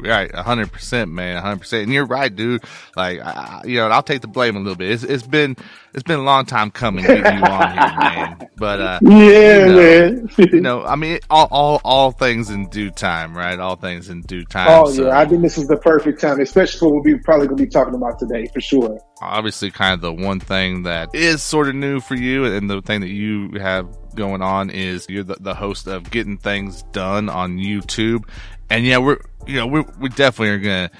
Right, 0.00 0.34
hundred 0.34 0.72
percent, 0.72 1.10
man, 1.10 1.42
hundred 1.42 1.60
percent. 1.60 1.84
And 1.84 1.92
you're 1.92 2.06
right, 2.06 2.34
dude. 2.34 2.64
Like, 2.96 3.20
I, 3.20 3.60
you 3.66 3.76
know, 3.76 3.88
I'll 3.88 4.02
take 4.02 4.22
the 4.22 4.28
blame 4.28 4.56
a 4.56 4.58
little 4.58 4.74
bit. 4.74 4.90
It's, 4.90 5.02
it's 5.02 5.26
been 5.26 5.56
it's 5.92 6.04
been 6.04 6.18
a 6.18 6.22
long 6.22 6.46
time 6.46 6.70
coming 6.70 7.04
getting 7.04 7.38
you 7.38 7.44
on 7.44 7.68
here, 7.70 7.98
man. 7.98 8.48
But 8.56 8.80
uh, 8.80 8.98
yeah, 9.02 9.18
you 9.18 9.66
know, 9.66 9.76
man. 9.76 10.28
you 10.38 10.60
know, 10.62 10.84
I 10.84 10.96
mean, 10.96 11.18
all, 11.28 11.48
all 11.50 11.80
all 11.84 12.10
things 12.12 12.48
in 12.48 12.68
due 12.70 12.90
time, 12.90 13.36
right? 13.36 13.58
All 13.58 13.76
things 13.76 14.08
in 14.08 14.22
due 14.22 14.44
time. 14.44 14.68
Oh 14.70 14.90
so, 14.90 15.06
yeah, 15.06 15.18
I 15.18 15.26
think 15.26 15.42
this 15.42 15.58
is 15.58 15.66
the 15.66 15.76
perfect 15.76 16.18
time, 16.18 16.40
especially 16.40 16.78
for 16.78 16.86
what 16.86 17.04
we'll 17.04 17.14
be 17.14 17.22
probably 17.22 17.46
going 17.46 17.58
to 17.58 17.64
be 17.64 17.70
talking 17.70 17.94
about 17.94 18.18
today, 18.18 18.46
for 18.54 18.62
sure. 18.62 18.98
Obviously, 19.20 19.70
kind 19.70 19.92
of 19.92 20.00
the 20.00 20.12
one 20.12 20.40
thing 20.40 20.82
that 20.84 21.14
is 21.14 21.42
sort 21.42 21.68
of 21.68 21.74
new 21.74 22.00
for 22.00 22.14
you, 22.14 22.46
and 22.46 22.70
the 22.70 22.80
thing 22.80 23.02
that 23.02 23.10
you 23.10 23.50
have 23.58 23.86
going 24.16 24.42
on 24.42 24.70
is 24.70 25.06
you're 25.08 25.22
the, 25.22 25.36
the 25.38 25.54
host 25.54 25.86
of 25.86 26.10
Getting 26.10 26.38
Things 26.38 26.82
Dun 26.92 27.28
on 27.28 27.58
YouTube. 27.58 28.28
And 28.68 28.84
yeah, 28.84 28.98
we're, 28.98 29.18
you 29.46 29.56
know, 29.56 29.66
we 29.66 29.84
we 30.00 30.08
definitely 30.08 30.50
are 30.50 30.58
going 30.58 30.88
to 30.88 30.96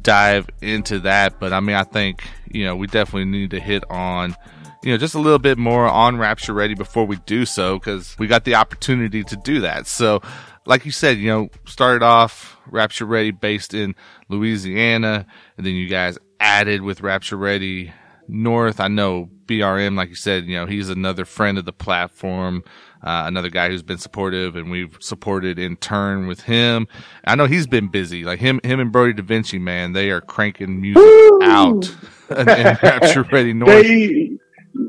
dive 0.00 0.48
into 0.62 1.00
that. 1.00 1.38
But 1.38 1.52
I 1.52 1.60
mean, 1.60 1.76
I 1.76 1.84
think, 1.84 2.24
you 2.50 2.64
know, 2.64 2.76
we 2.76 2.86
definitely 2.86 3.26
need 3.26 3.50
to 3.50 3.60
hit 3.60 3.84
on, 3.90 4.34
you 4.82 4.92
know, 4.92 4.98
just 4.98 5.14
a 5.14 5.20
little 5.20 5.38
bit 5.38 5.58
more 5.58 5.86
on 5.86 6.16
Rapture 6.16 6.54
Ready 6.54 6.74
before 6.74 7.04
we 7.04 7.16
do 7.26 7.44
so, 7.44 7.78
because 7.78 8.16
we 8.18 8.26
got 8.26 8.44
the 8.44 8.54
opportunity 8.54 9.22
to 9.24 9.36
do 9.36 9.60
that. 9.60 9.86
So, 9.86 10.22
like 10.64 10.84
you 10.86 10.92
said, 10.92 11.18
you 11.18 11.28
know, 11.28 11.48
started 11.66 12.02
off 12.02 12.56
Rapture 12.66 13.04
Ready 13.04 13.30
based 13.30 13.74
in 13.74 13.94
Louisiana, 14.28 15.26
and 15.56 15.66
then 15.66 15.74
you 15.74 15.88
guys 15.88 16.18
added 16.38 16.80
with 16.82 17.02
Rapture 17.02 17.36
Ready 17.36 17.92
North. 18.30 18.80
I 18.80 18.88
know 18.88 19.28
BRM, 19.46 19.96
like 19.96 20.08
you 20.08 20.14
said, 20.14 20.46
you 20.46 20.56
know, 20.56 20.66
he's 20.66 20.88
another 20.88 21.24
friend 21.24 21.58
of 21.58 21.64
the 21.64 21.72
platform, 21.72 22.62
uh, 23.02 23.24
another 23.26 23.50
guy 23.50 23.68
who's 23.68 23.82
been 23.82 23.98
supportive, 23.98 24.56
and 24.56 24.70
we've 24.70 24.96
supported 25.00 25.58
in 25.58 25.76
turn 25.76 26.26
with 26.26 26.42
him. 26.42 26.86
I 27.24 27.34
know 27.34 27.46
he's 27.46 27.66
been 27.66 27.88
busy, 27.88 28.24
like 28.24 28.38
him, 28.38 28.60
him 28.62 28.80
and 28.80 28.92
Brody 28.92 29.12
Da 29.12 29.22
Vinci, 29.22 29.58
man, 29.58 29.92
they 29.92 30.10
are 30.10 30.20
cranking 30.20 30.80
music 30.80 31.02
Woo! 31.02 31.38
out 31.42 31.94
in, 32.30 32.78
Rapture 32.82 33.24
Ready 33.24 33.52
North. 33.52 33.82
They, 33.82 34.38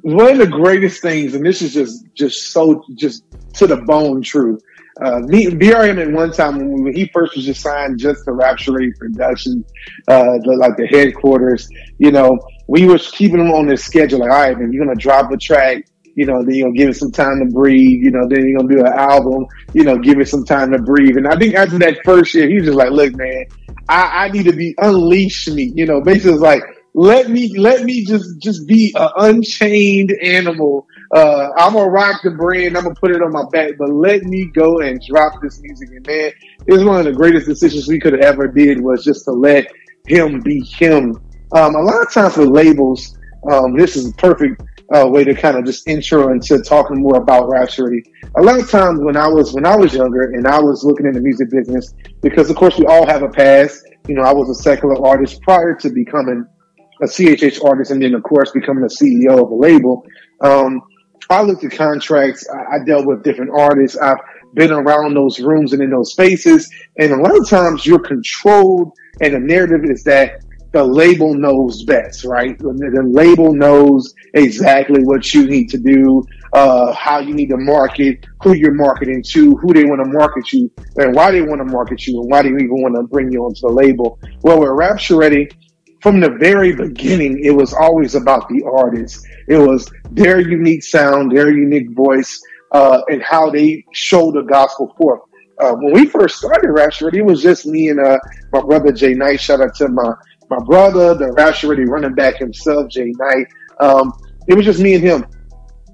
one 0.04 0.32
of 0.32 0.38
the 0.38 0.48
greatest 0.48 1.02
things, 1.02 1.34
and 1.34 1.46
this 1.46 1.62
is 1.62 1.74
just 1.74 2.06
just 2.14 2.52
so 2.52 2.84
just 2.96 3.24
to 3.56 3.68
the 3.68 3.78
bone 3.78 4.22
true. 4.22 4.60
Uh, 5.02 5.22
BRM 5.22 6.00
at 6.00 6.12
one 6.12 6.32
time 6.32 6.60
when 6.84 6.94
he 6.94 7.10
first 7.14 7.36
was 7.36 7.46
just 7.46 7.62
signed 7.62 7.98
just 7.98 8.26
to 8.26 8.34
Rapture 8.34 8.74
Ready 8.74 8.92
Productions, 8.92 9.66
uh, 10.08 10.38
the, 10.44 10.56
like 10.58 10.76
the 10.76 10.86
headquarters, 10.88 11.70
you 11.98 12.12
know, 12.12 12.38
we 12.72 12.86
were 12.86 12.98
keeping 12.98 13.42
him 13.42 13.52
on 13.52 13.68
this 13.68 13.84
schedule. 13.84 14.20
Like, 14.20 14.32
all 14.32 14.40
right, 14.40 14.58
man, 14.58 14.72
you're 14.72 14.86
gonna 14.86 14.96
drop 14.96 15.30
a 15.30 15.36
track, 15.36 15.84
you 16.16 16.26
know, 16.26 16.42
then 16.42 16.56
you're 16.56 16.70
gonna 16.70 16.78
give 16.78 16.90
it 16.90 16.96
some 16.96 17.12
time 17.12 17.40
to 17.40 17.54
breathe, 17.54 18.02
you 18.02 18.12
know, 18.12 18.26
then 18.30 18.48
you're 18.48 18.62
gonna 18.62 18.74
do 18.74 18.80
an 18.80 18.94
album, 18.94 19.46
you 19.74 19.84
know, 19.84 19.98
give 19.98 20.22
it 20.22 20.30
some 20.30 20.46
time 20.46 20.72
to 20.72 20.80
breathe. 20.80 21.18
And 21.18 21.28
I 21.28 21.36
think 21.36 21.54
after 21.54 21.78
that 21.80 21.98
first 22.06 22.34
year, 22.34 22.48
he 22.48 22.56
was 22.56 22.68
just 22.68 22.78
like, 22.78 22.92
look, 22.92 23.14
man, 23.14 23.44
I, 23.90 24.26
I 24.26 24.30
need 24.30 24.46
to 24.46 24.54
be 24.54 24.74
unleash 24.78 25.50
me, 25.50 25.74
you 25.76 25.86
know, 25.86 26.00
basically 26.00 26.38
like 26.38 26.64
let 26.94 27.30
me 27.30 27.58
let 27.58 27.84
me 27.84 28.06
just 28.06 28.40
just 28.40 28.66
be 28.68 28.94
an 28.96 29.10
unchained 29.18 30.14
animal. 30.22 30.88
Uh, 31.14 31.50
I'm 31.58 31.74
gonna 31.74 31.90
rock 31.90 32.22
the 32.24 32.32
brand. 32.32 32.78
I'm 32.78 32.84
gonna 32.84 32.96
put 32.96 33.12
it 33.12 33.22
on 33.22 33.34
my 33.34 33.44
back, 33.52 33.72
but 33.78 33.90
let 33.90 34.24
me 34.24 34.50
go 34.54 34.80
and 34.80 35.02
drop 35.10 35.42
this 35.42 35.60
music. 35.62 35.90
And 35.90 36.08
man, 36.08 36.32
it's 36.68 36.84
one 36.84 37.00
of 37.00 37.06
the 37.06 37.14
greatest 37.14 37.48
decisions 37.48 37.88
we 37.90 38.00
could 38.00 38.14
have 38.14 38.22
ever 38.22 38.48
did 38.48 38.82
was 38.82 39.04
just 39.04 39.26
to 39.26 39.32
let 39.32 39.68
him 40.08 40.40
be 40.40 40.64
him. 40.66 41.18
Um, 41.54 41.76
a 41.76 41.82
lot 41.82 42.02
of 42.02 42.12
times 42.12 42.38
with 42.38 42.50
labels, 42.50 43.18
um, 43.52 43.76
this 43.76 43.96
is 43.96 44.10
a 44.10 44.14
perfect 44.14 44.62
uh, 44.94 45.08
way 45.08 45.24
to 45.24 45.34
kind 45.34 45.58
of 45.58 45.66
just 45.66 45.88
intro 45.88 46.32
into 46.32 46.62
talking 46.62 47.02
more 47.02 47.18
about 47.18 47.50
Rapture. 47.50 47.92
A 48.38 48.42
lot 48.42 48.60
of 48.60 48.70
times 48.70 49.00
when 49.02 49.18
I 49.18 49.28
was 49.28 49.54
when 49.54 49.66
I 49.66 49.76
was 49.76 49.94
younger 49.94 50.32
and 50.32 50.48
I 50.48 50.60
was 50.60 50.84
looking 50.84 51.06
in 51.06 51.14
the 51.14 51.22
music 51.22 51.50
business, 51.50 51.94
because 52.22 52.50
of 52.50 52.56
course 52.56 52.78
we 52.78 52.86
all 52.86 53.06
have 53.06 53.24
a 53.24 53.30
past. 53.30 53.84
You 54.08 54.16
know, 54.16 54.24
I 54.24 54.34
was 54.34 54.50
a 54.50 54.62
secular 54.62 55.06
artist 55.06 55.42
prior 55.42 55.76
to 55.76 55.90
becoming 55.90 56.46
a 57.02 57.06
CHH 57.06 57.64
artist 57.66 57.92
and 57.92 58.02
then 58.02 58.14
of 58.14 58.24
course 58.24 58.52
becoming 58.52 58.84
a 58.84 58.88
CEO 58.88 59.44
of 59.44 59.50
a 59.52 59.56
label. 59.56 60.06
Um, 60.42 60.82
I 61.30 61.42
looked 61.42 61.64
at 61.64 61.72
contracts. 61.72 62.48
I, 62.50 62.76
I 62.76 62.86
dealt 62.86 63.06
with 63.06 63.24
different 63.24 63.52
artists. 63.58 63.98
I've 63.98 64.18
been 64.54 64.72
around 64.72 65.16
those 65.16 65.40
rooms 65.40 65.74
and 65.74 65.82
in 65.82 65.90
those 65.90 66.12
spaces. 66.12 66.70
And 66.98 67.12
a 67.12 67.18
lot 67.18 67.38
of 67.38 67.48
times 67.48 67.86
you're 67.86 68.00
controlled 68.00 68.92
and 69.22 69.34
the 69.34 69.40
narrative 69.40 69.90
is 69.90 70.04
that 70.04 70.44
the 70.72 70.84
label 70.84 71.34
knows 71.34 71.84
best, 71.84 72.24
right? 72.24 72.58
The, 72.58 73.04
label 73.12 73.54
knows 73.54 74.14
exactly 74.34 75.04
what 75.04 75.34
you 75.34 75.46
need 75.46 75.70
to 75.70 75.78
do, 75.78 76.24
uh, 76.54 76.94
how 76.94 77.20
you 77.20 77.34
need 77.34 77.50
to 77.50 77.58
market, 77.58 78.26
who 78.42 78.54
you're 78.54 78.74
marketing 78.74 79.24
to, 79.32 79.56
who 79.58 79.74
they 79.74 79.84
want 79.84 80.04
to 80.04 80.10
market 80.10 80.54
you, 80.54 80.72
and 80.98 81.14
why 81.14 81.32
they 81.32 81.42
want 81.42 81.60
to 81.60 81.66
market 81.66 82.08
you, 82.08 82.22
and 82.22 82.32
why 82.32 82.42
they 82.42 82.50
even 82.50 82.82
want 82.82 82.96
to 82.96 83.04
bring 83.04 83.32
you 83.32 83.44
onto 83.44 83.62
the 83.62 83.74
label. 83.74 84.20
Well, 84.44 84.60
with 84.60 84.70
Rapture 84.70 85.18
Ready, 85.18 85.50
from 86.02 86.20
the 86.20 86.30
very 86.30 86.74
beginning, 86.74 87.44
it 87.44 87.52
was 87.52 87.74
always 87.74 88.16
about 88.16 88.48
the 88.50 88.64
artist. 88.64 89.26
It 89.48 89.58
was 89.58 89.92
their 90.12 90.40
unique 90.40 90.84
sound, 90.84 91.32
their 91.32 91.52
unique 91.52 91.92
voice, 91.92 92.42
uh, 92.72 93.02
and 93.10 93.22
how 93.22 93.50
they 93.50 93.86
show 93.92 94.32
the 94.32 94.42
gospel 94.42 94.96
forth. 94.98 95.22
Uh, 95.60 95.74
when 95.74 95.94
we 95.94 96.08
first 96.08 96.38
started 96.38 96.72
Rapture, 96.72 97.14
it 97.14 97.24
was 97.24 97.44
just 97.44 97.68
me 97.68 97.90
and 97.90 98.00
uh, 98.00 98.18
my 98.52 98.62
brother 98.62 98.92
Jay 98.92 99.14
Knight. 99.14 99.40
Shout 99.40 99.62
out 99.62 99.76
to 99.76 99.90
my 99.90 100.14
my 100.52 100.64
brother, 100.66 101.16
the 101.16 101.32
Rapture 101.32 101.70
running 101.70 102.14
back 102.14 102.38
himself, 102.38 102.90
Jay 102.90 103.14
Knight. 103.18 103.48
Um, 103.80 104.12
it 104.48 104.54
was 104.54 104.66
just 104.66 104.80
me 104.80 104.96
and 104.96 105.04
him, 105.04 105.26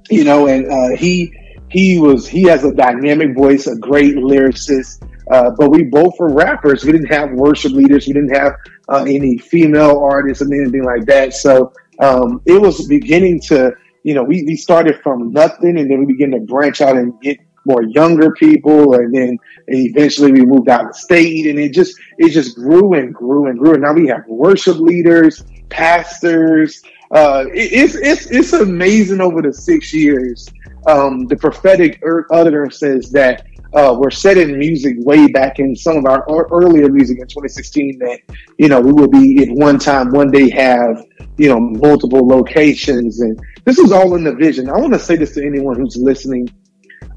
you 0.10 0.24
know, 0.24 0.48
and 0.48 0.70
uh, 0.70 0.98
he 0.98 1.32
he 1.70 2.00
was 2.00 2.28
he 2.28 2.44
has 2.44 2.64
a 2.64 2.74
dynamic 2.74 3.36
voice, 3.36 3.68
a 3.68 3.78
great 3.78 4.16
lyricist. 4.16 5.08
Uh, 5.32 5.52
but 5.58 5.70
we 5.70 5.84
both 5.84 6.14
were 6.20 6.34
rappers. 6.34 6.86
We 6.86 6.92
didn't 6.94 7.14
have 7.14 7.32
worship 7.32 7.74
leaders. 7.74 8.08
We 8.08 8.14
didn't 8.14 8.36
have 8.36 8.54
uh, 8.90 9.06
any 9.08 9.38
female 9.38 10.00
artists 10.00 10.42
and 10.42 10.52
anything 10.54 10.86
like 10.86 11.06
that. 11.06 11.34
So 11.34 11.74
um, 12.00 12.42
it 12.46 12.60
was 12.60 12.88
beginning 12.88 13.42
to, 13.48 13.74
you 14.04 14.14
know, 14.14 14.24
we, 14.24 14.44
we 14.44 14.56
started 14.56 15.02
from 15.04 15.34
nothing 15.34 15.78
and 15.78 15.92
then 15.92 16.00
we 16.00 16.14
began 16.14 16.32
to 16.32 16.40
branch 16.40 16.80
out 16.80 16.96
and 16.96 17.20
get 17.22 17.38
more 17.68 17.84
younger 17.84 18.32
people 18.32 18.96
and 18.96 19.14
then 19.14 19.38
eventually 19.68 20.32
we 20.32 20.46
moved 20.46 20.70
out 20.70 20.88
of 20.88 20.96
state 20.96 21.46
and 21.46 21.60
it 21.60 21.74
just 21.74 22.00
it 22.18 22.30
just 22.30 22.56
grew 22.56 22.94
and 22.94 23.14
grew 23.14 23.48
and 23.48 23.60
grew 23.60 23.74
and 23.74 23.84
now 23.84 23.94
we 23.94 24.08
have 24.08 24.24
worship 24.28 24.78
leaders 24.78 25.44
pastors 25.70 26.82
uh, 27.12 27.46
it, 27.54 27.72
it's 27.74 27.96
it's 27.96 28.26
it's 28.32 28.54
amazing 28.54 29.22
over 29.22 29.42
the 29.42 29.54
six 29.54 29.94
years 29.94 30.48
um, 30.88 31.28
the 31.28 31.36
prophetic 31.36 32.02
utterance 32.32 32.80
says 32.80 33.12
that 33.12 33.46
uh, 33.74 33.96
were 33.98 34.12
set 34.12 34.38
in 34.38 34.58
music 34.58 34.96
way 35.00 35.28
back 35.28 35.60
in 35.60 35.76
some 35.76 35.98
of 35.98 36.06
our 36.06 36.26
earlier 36.52 36.90
music 36.90 37.20
in 37.20 37.28
2016 37.28 38.00
that, 38.00 38.20
you 38.58 38.68
know, 38.70 38.80
we 38.80 38.92
will 38.92 39.10
be 39.10 39.44
at 39.44 39.50
one 39.50 39.78
time, 39.78 40.12
one 40.12 40.32
day 40.32 40.50
have, 40.50 41.04
you 41.38 41.50
know, 41.50 41.60
multiple 41.60 42.26
locations. 42.26 43.20
And 43.20 43.40
this 43.66 43.78
is 43.78 43.92
all 43.92 44.16
in 44.16 44.24
the 44.24 44.34
vision. 44.34 44.70
I 44.70 44.78
want 44.78 44.94
to 44.94 45.00
say 45.00 45.16
this 45.16 45.34
to 45.34 45.46
anyone 45.46 45.78
who's 45.78 45.98
listening 45.98 46.50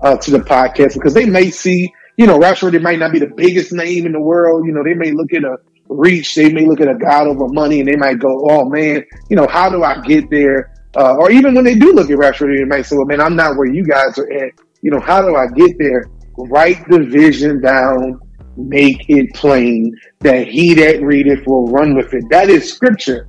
uh, 0.02 0.16
to 0.16 0.30
the 0.30 0.38
podcast 0.38 0.94
because 0.94 1.14
they 1.14 1.26
may 1.26 1.50
see, 1.50 1.92
you 2.16 2.26
know, 2.26 2.38
Rapture, 2.38 2.70
they 2.70 2.78
might 2.78 2.98
not 2.98 3.12
be 3.12 3.18
the 3.18 3.32
biggest 3.36 3.72
name 3.72 4.06
in 4.06 4.12
the 4.12 4.20
world. 4.20 4.66
You 4.66 4.72
know, 4.72 4.82
they 4.82 4.94
may 4.94 5.12
look 5.12 5.32
at 5.32 5.44
a 5.44 5.56
reach, 5.88 6.34
they 6.34 6.52
may 6.52 6.66
look 6.66 6.80
at 6.80 6.88
a 6.88 6.94
God 6.94 7.26
over 7.26 7.48
money 7.48 7.80
and 7.80 7.88
they 7.88 7.96
might 7.96 8.18
go, 8.18 8.46
oh 8.50 8.68
man, 8.68 9.04
you 9.28 9.36
know, 9.36 9.46
how 9.46 9.68
do 9.68 9.82
I 9.82 10.00
get 10.00 10.30
there? 10.30 10.72
Uh, 10.96 11.14
or 11.16 11.30
even 11.30 11.54
when 11.54 11.64
they 11.64 11.74
do 11.74 11.92
look 11.92 12.10
at 12.10 12.18
Rapture, 12.18 12.54
they 12.54 12.64
might 12.64 12.82
say, 12.82 12.96
well, 12.96 13.06
man, 13.06 13.20
I'm 13.20 13.36
not 13.36 13.56
where 13.56 13.68
you 13.68 13.84
guys 13.84 14.18
are 14.18 14.30
at. 14.32 14.52
You 14.82 14.90
know, 14.90 15.00
how 15.00 15.22
do 15.22 15.36
I 15.36 15.46
get 15.48 15.78
there? 15.78 16.10
write 16.48 16.88
the 16.88 17.00
vision 17.00 17.60
down, 17.60 18.18
make 18.56 19.08
it 19.08 19.32
plain 19.34 19.94
that 20.20 20.46
he 20.48 20.74
that 20.74 21.02
readeth 21.02 21.46
will 21.46 21.66
run 21.68 21.94
with 21.94 22.12
it. 22.14 22.24
That 22.30 22.48
is 22.48 22.72
scripture, 22.72 23.26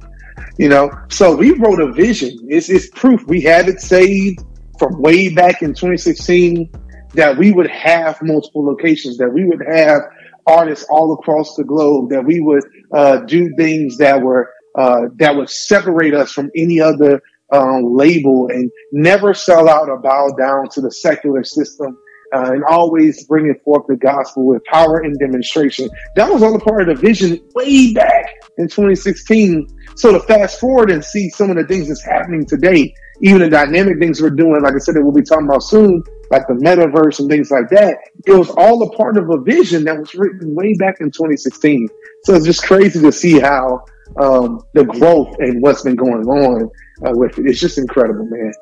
you 0.57 0.69
know. 0.69 0.89
So 1.09 1.35
we 1.35 1.51
wrote 1.51 1.79
a 1.79 1.91
vision. 1.91 2.37
It's, 2.49 2.69
it's 2.69 2.89
proof. 2.91 3.25
We 3.27 3.41
had 3.41 3.67
it 3.67 3.81
saved 3.81 4.43
from 4.81 4.99
way 4.99 5.29
back 5.29 5.61
in 5.61 5.69
2016 5.69 6.71
that 7.13 7.37
we 7.37 7.51
would 7.51 7.69
have 7.69 8.19
multiple 8.23 8.65
locations, 8.65 9.15
that 9.17 9.29
we 9.29 9.45
would 9.45 9.61
have 9.71 10.01
artists 10.47 10.87
all 10.89 11.13
across 11.13 11.55
the 11.55 11.63
globe, 11.63 12.09
that 12.09 12.25
we 12.25 12.39
would 12.39 12.63
uh, 12.91 13.17
do 13.17 13.53
things 13.55 13.97
that 13.97 14.19
were 14.19 14.51
uh, 14.75 15.01
that 15.17 15.35
would 15.35 15.49
separate 15.49 16.15
us 16.15 16.31
from 16.31 16.49
any 16.55 16.81
other 16.81 17.21
um, 17.51 17.93
label 17.93 18.47
and 18.49 18.71
never 18.91 19.35
sell 19.35 19.69
out 19.69 19.87
or 19.87 19.99
bow 19.99 20.29
down 20.39 20.67
to 20.69 20.81
the 20.81 20.89
secular 20.89 21.43
system 21.43 21.95
uh, 22.33 22.51
and 22.53 22.63
always 22.63 23.27
bringing 23.27 23.53
forth 23.63 23.85
the 23.87 23.97
gospel 23.97 24.47
with 24.47 24.63
power 24.65 25.01
and 25.01 25.15
demonstration. 25.19 25.89
That 26.15 26.31
was 26.31 26.41
all 26.41 26.55
a 26.55 26.59
part 26.59 26.89
of 26.89 26.95
the 26.95 27.07
vision 27.07 27.39
way 27.53 27.93
back 27.93 28.25
in 28.57 28.67
2016. 28.67 29.67
So 29.95 30.13
to 30.13 30.19
fast 30.21 30.59
forward 30.59 30.89
and 30.89 31.03
see 31.03 31.29
some 31.29 31.51
of 31.51 31.57
the 31.57 31.65
things 31.65 31.89
that's 31.89 32.03
happening 32.03 32.45
today, 32.45 32.95
even 33.21 33.39
the 33.39 33.49
dynamic 33.49 33.99
things 33.99 34.21
we're 34.21 34.31
doing, 34.31 34.61
like 34.61 34.73
I 34.73 34.79
said, 34.79 34.95
that 34.95 35.03
we'll 35.03 35.13
be 35.13 35.21
talking 35.21 35.47
about 35.47 35.63
soon, 35.63 36.03
like 36.31 36.47
the 36.47 36.53
metaverse 36.53 37.19
and 37.19 37.29
things 37.29 37.51
like 37.51 37.69
that, 37.69 37.97
it 38.25 38.31
was 38.31 38.49
all 38.51 38.81
a 38.83 38.89
part 38.95 39.17
of 39.17 39.29
a 39.29 39.39
vision 39.41 39.83
that 39.85 39.99
was 39.99 40.15
written 40.15 40.55
way 40.55 40.73
back 40.79 40.95
in 40.99 41.11
2016. 41.11 41.87
So 42.23 42.35
it's 42.35 42.45
just 42.45 42.63
crazy 42.63 42.99
to 43.01 43.11
see 43.11 43.39
how 43.39 43.85
um, 44.19 44.61
the 44.73 44.85
growth 44.85 45.35
and 45.39 45.61
what's 45.61 45.83
been 45.83 45.95
going 45.95 46.25
on 46.27 46.69
uh, 47.05 47.11
with 47.13 47.37
it. 47.37 47.45
It's 47.45 47.59
just 47.59 47.77
incredible, 47.77 48.25
man. 48.25 48.53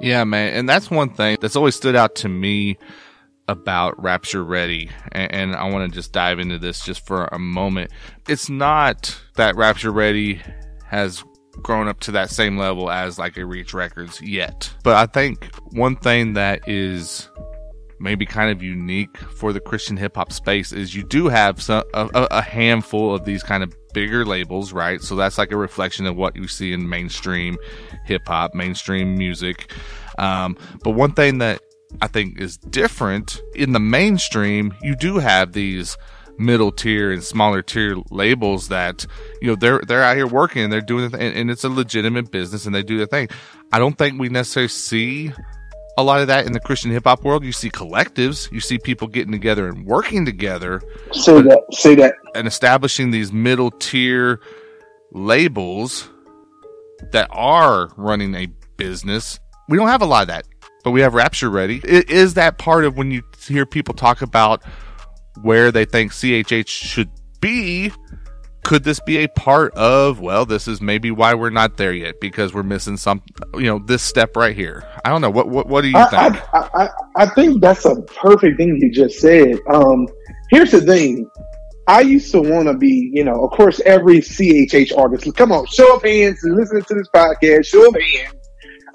Yeah, 0.00 0.24
man. 0.24 0.54
And 0.54 0.68
that's 0.68 0.90
one 0.90 1.10
thing 1.10 1.38
that's 1.40 1.56
always 1.56 1.74
stood 1.74 1.96
out 1.96 2.16
to 2.16 2.28
me 2.28 2.76
about 3.48 4.02
Rapture 4.02 4.44
Ready. 4.44 4.90
And, 5.12 5.34
and 5.34 5.56
I 5.56 5.70
want 5.70 5.90
to 5.90 5.94
just 5.94 6.12
dive 6.12 6.38
into 6.38 6.58
this 6.58 6.84
just 6.84 7.06
for 7.06 7.26
a 7.26 7.38
moment. 7.38 7.90
It's 8.28 8.50
not 8.50 9.18
that 9.36 9.56
Rapture 9.56 9.92
Ready 9.92 10.42
has 10.86 11.24
grown 11.62 11.88
up 11.88 12.00
to 12.00 12.12
that 12.12 12.30
same 12.30 12.56
level 12.56 12.90
as 12.90 13.18
like 13.18 13.36
a 13.36 13.44
Reach 13.44 13.74
Records 13.74 14.20
yet. 14.20 14.72
But 14.82 14.96
I 14.96 15.06
think 15.06 15.44
one 15.72 15.96
thing 15.96 16.34
that 16.34 16.68
is 16.68 17.28
maybe 17.98 18.26
kind 18.26 18.50
of 18.50 18.62
unique 18.62 19.16
for 19.16 19.52
the 19.52 19.60
Christian 19.60 19.96
hip 19.96 20.16
hop 20.16 20.32
space 20.32 20.72
is 20.72 20.94
you 20.94 21.02
do 21.02 21.28
have 21.28 21.62
some, 21.62 21.82
a, 21.94 22.08
a, 22.30 22.42
handful 22.42 23.14
of 23.14 23.24
these 23.24 23.42
kind 23.42 23.62
of 23.62 23.74
bigger 23.94 24.26
labels, 24.26 24.72
right? 24.72 25.00
So 25.00 25.16
that's 25.16 25.38
like 25.38 25.50
a 25.50 25.56
reflection 25.56 26.06
of 26.06 26.16
what 26.16 26.36
you 26.36 26.46
see 26.46 26.72
in 26.72 26.88
mainstream 26.88 27.56
hip 28.04 28.26
hop, 28.26 28.54
mainstream 28.54 29.16
music. 29.16 29.72
Um, 30.18 30.56
but 30.82 30.90
one 30.90 31.12
thing 31.12 31.38
that 31.38 31.62
I 32.02 32.06
think 32.06 32.38
is 32.38 32.58
different 32.58 33.40
in 33.54 33.72
the 33.72 33.80
mainstream, 33.80 34.74
you 34.82 34.94
do 34.94 35.18
have 35.18 35.52
these 35.52 35.96
middle 36.38 36.72
tier 36.72 37.10
and 37.12 37.22
smaller 37.22 37.62
tier 37.62 37.96
labels 38.10 38.68
that 38.68 39.06
you 39.40 39.48
know 39.48 39.56
they're 39.56 39.80
they're 39.86 40.02
out 40.02 40.16
here 40.16 40.26
working 40.26 40.62
and 40.62 40.72
they're 40.72 40.80
doing 40.80 41.08
the 41.08 41.18
and, 41.18 41.36
and 41.36 41.50
it's 41.50 41.64
a 41.64 41.68
legitimate 41.68 42.30
business 42.30 42.66
and 42.66 42.74
they 42.74 42.82
do 42.82 42.98
the 42.98 43.06
thing. 43.06 43.28
I 43.72 43.78
don't 43.78 43.96
think 43.96 44.20
we 44.20 44.28
necessarily 44.28 44.68
see 44.68 45.32
a 45.98 46.02
lot 46.02 46.20
of 46.20 46.26
that 46.26 46.46
in 46.46 46.52
the 46.52 46.60
Christian 46.60 46.90
hip 46.90 47.04
hop 47.04 47.24
world. 47.24 47.44
You 47.44 47.52
see 47.52 47.70
collectives, 47.70 48.50
you 48.52 48.60
see 48.60 48.78
people 48.78 49.08
getting 49.08 49.32
together 49.32 49.68
and 49.68 49.86
working 49.86 50.24
together. 50.24 50.82
Say 51.12 51.40
that. 51.42 51.62
Say 51.72 51.94
that. 51.96 52.14
And 52.34 52.46
establishing 52.46 53.10
these 53.10 53.32
middle 53.32 53.70
tier 53.70 54.40
labels 55.12 56.08
that 57.12 57.28
are 57.30 57.90
running 57.96 58.34
a 58.34 58.46
business. 58.76 59.38
We 59.68 59.76
don't 59.76 59.88
have 59.88 60.02
a 60.02 60.06
lot 60.06 60.22
of 60.22 60.28
that, 60.28 60.46
but 60.84 60.90
we 60.90 61.00
have 61.00 61.14
Rapture 61.14 61.50
Ready. 61.50 61.80
Is 61.84 62.34
that 62.34 62.58
part 62.58 62.84
of 62.84 62.96
when 62.96 63.10
you 63.10 63.22
hear 63.46 63.66
people 63.66 63.94
talk 63.94 64.22
about 64.22 64.62
where 65.42 65.70
they 65.70 65.84
think 65.84 66.12
CHH 66.12 66.68
should 66.68 67.10
be? 67.40 67.92
Could 68.64 68.82
this 68.82 68.98
be 68.98 69.18
a 69.18 69.28
part 69.28 69.72
of, 69.74 70.18
well, 70.20 70.44
this 70.44 70.66
is 70.66 70.80
maybe 70.80 71.12
why 71.12 71.34
we're 71.34 71.50
not 71.50 71.76
there 71.76 71.92
yet 71.92 72.20
because 72.20 72.52
we're 72.52 72.64
missing 72.64 72.96
some, 72.96 73.22
you 73.54 73.66
know, 73.66 73.78
this 73.78 74.02
step 74.02 74.36
right 74.36 74.56
here. 74.56 74.82
I 75.04 75.10
don't 75.10 75.20
know. 75.20 75.30
What, 75.30 75.48
what, 75.48 75.68
what 75.68 75.82
do 75.82 75.88
you 75.88 75.96
I, 75.96 76.30
think? 76.30 76.42
I, 76.52 76.68
I, 76.74 76.88
I 77.14 77.26
think 77.26 77.60
that's 77.60 77.84
a 77.84 78.02
perfect 78.02 78.56
thing 78.56 78.76
you 78.80 78.90
just 78.90 79.20
said. 79.20 79.58
Um, 79.72 80.08
here's 80.50 80.72
the 80.72 80.80
thing. 80.80 81.30
I 81.88 82.00
used 82.00 82.32
to 82.32 82.40
want 82.40 82.66
to 82.66 82.74
be, 82.74 83.10
you 83.12 83.22
know, 83.22 83.44
of 83.44 83.52
course, 83.52 83.80
every 83.86 84.18
CHH 84.18 84.98
artist. 84.98 85.32
Come 85.36 85.52
on, 85.52 85.66
show 85.66 85.96
of 85.96 86.02
hands 86.02 86.42
and 86.42 86.56
listen 86.56 86.82
to 86.82 86.94
this 86.94 87.08
podcast. 87.14 87.66
Show 87.66 87.86
of 87.86 87.94
hands. 87.94 88.34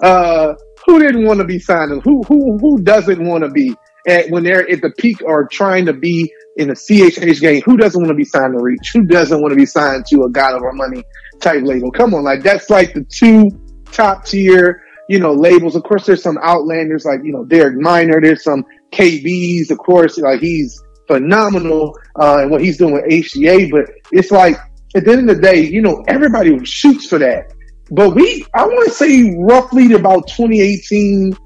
Uh, 0.02 0.54
who 0.84 0.98
didn't 0.98 1.24
want 1.24 1.38
to 1.38 1.46
be 1.46 1.58
signed? 1.58 2.02
Who 2.02 2.22
who 2.24 2.58
who 2.58 2.82
doesn't 2.82 3.24
want 3.24 3.44
to 3.44 3.50
be 3.50 3.74
at 4.06 4.30
when 4.30 4.44
they're 4.44 4.68
at 4.68 4.80
the 4.80 4.90
peak 4.90 5.22
or 5.24 5.46
trying 5.48 5.86
to 5.86 5.92
be 5.92 6.32
in 6.56 6.70
a 6.70 6.74
CHH 6.74 7.40
game? 7.40 7.62
Who 7.62 7.76
doesn't 7.76 8.00
want 8.00 8.10
to 8.10 8.16
be 8.16 8.24
signed 8.24 8.52
to 8.54 8.62
Reach? 8.62 8.90
Who 8.92 9.04
doesn't 9.04 9.40
want 9.40 9.52
to 9.52 9.56
be 9.56 9.66
signed 9.66 10.06
to 10.06 10.22
a 10.24 10.30
God 10.30 10.54
Over 10.54 10.72
Money 10.72 11.02
type 11.40 11.62
label? 11.62 11.90
Come 11.90 12.14
on, 12.14 12.24
like 12.24 12.42
that's 12.42 12.70
like 12.70 12.94
the 12.94 13.04
two 13.04 13.50
top 13.90 14.24
tier, 14.24 14.82
you 15.08 15.18
know, 15.18 15.32
labels. 15.32 15.76
Of 15.76 15.84
course, 15.84 16.06
there's 16.06 16.22
some 16.22 16.38
outlanders 16.42 17.04
like 17.04 17.20
you 17.24 17.32
know 17.32 17.44
Derek 17.44 17.76
Minor. 17.78 18.20
There's 18.20 18.44
some 18.44 18.64
KBs, 18.92 19.70
of 19.70 19.78
course, 19.78 20.18
like 20.18 20.40
he's 20.40 20.80
phenomenal 21.06 21.98
uh, 22.20 22.38
and 22.40 22.50
what 22.50 22.60
he's 22.62 22.78
doing 22.78 22.94
with 22.94 23.04
HCA. 23.04 23.70
But 23.70 23.90
it's 24.12 24.30
like 24.30 24.56
at 24.94 25.04
the 25.04 25.12
end 25.12 25.30
of 25.30 25.36
the 25.36 25.42
day, 25.42 25.60
you 25.60 25.82
know, 25.82 26.04
everybody 26.08 26.62
shoots 26.64 27.06
for 27.06 27.18
that. 27.18 27.52
But 27.90 28.14
we, 28.14 28.44
I 28.54 28.64
want 28.64 28.88
to 28.88 28.94
say 28.94 29.34
roughly 29.38 29.92
about 29.92 30.28
2018, 30.28 31.36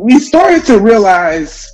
we 0.00 0.18
started 0.18 0.64
to 0.66 0.78
realize 0.78 1.70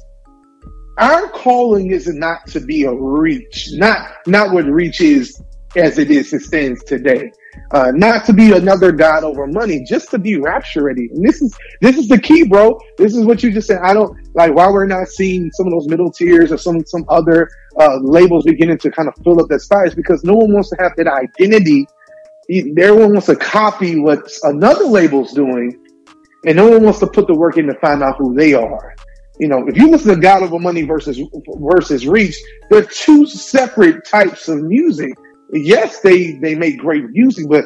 our 0.99 1.29
calling 1.29 1.91
is 1.91 2.09
not 2.09 2.47
to 2.49 2.61
be 2.61 2.85
a 2.85 2.93
reach, 2.93 3.69
not 3.73 4.11
not 4.27 4.53
what 4.53 4.65
reach 4.65 5.01
is 5.01 5.41
as 5.77 5.99
it 5.99 6.11
is 6.11 6.33
it 6.33 6.43
stands 6.43 6.83
today. 6.85 7.31
Uh, 7.73 7.91
not 7.95 8.25
to 8.25 8.33
be 8.33 8.53
another 8.53 8.93
god 8.93 9.25
over 9.25 9.47
money, 9.47 9.85
just 9.85 10.11
to 10.11 10.19
be 10.19 10.37
rapture 10.37 10.85
ready. 10.85 11.09
And 11.13 11.27
this 11.27 11.43
is 11.43 11.57
this 11.81 11.97
is 11.97 12.09
the 12.09 12.19
key, 12.19 12.45
bro. 12.45 12.79
This 12.97 13.15
is 13.15 13.25
what 13.25 13.43
you 13.43 13.53
just 13.53 13.69
said. 13.69 13.81
I 13.83 13.95
don't 13.95 14.17
like 14.35 14.55
why 14.55 14.69
we're 14.71 14.87
not 14.87 15.09
seeing 15.09 15.51
some 15.53 15.67
of 15.67 15.73
those 15.73 15.89
middle 15.89 16.11
tiers 16.11 16.51
or 16.53 16.59
some 16.59 16.85
some 16.87 17.05
other 17.09 17.51
uh, 17.79 17.99
labels 18.01 18.45
beginning 18.45 18.79
to 18.79 18.91
kind 18.91 19.09
of 19.09 19.15
fill 19.23 19.41
up 19.41 19.49
that 19.49 19.61
space 19.61 19.95
because 19.95 20.25
no 20.25 20.35
one 20.35 20.53
wants 20.53 20.71
to 20.71 20.77
have 20.79 20.93
that 20.97 21.07
identity. 21.07 21.87
Everyone 22.51 23.13
wants 23.13 23.27
to 23.27 23.37
copy 23.37 23.99
what 23.99 24.31
another 24.45 24.85
label's 24.85 25.33
doing, 25.33 25.79
and 26.47 26.57
no 26.57 26.69
one 26.69 26.83
wants 26.83 27.01
to 27.01 27.07
put 27.07 27.27
the 27.27 27.35
work 27.35 27.57
in 27.57 27.67
to 27.67 27.75
find 27.81 28.03
out 28.03 28.17
who 28.19 28.35
they 28.35 28.55
are. 28.55 28.95
You 29.41 29.49
know, 29.49 29.67
if 29.69 29.77
you 29.77 29.89
listen 29.89 30.15
to 30.15 30.21
God 30.21 30.43
Over 30.43 30.59
Money 30.59 30.83
versus 30.83 31.21
versus 31.61 32.07
Reach, 32.07 32.37
they're 32.71 32.83
two 32.83 33.27
separate 33.27 34.05
types 34.05 34.49
of 34.49 34.63
music 34.63 35.15
yes, 35.53 36.01
they 36.01 36.33
they 36.33 36.55
make 36.55 36.79
great 36.79 37.05
music, 37.11 37.47
but 37.49 37.65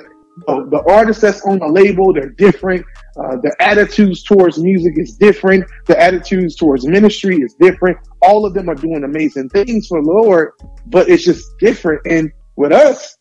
uh, 0.48 0.64
the 0.70 0.82
artists 0.88 1.22
that's 1.22 1.44
on 1.44 1.58
the 1.58 1.68
label, 1.68 2.12
they're 2.12 2.30
different. 2.30 2.84
Uh, 3.18 3.36
the 3.36 3.54
attitudes 3.60 4.22
towards 4.22 4.58
music 4.58 4.94
is 4.96 5.16
different. 5.16 5.64
The 5.86 6.00
attitudes 6.00 6.56
towards 6.56 6.86
ministry 6.86 7.36
is 7.36 7.54
different. 7.60 7.98
All 8.22 8.46
of 8.46 8.54
them 8.54 8.70
are 8.70 8.74
doing 8.74 9.04
amazing 9.04 9.50
things 9.50 9.88
for 9.88 10.02
the 10.02 10.10
Lord, 10.10 10.52
but 10.86 11.08
it's 11.08 11.24
just 11.24 11.44
different. 11.58 12.00
And 12.06 12.32
with 12.56 12.72
us, 12.72 13.16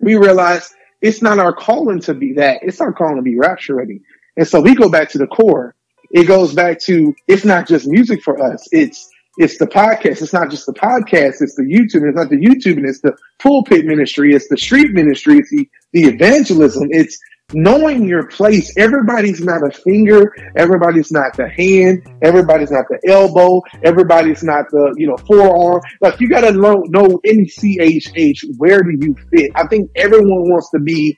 we 0.00 0.16
realize 0.16 0.74
it's 1.00 1.22
not 1.22 1.38
our 1.38 1.52
calling 1.52 2.00
to 2.00 2.14
be 2.14 2.32
that. 2.34 2.60
It's 2.62 2.80
our 2.80 2.92
calling 2.92 3.16
to 3.16 3.22
be 3.22 3.38
rapture 3.38 3.76
ready. 3.76 4.00
And 4.36 4.46
so 4.46 4.60
we 4.60 4.74
go 4.74 4.88
back 4.88 5.08
to 5.10 5.18
the 5.18 5.26
core. 5.26 5.74
It 6.10 6.24
goes 6.24 6.54
back 6.54 6.80
to, 6.80 7.14
it's 7.28 7.44
not 7.44 7.66
just 7.66 7.86
music 7.86 8.22
for 8.22 8.40
us. 8.42 8.66
It's 8.72 9.10
it's 9.36 9.58
the 9.58 9.66
podcast. 9.66 10.22
It's 10.22 10.32
not 10.32 10.50
just 10.50 10.66
the 10.66 10.74
podcast. 10.74 11.40
It's 11.40 11.56
the 11.56 11.64
YouTube. 11.64 12.08
It's 12.08 12.16
not 12.16 12.30
the 12.30 12.36
YouTube 12.36 12.76
and 12.76 12.86
it's 12.86 13.00
the 13.00 13.16
pulpit 13.40 13.84
ministry. 13.84 14.32
It's 14.32 14.48
the 14.48 14.56
street 14.56 14.92
ministry. 14.92 15.38
It's 15.38 15.50
the, 15.50 15.68
the 15.92 16.04
evangelism. 16.04 16.88
It's 16.90 17.18
knowing 17.52 18.06
your 18.06 18.28
place. 18.28 18.72
Everybody's 18.78 19.40
not 19.40 19.66
a 19.66 19.70
finger. 19.72 20.32
Everybody's 20.56 21.10
not 21.10 21.36
the 21.36 21.48
hand. 21.48 22.06
Everybody's 22.22 22.70
not 22.70 22.84
the 22.88 23.00
elbow. 23.08 23.60
Everybody's 23.82 24.44
not 24.44 24.66
the, 24.70 24.94
you 24.96 25.08
know, 25.08 25.16
forearm. 25.16 25.80
Like 26.00 26.20
you 26.20 26.28
got 26.28 26.42
to 26.42 26.52
know, 26.52 26.84
know 26.88 27.20
in 27.24 27.44
CHH, 27.44 28.56
where 28.58 28.82
do 28.82 28.92
you 29.00 29.16
fit? 29.30 29.50
I 29.56 29.66
think 29.66 29.90
everyone 29.96 30.48
wants 30.48 30.70
to 30.70 30.78
be 30.78 31.16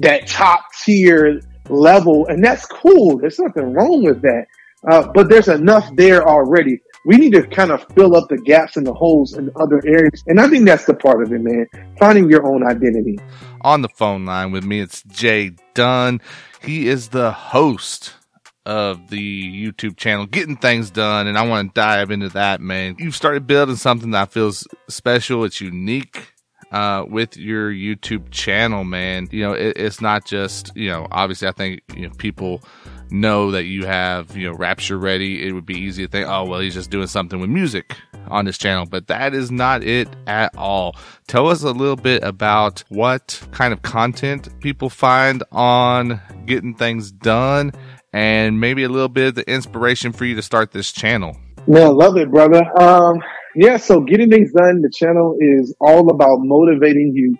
that 0.00 0.26
top 0.26 0.64
tier 0.84 1.40
level 1.70 2.26
and 2.26 2.44
that's 2.44 2.66
cool. 2.66 3.18
There's 3.18 3.38
nothing 3.38 3.72
wrong 3.72 4.04
with 4.04 4.22
that. 4.22 4.46
Uh, 4.88 5.08
but 5.12 5.28
there's 5.28 5.48
enough 5.48 5.88
there 5.96 6.28
already 6.28 6.80
we 7.06 7.16
need 7.16 7.32
to 7.34 7.46
kind 7.46 7.70
of 7.70 7.86
fill 7.94 8.16
up 8.16 8.28
the 8.28 8.36
gaps 8.36 8.76
and 8.76 8.84
the 8.84 8.92
holes 8.92 9.34
in 9.34 9.48
other 9.54 9.80
areas. 9.86 10.24
And 10.26 10.40
I 10.40 10.48
think 10.48 10.66
that's 10.66 10.86
the 10.86 10.94
part 10.94 11.22
of 11.22 11.32
it, 11.32 11.40
man. 11.40 11.66
Finding 12.00 12.28
your 12.28 12.44
own 12.44 12.66
identity. 12.66 13.16
On 13.60 13.80
the 13.80 13.88
phone 13.88 14.26
line 14.26 14.50
with 14.50 14.64
me, 14.64 14.80
it's 14.80 15.04
Jay 15.04 15.52
Dunn. 15.74 16.20
He 16.60 16.88
is 16.88 17.10
the 17.10 17.30
host 17.30 18.14
of 18.66 19.08
the 19.10 19.64
YouTube 19.64 19.96
channel, 19.96 20.26
Getting 20.26 20.56
Things 20.56 20.90
Dun. 20.90 21.28
And 21.28 21.38
I 21.38 21.46
want 21.46 21.72
to 21.72 21.80
dive 21.80 22.10
into 22.10 22.28
that, 22.30 22.60
man. 22.60 22.96
You've 22.98 23.14
started 23.14 23.46
building 23.46 23.76
something 23.76 24.10
that 24.10 24.32
feels 24.32 24.66
special. 24.88 25.44
It's 25.44 25.60
unique 25.60 26.34
uh, 26.72 27.04
with 27.08 27.36
your 27.36 27.70
YouTube 27.70 28.30
channel, 28.30 28.84
man. 28.84 29.28
You 29.30 29.42
know, 29.42 29.52
it, 29.52 29.76
it's 29.76 30.00
not 30.00 30.24
just, 30.24 30.74
you 30.76 30.88
know, 30.88 31.06
obviously 31.10 31.48
I 31.48 31.52
think, 31.52 31.80
you 31.94 32.08
know, 32.08 32.14
people 32.18 32.62
know 33.10 33.52
that 33.52 33.64
you 33.64 33.86
have, 33.86 34.36
you 34.36 34.48
know, 34.48 34.56
Rapture 34.56 34.98
ready, 34.98 35.46
it 35.46 35.52
would 35.52 35.66
be 35.66 35.78
easy 35.78 36.04
to 36.06 36.10
think, 36.10 36.28
oh, 36.28 36.44
well, 36.44 36.60
he's 36.60 36.74
just 36.74 36.90
doing 36.90 37.06
something 37.06 37.38
with 37.40 37.50
music 37.50 37.96
on 38.28 38.46
his 38.46 38.58
channel, 38.58 38.86
but 38.86 39.06
that 39.06 39.34
is 39.34 39.50
not 39.50 39.84
it 39.84 40.08
at 40.26 40.56
all. 40.56 40.96
Tell 41.28 41.48
us 41.48 41.62
a 41.62 41.70
little 41.70 41.96
bit 41.96 42.24
about 42.24 42.82
what 42.88 43.40
kind 43.52 43.72
of 43.72 43.82
content 43.82 44.48
people 44.60 44.90
find 44.90 45.44
on 45.52 46.20
Getting 46.46 46.74
Things 46.74 47.12
Dun 47.12 47.72
and 48.12 48.60
maybe 48.60 48.82
a 48.82 48.88
little 48.88 49.08
bit 49.08 49.28
of 49.28 49.34
the 49.36 49.48
inspiration 49.48 50.12
for 50.12 50.24
you 50.24 50.34
to 50.34 50.42
start 50.42 50.72
this 50.72 50.90
channel. 50.90 51.36
Man, 51.68 51.96
love 51.96 52.16
it, 52.16 52.30
brother. 52.30 52.62
Um, 52.80 53.22
yeah, 53.56 53.76
so 53.78 54.00
Getting 54.00 54.30
Things 54.30 54.52
Dun, 54.52 54.82
the 54.82 54.92
channel 54.94 55.36
is 55.40 55.74
all 55.80 56.10
about 56.10 56.40
motivating 56.40 57.12
you 57.14 57.36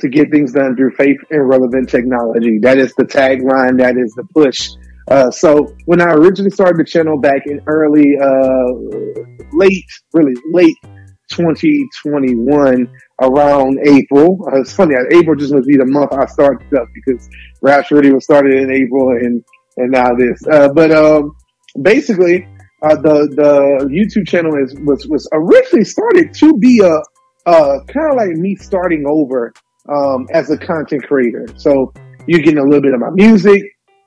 to 0.00 0.08
get 0.08 0.30
things 0.30 0.52
done 0.52 0.76
through 0.76 0.90
faith 0.92 1.18
and 1.30 1.48
relevant 1.48 1.88
technology. 1.88 2.58
That 2.60 2.78
is 2.78 2.92
the 2.94 3.04
tagline. 3.04 3.78
That 3.78 3.96
is 3.96 4.12
the 4.14 4.24
push. 4.34 4.70
Uh, 5.08 5.30
so 5.30 5.74
when 5.84 6.00
I 6.00 6.12
originally 6.12 6.50
started 6.50 6.78
the 6.78 6.84
channel 6.84 7.20
back 7.20 7.46
in 7.46 7.60
early, 7.66 8.16
uh, 8.20 9.46
late, 9.52 9.84
really 10.12 10.34
late 10.52 10.76
2021, 11.30 12.90
around 13.22 13.78
April. 13.86 14.38
Uh, 14.46 14.60
it's 14.60 14.72
funny, 14.72 14.94
April 15.12 15.36
just 15.36 15.52
must 15.52 15.68
be 15.68 15.76
the 15.76 15.86
month 15.86 16.12
I 16.12 16.26
started 16.26 16.74
up 16.74 16.88
because 16.94 17.28
Rapture 17.62 17.96
Radio 17.96 18.14
was 18.14 18.24
started 18.24 18.54
in 18.54 18.72
April 18.72 19.10
and, 19.10 19.44
and 19.76 19.90
now 19.90 20.14
this. 20.14 20.42
Uh, 20.50 20.72
but, 20.72 20.90
um, 20.90 21.36
basically, 21.80 22.46
uh, 22.84 22.96
the, 22.96 23.28
the 23.34 23.88
YouTube 23.90 24.28
channel 24.28 24.52
is, 24.62 24.74
was, 24.80 25.06
was 25.06 25.28
originally 25.32 25.84
started 25.84 26.34
to 26.34 26.56
be 26.58 26.80
a, 26.80 27.02
uh, 27.46 27.78
kind 27.88 28.10
of 28.10 28.16
like 28.16 28.30
me 28.30 28.56
starting 28.56 29.04
over, 29.08 29.52
um, 29.88 30.26
as 30.32 30.50
a 30.50 30.58
content 30.58 31.02
creator. 31.06 31.46
So 31.56 31.92
you're 32.26 32.40
getting 32.40 32.58
a 32.58 32.64
little 32.64 32.82
bit 32.82 32.94
of 32.94 33.00
my 33.00 33.10
music, 33.10 33.62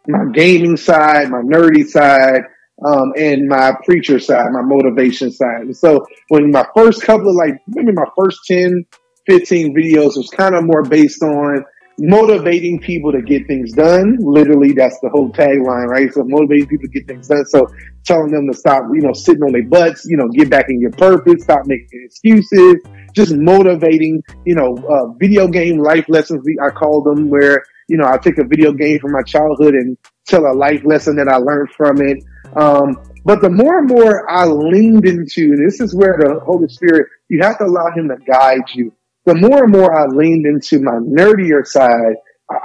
my 0.08 0.26
gaming 0.34 0.78
side, 0.78 1.30
my 1.30 1.42
nerdy 1.42 1.86
side, 1.86 2.42
um, 2.86 3.14
and 3.18 3.48
my 3.48 3.74
preacher 3.84 4.20
side, 4.20 4.52
my 4.52 4.62
motivation 4.62 5.32
side. 5.32 5.62
And 5.62 5.76
so 5.76 6.06
when 6.30 6.52
my 6.52 6.66
first 6.76 7.02
couple 7.02 7.30
of 7.30 7.36
like, 7.36 7.60
maybe 7.68 7.92
my 7.92 8.06
first 8.16 8.40
10, 8.46 8.86
15 9.28 9.76
videos 9.76 10.16
was 10.18 10.30
kind 10.30 10.56
of 10.56 10.64
more 10.64 10.84
based 10.84 11.22
on 11.22 11.66
motivating 12.00 12.80
people 12.80 13.12
to 13.12 13.22
get 13.22 13.48
things 13.48 13.74
done. 13.74 14.18
Literally, 14.20 14.74
that's 14.74 15.00
the 15.00 15.10
whole 15.10 15.32
tagline, 15.32 15.88
right? 15.88 16.14
So 16.14 16.24
motivating 16.24 16.68
people 16.68 16.88
to 16.88 16.92
get 16.92 17.08
things 17.08 17.28
done. 17.28 17.46
So 17.46 17.68
telling 18.06 18.32
them 18.32 18.48
to 18.52 18.58
stop, 18.58 18.84
you 18.94 19.02
know, 19.02 19.14
sitting 19.14 19.44
on 19.44 19.52
their 19.52 19.64
butts, 19.64 20.06
you 20.06 20.18
know, 20.18 20.28
get 20.30 20.50
back 20.50 20.66
in 20.70 20.80
your 20.80 20.92
purpose, 20.92 21.44
stop 21.44 21.66
making 21.66 21.88
excuses, 22.06 22.76
just 23.14 23.36
motivating, 23.36 24.24
you 24.46 24.56
know, 24.56 24.78
uh, 24.90 25.14
video 25.20 25.48
game 25.48 25.80
life 25.80 26.06
lessons, 26.08 26.46
I 26.64 26.70
call 26.70 27.02
them 27.02 27.30
where, 27.30 27.64
you 27.88 27.98
know, 27.98 28.06
I 28.06 28.18
take 28.18 28.38
a 28.38 28.44
video 28.44 28.72
game 28.72 29.00
from 29.00 29.12
my 29.12 29.24
childhood 29.24 29.74
and 29.74 29.98
tell 30.26 30.46
a 30.46 30.54
life 30.54 30.84
lesson 30.86 31.16
that 31.16 31.28
I 31.28 31.38
learned 31.38 31.70
from 31.76 32.02
it. 32.02 32.24
Um, 32.56 32.98
But 33.26 33.42
the 33.42 33.50
more 33.50 33.80
and 33.80 33.90
more 33.90 34.30
I 34.32 34.46
leaned 34.46 35.06
into, 35.06 35.58
this 35.58 35.82
is 35.82 35.94
where 35.94 36.16
the 36.18 36.40
Holy 36.46 36.70
Spirit, 36.70 37.08
you 37.28 37.42
have 37.42 37.58
to 37.58 37.66
allow 37.66 37.92
him 37.94 38.08
to 38.08 38.16
guide 38.26 38.64
you. 38.74 38.94
The 39.28 39.36
more 39.36 39.66
and 39.66 39.74
more 39.74 39.94
I 39.94 40.06
leaned 40.06 40.46
into 40.46 40.80
my 40.80 40.94
nerdier 41.04 41.68
side, 41.68 42.16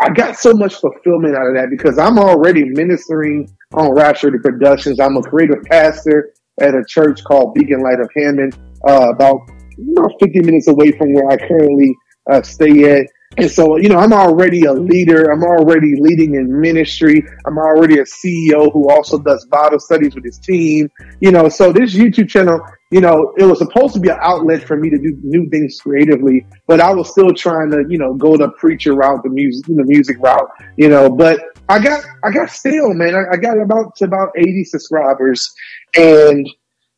I 0.00 0.10
got 0.10 0.36
so 0.36 0.52
much 0.52 0.76
fulfillment 0.76 1.34
out 1.34 1.48
of 1.48 1.54
that 1.56 1.70
because 1.70 1.98
I'm 1.98 2.20
already 2.20 2.64
ministering 2.64 3.52
on 3.74 3.90
Rapture 3.92 4.30
Productions. 4.40 5.00
I'm 5.00 5.16
a 5.16 5.22
creative 5.22 5.64
pastor 5.64 6.34
at 6.60 6.72
a 6.72 6.84
church 6.86 7.24
called 7.24 7.54
Beacon 7.54 7.80
Light 7.80 7.98
of 7.98 8.08
Hammond, 8.14 8.56
uh, 8.86 9.10
about 9.10 9.40
you 9.76 9.92
know, 9.94 10.08
50 10.20 10.38
minutes 10.42 10.68
away 10.68 10.92
from 10.92 11.12
where 11.14 11.28
I 11.32 11.36
currently 11.36 11.96
uh, 12.30 12.42
stay 12.42 13.00
at. 13.00 13.08
And 13.38 13.50
so, 13.50 13.76
you 13.76 13.88
know, 13.88 13.96
I'm 13.96 14.12
already 14.12 14.64
a 14.66 14.72
leader. 14.72 15.32
I'm 15.32 15.42
already 15.42 15.94
leading 15.98 16.36
in 16.36 16.60
ministry. 16.60 17.24
I'm 17.44 17.58
already 17.58 17.98
a 17.98 18.04
CEO 18.04 18.72
who 18.72 18.88
also 18.88 19.18
does 19.18 19.44
Bible 19.46 19.80
studies 19.80 20.14
with 20.14 20.24
his 20.24 20.38
team. 20.38 20.90
You 21.20 21.32
know, 21.32 21.48
so 21.48 21.72
this 21.72 21.92
YouTube 21.92 22.28
channel, 22.28 22.60
you 22.92 23.00
know, 23.00 23.32
it 23.38 23.44
was 23.44 23.58
supposed 23.58 23.94
to 23.94 24.00
be 24.00 24.10
an 24.10 24.18
outlet 24.20 24.62
for 24.64 24.76
me 24.76 24.90
to 24.90 24.98
do 24.98 25.18
new 25.22 25.48
things 25.48 25.80
creatively, 25.80 26.46
but 26.66 26.78
I 26.78 26.92
was 26.92 27.10
still 27.10 27.32
trying 27.32 27.70
to, 27.70 27.84
you 27.88 27.96
know, 27.96 28.12
go 28.12 28.36
the 28.36 28.50
preacher 28.50 28.94
route, 28.94 29.22
the 29.22 29.30
music, 29.30 29.64
the 29.66 29.84
music 29.84 30.18
route, 30.20 30.48
you 30.76 30.90
know, 30.90 31.08
but 31.08 31.40
I 31.70 31.78
got, 31.78 32.04
I 32.22 32.30
got 32.30 32.50
stale, 32.50 32.92
man. 32.92 33.14
I, 33.14 33.32
I 33.32 33.36
got 33.38 33.58
about 33.58 33.96
to 33.96 34.04
about 34.04 34.28
80 34.36 34.64
subscribers 34.64 35.54
and, 35.96 36.46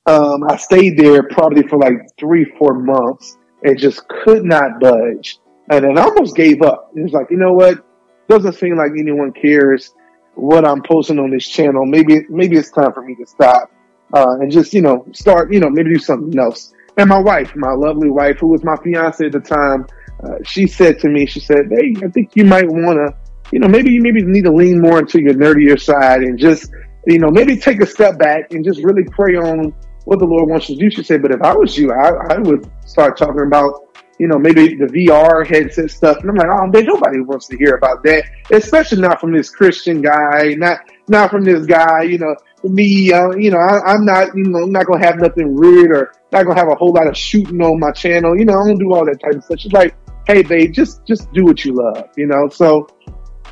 um, 0.06 0.42
I 0.48 0.56
stayed 0.56 0.98
there 0.98 1.22
probably 1.30 1.62
for 1.62 1.78
like 1.78 1.94
three, 2.18 2.44
four 2.58 2.74
months 2.74 3.38
and 3.62 3.78
just 3.78 4.06
could 4.08 4.44
not 4.44 4.80
budge. 4.80 5.38
And 5.70 5.84
then 5.84 5.96
I 5.96 6.02
almost 6.02 6.34
gave 6.34 6.60
up. 6.60 6.90
It 6.96 7.02
was 7.02 7.12
like, 7.12 7.30
you 7.30 7.36
know 7.36 7.52
what? 7.52 7.86
Doesn't 8.28 8.54
seem 8.54 8.76
like 8.76 8.90
anyone 8.98 9.32
cares 9.32 9.94
what 10.34 10.66
I'm 10.66 10.82
posting 10.82 11.20
on 11.20 11.30
this 11.30 11.46
channel. 11.48 11.86
Maybe, 11.86 12.22
maybe 12.28 12.56
it's 12.56 12.72
time 12.72 12.92
for 12.92 13.02
me 13.02 13.14
to 13.14 13.26
stop, 13.26 13.70
uh, 14.12 14.36
and 14.40 14.50
just, 14.50 14.74
you 14.74 14.82
know, 14.82 15.06
start, 15.12 15.52
you 15.52 15.60
know, 15.60 15.70
maybe 15.70 15.92
do 15.92 15.98
something 15.98 16.38
else. 16.38 16.72
And 16.96 17.08
my 17.08 17.18
wife, 17.18 17.54
my 17.56 17.72
lovely 17.72 18.10
wife, 18.10 18.38
who 18.38 18.48
was 18.48 18.62
my 18.62 18.76
fiance 18.76 19.24
at 19.24 19.32
the 19.32 19.40
time, 19.40 19.86
uh, 20.22 20.36
she 20.44 20.66
said 20.66 20.98
to 21.00 21.08
me, 21.08 21.26
she 21.26 21.40
said, 21.40 21.66
Hey, 21.70 21.94
I 22.04 22.08
think 22.08 22.36
you 22.36 22.44
might 22.44 22.68
want 22.68 22.98
to, 22.98 23.14
you 23.50 23.58
know, 23.58 23.68
maybe 23.68 23.90
you 23.90 24.00
maybe 24.00 24.22
need 24.22 24.44
to 24.44 24.52
lean 24.52 24.80
more 24.80 25.00
into 25.00 25.20
your 25.20 25.34
nerdier 25.34 25.80
side 25.80 26.22
and 26.22 26.38
just, 26.38 26.70
you 27.06 27.18
know, 27.18 27.30
maybe 27.30 27.56
take 27.56 27.80
a 27.80 27.86
step 27.86 28.18
back 28.18 28.52
and 28.52 28.64
just 28.64 28.82
really 28.84 29.04
pray 29.04 29.36
on 29.36 29.74
what 30.04 30.18
the 30.18 30.24
Lord 30.24 30.48
wants 30.48 30.68
you 30.68 30.76
to 30.76 30.80
do. 30.80 30.90
She 30.90 31.02
said, 31.02 31.20
but 31.20 31.32
if 31.32 31.42
I 31.42 31.54
was 31.54 31.76
you, 31.76 31.92
I, 31.92 32.34
I 32.34 32.38
would 32.38 32.70
start 32.86 33.16
talking 33.16 33.46
about 33.46 33.84
you 34.18 34.28
know, 34.28 34.38
maybe 34.38 34.76
the 34.76 34.86
VR 34.86 35.46
headset 35.46 35.90
stuff. 35.90 36.18
And 36.18 36.30
I'm 36.30 36.36
like, 36.36 36.48
oh, 36.48 36.66
man, 36.66 36.84
nobody 36.84 37.20
wants 37.20 37.46
to 37.48 37.56
hear 37.56 37.74
about 37.74 38.02
that, 38.04 38.24
especially 38.50 39.00
not 39.00 39.20
from 39.20 39.32
this 39.32 39.50
Christian 39.50 40.02
guy, 40.02 40.54
not, 40.56 40.80
not 41.08 41.30
from 41.30 41.44
this 41.44 41.66
guy, 41.66 42.02
you 42.02 42.18
know, 42.18 42.34
me, 42.68 43.12
uh, 43.12 43.30
you 43.32 43.50
know, 43.50 43.58
I, 43.58 43.94
am 43.94 44.04
not, 44.04 44.36
you 44.36 44.44
know, 44.44 44.64
I'm 44.64 44.72
not 44.72 44.84
to 44.84 44.98
have 44.98 45.16
nothing 45.16 45.54
weird 45.54 45.90
or 45.90 46.12
not 46.32 46.44
to 46.44 46.54
have 46.54 46.68
a 46.68 46.74
whole 46.74 46.92
lot 46.92 47.06
of 47.06 47.16
shooting 47.16 47.60
on 47.60 47.78
my 47.78 47.92
channel. 47.92 48.38
You 48.38 48.44
know, 48.44 48.54
I 48.54 48.68
don't 48.68 48.78
do 48.78 48.92
all 48.92 49.04
that 49.06 49.20
type 49.20 49.34
of 49.34 49.44
stuff. 49.44 49.60
She's 49.60 49.72
like, 49.72 49.96
Hey, 50.26 50.42
babe, 50.42 50.72
just, 50.72 51.04
just 51.06 51.30
do 51.32 51.44
what 51.44 51.64
you 51.64 51.74
love, 51.74 52.08
you 52.16 52.26
know? 52.26 52.48
So 52.48 52.88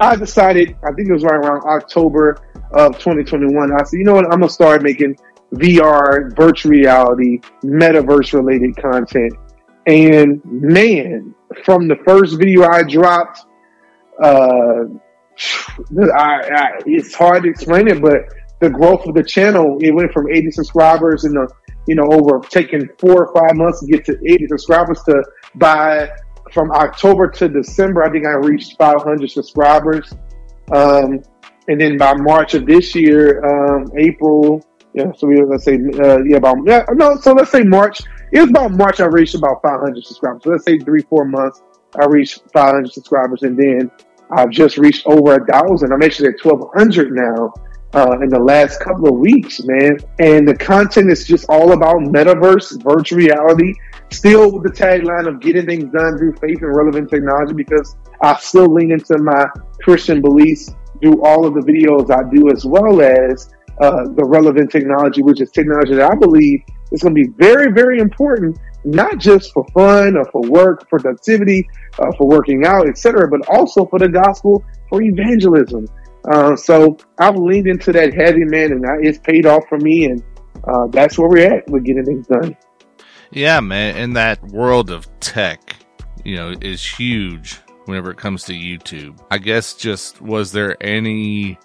I 0.00 0.16
decided, 0.16 0.76
I 0.82 0.92
think 0.92 1.08
it 1.08 1.12
was 1.12 1.22
right 1.22 1.34
around 1.34 1.62
October 1.64 2.38
of 2.72 2.98
2021. 2.98 3.72
I 3.72 3.82
said, 3.84 3.98
you 3.98 4.04
know 4.04 4.14
what? 4.14 4.32
I'm 4.32 4.40
to 4.40 4.48
start 4.48 4.82
making 4.82 5.16
VR, 5.52 6.34
virtual 6.34 6.70
reality, 6.70 7.40
metaverse 7.62 8.32
related 8.32 8.74
content 8.76 9.34
and 9.86 10.40
man, 10.44 11.34
from 11.64 11.88
the 11.88 11.96
first 12.06 12.38
video 12.38 12.64
I 12.68 12.82
dropped, 12.84 13.44
uh, 14.22 14.84
I, 16.14 16.40
I, 16.54 16.68
it's 16.86 17.14
hard 17.14 17.42
to 17.44 17.48
explain 17.48 17.88
it, 17.88 18.00
but 18.00 18.20
the 18.62 18.70
growth 18.70 19.04
of 19.06 19.14
the 19.14 19.24
channel, 19.24 19.76
it 19.80 19.90
went 19.90 20.12
from 20.12 20.30
80 20.30 20.52
subscribers 20.52 21.24
in 21.24 21.32
the, 21.32 21.52
you 21.88 21.96
know, 21.96 22.06
over 22.12 22.38
taking 22.48 22.88
four 22.96 23.26
or 23.26 23.34
five 23.34 23.56
months 23.56 23.80
to 23.80 23.86
get 23.88 24.04
to 24.04 24.16
80 24.24 24.46
subscribers 24.46 25.02
to 25.02 25.22
by 25.56 26.08
from 26.52 26.70
October 26.70 27.28
to 27.28 27.48
December, 27.48 28.04
I 28.04 28.10
think 28.10 28.24
I 28.24 28.34
reached 28.34 28.78
500 28.78 29.28
subscribers. 29.30 30.12
Um, 30.72 31.22
and 31.66 31.80
then 31.80 31.96
by 31.96 32.14
March 32.14 32.54
of 32.54 32.66
this 32.66 32.94
year, 32.94 33.44
um, 33.44 33.90
April, 33.96 34.64
yeah, 34.94 35.10
so 35.16 35.26
we 35.26 35.42
let's 35.42 35.64
say 35.64 35.78
uh, 36.04 36.18
yeah 36.22 36.36
about 36.36 36.58
yeah 36.66 36.84
no 36.92 37.16
so 37.16 37.32
let's 37.32 37.50
say 37.50 37.62
March. 37.62 38.00
It 38.30 38.40
was 38.40 38.50
about 38.50 38.72
March. 38.72 39.00
I 39.00 39.06
reached 39.06 39.34
about 39.34 39.62
500 39.62 40.04
subscribers. 40.04 40.42
So 40.44 40.50
let's 40.50 40.64
say 40.66 40.78
three 40.78 41.02
four 41.02 41.24
months. 41.24 41.62
I 41.98 42.04
reached 42.04 42.42
500 42.52 42.92
subscribers, 42.92 43.42
and 43.42 43.56
then 43.58 43.90
I've 44.30 44.50
just 44.50 44.76
reached 44.76 45.06
over 45.06 45.36
a 45.36 45.46
thousand. 45.46 45.92
I'm 45.92 46.02
actually 46.02 46.28
at 46.28 46.44
1,200 46.44 47.10
now. 47.12 47.54
Uh, 47.94 48.18
in 48.22 48.30
the 48.30 48.38
last 48.38 48.80
couple 48.80 49.06
of 49.06 49.16
weeks, 49.16 49.60
man. 49.64 49.98
And 50.18 50.48
the 50.48 50.56
content 50.56 51.12
is 51.12 51.26
just 51.26 51.44
all 51.50 51.72
about 51.72 51.96
metaverse, 51.96 52.82
virtual 52.82 53.18
reality, 53.18 53.74
still 54.10 54.50
with 54.50 54.62
the 54.62 54.70
tagline 54.70 55.28
of 55.28 55.40
getting 55.40 55.66
things 55.66 55.92
done 55.92 56.16
through 56.16 56.34
faith 56.36 56.62
and 56.62 56.74
relevant 56.74 57.10
technology 57.10 57.52
because 57.52 57.94
I 58.22 58.38
still 58.38 58.72
lean 58.72 58.92
into 58.92 59.18
my 59.18 59.44
Christian 59.82 60.22
beliefs 60.22 60.70
through 61.02 61.22
all 61.22 61.44
of 61.44 61.52
the 61.52 61.60
videos 61.60 62.10
I 62.10 62.22
do 62.32 62.50
as 62.50 62.64
well 62.64 63.02
as 63.02 63.50
uh, 63.80 64.04
the 64.14 64.24
relevant 64.24 64.70
technology, 64.70 65.22
which 65.22 65.40
is 65.40 65.50
technology 65.50 65.94
that 65.94 66.10
I 66.10 66.14
believe 66.14 66.60
is 66.92 67.02
going 67.02 67.14
to 67.14 67.22
be 67.22 67.28
very, 67.36 67.72
very 67.72 67.98
important, 67.98 68.58
not 68.84 69.18
just 69.18 69.52
for 69.52 69.66
fun 69.74 70.16
or 70.16 70.24
for 70.30 70.42
work, 70.42 70.88
productivity, 70.88 71.68
uh, 71.98 72.12
for 72.16 72.28
working 72.28 72.64
out, 72.66 72.88
etc., 72.88 73.28
but 73.28 73.40
also 73.48 73.86
for 73.86 73.98
the 73.98 74.08
gospel, 74.08 74.64
for 74.88 75.02
evangelism. 75.02 75.86
Uh, 76.30 76.56
so 76.56 76.96
I've 77.18 77.36
leaned 77.36 77.66
into 77.66 77.92
that 77.92 78.14
heavy, 78.14 78.44
man, 78.44 78.72
and 78.72 78.84
it's 79.04 79.18
paid 79.18 79.46
off 79.46 79.64
for 79.68 79.78
me, 79.78 80.06
and 80.06 80.22
uh, 80.64 80.86
that's 80.88 81.18
where 81.18 81.28
we're 81.28 81.52
at 81.52 81.68
with 81.68 81.84
Getting 81.84 82.04
Things 82.04 82.26
Dun. 82.26 82.56
Yeah, 83.32 83.60
man, 83.60 83.96
And 83.96 84.16
that 84.16 84.42
world 84.48 84.90
of 84.90 85.08
tech, 85.20 85.76
you 86.24 86.36
know, 86.36 86.54
is 86.60 86.84
huge 86.84 87.58
whenever 87.86 88.10
it 88.10 88.18
comes 88.18 88.44
to 88.44 88.52
YouTube. 88.52 89.18
I 89.30 89.38
guess 89.38 89.74
just 89.74 90.20
was 90.20 90.52
there 90.52 90.76
any 90.80 91.58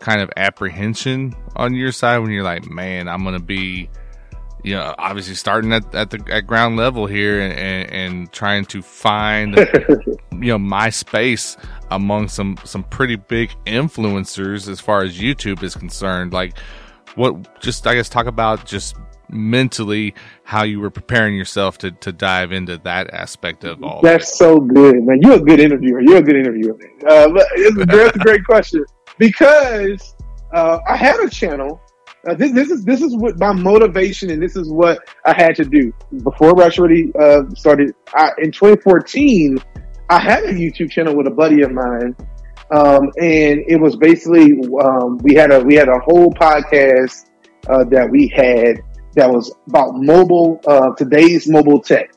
kind 0.00 0.20
of 0.20 0.30
apprehension 0.36 1.34
on 1.54 1.74
your 1.74 1.92
side 1.92 2.18
when 2.18 2.30
you're 2.30 2.42
like, 2.42 2.66
man, 2.70 3.08
I'm 3.08 3.22
going 3.22 3.38
to 3.38 3.44
be, 3.44 3.90
you 4.64 4.74
know, 4.74 4.94
obviously 4.98 5.34
starting 5.34 5.72
at, 5.72 5.94
at 5.94 6.10
the 6.10 6.24
at 6.30 6.46
ground 6.46 6.76
level 6.76 7.06
here 7.06 7.40
and, 7.40 7.52
and, 7.52 7.90
and 7.90 8.32
trying 8.32 8.64
to 8.66 8.82
find, 8.82 9.54
you 10.32 10.48
know, 10.48 10.58
my 10.58 10.90
space 10.90 11.56
among 11.90 12.28
some, 12.28 12.58
some 12.64 12.82
pretty 12.84 13.16
big 13.16 13.50
influencers 13.66 14.68
as 14.68 14.80
far 14.80 15.02
as 15.02 15.18
YouTube 15.18 15.62
is 15.62 15.74
concerned. 15.74 16.32
Like, 16.32 16.58
what, 17.14 17.60
just, 17.60 17.86
I 17.86 17.94
guess, 17.94 18.08
talk 18.08 18.26
about 18.26 18.66
just 18.66 18.96
mentally 19.28 20.14
how 20.44 20.62
you 20.62 20.78
were 20.78 20.90
preparing 20.90 21.34
yourself 21.34 21.78
to, 21.78 21.90
to 21.90 22.12
dive 22.12 22.52
into 22.52 22.78
that 22.78 23.12
aspect 23.12 23.64
of 23.64 23.82
all 23.82 24.00
that's 24.00 24.38
so 24.38 24.60
good 24.60 25.02
man 25.02 25.18
you're 25.20 25.34
a 25.34 25.40
good 25.40 25.58
interviewer 25.58 26.00
you're 26.00 26.18
a 26.18 26.22
good 26.22 26.36
interviewer 26.36 26.78
uh, 27.08 27.26
that's 27.86 28.14
a 28.14 28.18
great 28.20 28.44
question 28.44 28.84
because 29.18 30.14
uh, 30.52 30.78
I 30.86 30.96
had 30.96 31.20
a 31.20 31.28
channel. 31.28 31.80
Uh, 32.26 32.34
this, 32.34 32.52
this, 32.52 32.70
is 32.70 32.84
this 32.84 33.02
is 33.02 33.14
what 33.14 33.38
my 33.38 33.52
motivation 33.52 34.30
and 34.30 34.42
this 34.42 34.56
is 34.56 34.68
what 34.68 34.98
I 35.24 35.32
had 35.32 35.54
to 35.56 35.64
do 35.64 35.92
before 36.24 36.52
Rush 36.52 36.78
really 36.78 37.12
uh, 37.18 37.42
started. 37.54 37.94
I, 38.14 38.32
in 38.38 38.50
2014, 38.50 39.58
I 40.08 40.20
had 40.20 40.44
a 40.44 40.52
YouTube 40.52 40.90
channel 40.90 41.16
with 41.16 41.26
a 41.26 41.30
buddy 41.30 41.62
of 41.62 41.72
mine, 41.72 42.14
um, 42.70 43.10
and 43.18 43.64
it 43.66 43.80
was 43.80 43.96
basically 43.96 44.52
um, 44.80 45.18
we 45.18 45.34
had 45.34 45.52
a 45.52 45.60
we 45.60 45.74
had 45.74 45.88
a 45.88 45.98
whole 45.98 46.32
podcast 46.32 47.26
uh, 47.68 47.84
that 47.84 48.08
we 48.08 48.28
had 48.28 48.80
that 49.14 49.28
was 49.28 49.52
about 49.68 49.94
mobile 49.94 50.60
uh, 50.66 50.94
today's 50.94 51.48
mobile 51.48 51.80
tech, 51.80 52.12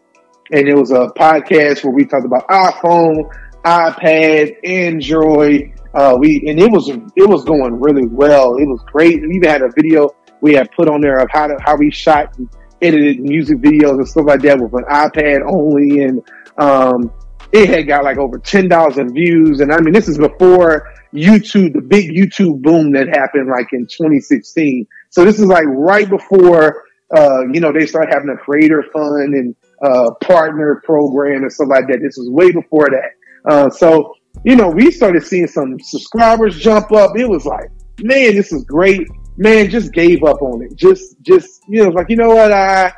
and 0.51 0.67
it 0.67 0.75
was 0.75 0.91
a 0.91 1.07
podcast 1.17 1.83
where 1.83 1.93
we 1.93 2.05
talked 2.05 2.25
about 2.25 2.47
iPhone, 2.47 3.27
iPad, 3.65 4.55
Android, 4.63 5.73
uh, 5.95 6.15
we 6.19 6.43
and 6.47 6.59
it 6.59 6.71
was 6.71 6.89
it 6.89 7.27
was 7.27 7.43
going 7.43 7.79
really 7.79 8.05
well. 8.05 8.57
It 8.57 8.65
was 8.65 8.83
great. 8.91 9.21
We 9.21 9.37
even 9.37 9.49
had 9.49 9.63
a 9.63 9.69
video 9.75 10.09
we 10.41 10.53
had 10.53 10.71
put 10.71 10.87
on 10.87 11.01
there 11.01 11.17
of 11.17 11.29
how 11.31 11.47
to 11.47 11.57
how 11.59 11.75
we 11.75 11.89
shot 11.89 12.37
and 12.37 12.47
edited 12.81 13.19
music 13.19 13.57
videos 13.57 13.97
and 13.97 14.07
stuff 14.07 14.25
like 14.27 14.41
that 14.41 14.59
with 14.59 14.73
an 14.73 14.85
iPad 14.89 15.41
only, 15.51 16.03
and 16.03 16.21
um, 16.57 17.11
it 17.51 17.69
had 17.69 17.87
got 17.87 18.03
like 18.03 18.17
over 18.17 18.37
ten 18.39 18.69
thousand 18.69 19.13
views. 19.13 19.59
And 19.59 19.71
I 19.71 19.79
mean, 19.79 19.93
this 19.93 20.07
is 20.07 20.17
before 20.17 20.87
YouTube, 21.13 21.73
the 21.73 21.81
big 21.81 22.09
YouTube 22.09 22.61
boom 22.61 22.91
that 22.93 23.07
happened 23.07 23.49
like 23.49 23.67
in 23.73 23.85
2016. 23.85 24.85
So 25.09 25.25
this 25.25 25.39
is 25.39 25.45
like 25.45 25.65
right 25.67 26.09
before 26.09 26.83
uh, 27.15 27.47
you 27.51 27.59
know 27.59 27.71
they 27.71 27.85
start 27.85 28.07
having 28.11 28.29
a 28.29 28.37
creator 28.37 28.83
fund 28.93 29.33
and 29.33 29.55
uh, 29.83 30.11
partner 30.21 30.81
program 30.85 31.43
and 31.43 31.51
stuff 31.51 31.69
like 31.69 31.87
that. 31.87 31.99
This 32.01 32.17
was 32.17 32.29
way 32.29 32.51
before 32.51 32.87
that. 32.89 33.51
Uh, 33.51 33.69
so 33.69 34.13
you 34.43 34.55
know, 34.55 34.69
we 34.69 34.91
started 34.91 35.23
seeing 35.23 35.47
some 35.47 35.79
subscribers 35.79 36.59
jump 36.59 36.91
up. 36.91 37.17
It 37.17 37.27
was 37.27 37.45
like, 37.45 37.69
man, 38.01 38.35
this 38.35 38.51
is 38.51 38.63
great. 38.63 39.07
Man, 39.37 39.69
just 39.69 39.93
gave 39.93 40.23
up 40.23 40.41
on 40.41 40.63
it. 40.63 40.75
Just, 40.75 41.21
just, 41.21 41.61
you 41.67 41.83
know, 41.83 41.89
like, 41.89 42.09
you 42.09 42.15
know 42.15 42.29
what? 42.29 42.51
I, 42.51 42.93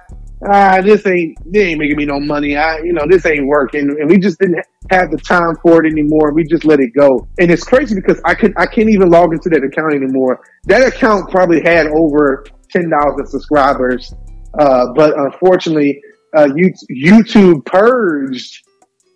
ah, 0.50 0.82
this 0.82 1.06
ain't, 1.06 1.38
they 1.52 1.70
ain't 1.70 1.80
making 1.80 1.98
me 1.98 2.06
no 2.06 2.20
money. 2.20 2.56
I, 2.56 2.80
you 2.80 2.94
know, 2.94 3.06
this 3.08 3.26
ain't 3.26 3.48
working. 3.48 3.90
And 4.00 4.10
we 4.10 4.18
just 4.18 4.40
didn't 4.40 4.64
have 4.90 5.12
the 5.12 5.18
time 5.18 5.56
for 5.62 5.84
it 5.84 5.92
anymore. 5.92 6.34
We 6.34 6.44
just 6.44 6.66
let 6.66 6.80
it 6.80 6.92
go. 6.98 7.28
And 7.40 7.52
it's 7.52 7.64
crazy 7.64 7.96
because 7.96 8.20
I 8.26 8.34
could, 8.34 8.54
I 8.58 8.66
can't 8.66 8.90
even 8.90 9.10
log 9.10 9.34
into 9.34 9.50
that 9.50 9.64
account 9.64 9.94
anymore. 9.94 10.42
That 10.66 10.82
account 10.88 11.30
probably 11.30 11.62
had 11.62 11.88
over 11.88 12.46
10,000 12.72 13.26
subscribers. 13.28 14.14
Uh, 14.60 14.88
but 14.96 15.18
unfortunately, 15.18 16.02
uh, 16.36 16.48
YouTube 16.48 17.66
purged 17.66 18.64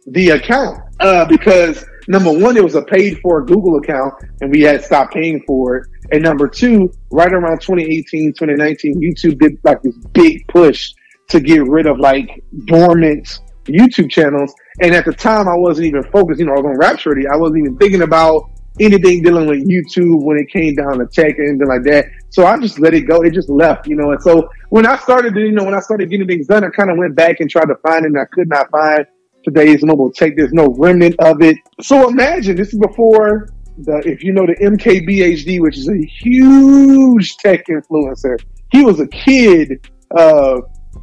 the 0.07 0.29
account, 0.31 0.79
uh, 0.99 1.25
because 1.25 1.83
number 2.07 2.31
one, 2.31 2.55
it 2.55 2.63
was 2.63 2.75
a 2.75 2.83
paid 2.83 3.19
for 3.21 3.43
Google 3.43 3.77
account 3.77 4.13
and 4.41 4.51
we 4.51 4.61
had 4.61 4.83
stopped 4.83 5.13
paying 5.13 5.41
for 5.47 5.77
it. 5.77 5.87
And 6.11 6.21
number 6.21 6.47
two, 6.47 6.91
right 7.11 7.31
around 7.31 7.61
2018, 7.61 8.33
2019, 8.33 9.01
YouTube 9.01 9.39
did 9.39 9.57
like 9.63 9.81
this 9.81 9.97
big 10.13 10.47
push 10.47 10.93
to 11.29 11.39
get 11.39 11.67
rid 11.67 11.85
of 11.85 11.99
like 11.99 12.43
dormant 12.65 13.39
YouTube 13.65 14.09
channels. 14.09 14.53
And 14.81 14.93
at 14.93 15.05
the 15.05 15.13
time, 15.13 15.47
I 15.47 15.55
wasn't 15.55 15.87
even 15.87 16.03
focused. 16.03 16.39
You 16.39 16.45
know, 16.45 16.53
I 16.53 16.57
was 16.57 16.65
on 16.65 16.77
Rapture 16.77 17.11
Ready. 17.11 17.27
I 17.27 17.35
wasn't 17.35 17.59
even 17.59 17.77
thinking 17.77 18.01
about 18.01 18.49
anything 18.79 19.23
dealing 19.23 19.47
with 19.47 19.67
YouTube 19.67 20.23
when 20.23 20.37
it 20.37 20.49
came 20.49 20.75
down 20.75 20.99
to 20.99 21.05
tech 21.07 21.37
and 21.37 21.49
anything 21.49 21.67
like 21.67 21.83
that. 21.83 22.05
So 22.29 22.45
I 22.45 22.57
just 22.59 22.79
let 22.79 22.93
it 22.93 23.01
go. 23.01 23.21
It 23.21 23.33
just 23.33 23.49
left, 23.49 23.87
you 23.87 23.95
know. 23.95 24.11
And 24.11 24.21
so 24.21 24.49
when 24.69 24.85
I 24.85 24.97
started, 24.97 25.35
you 25.35 25.51
know, 25.51 25.63
when 25.63 25.73
I 25.73 25.79
started 25.79 26.09
Getting 26.09 26.27
Things 26.27 26.47
Dun, 26.47 26.63
I 26.63 26.69
kind 26.69 26.91
of 26.91 26.97
went 26.97 27.15
back 27.15 27.39
and 27.39 27.49
tried 27.49 27.67
to 27.67 27.75
find 27.75 28.05
it 28.05 28.09
and 28.09 28.19
I 28.19 28.25
could 28.25 28.49
not 28.49 28.69
find 28.71 29.05
today's 29.43 29.83
mobile 29.83 30.11
tech. 30.11 30.35
There's 30.35 30.53
no 30.53 30.75
remnant 30.77 31.15
of 31.19 31.41
it. 31.41 31.57
So 31.81 32.09
imagine 32.09 32.55
this 32.55 32.73
is 32.73 32.79
before 32.79 33.49
the, 33.77 34.01
if 34.05 34.23
you 34.23 34.33
know 34.33 34.45
the 34.45 34.55
MKBHD, 34.55 35.61
which 35.61 35.77
is 35.77 35.87
a 35.87 35.97
huge 35.97 37.37
tech 37.37 37.65
influencer. 37.67 38.39
He 38.71 38.83
was 38.83 38.99
a 38.99 39.07
kid, 39.07 39.87
uh, 40.17 40.61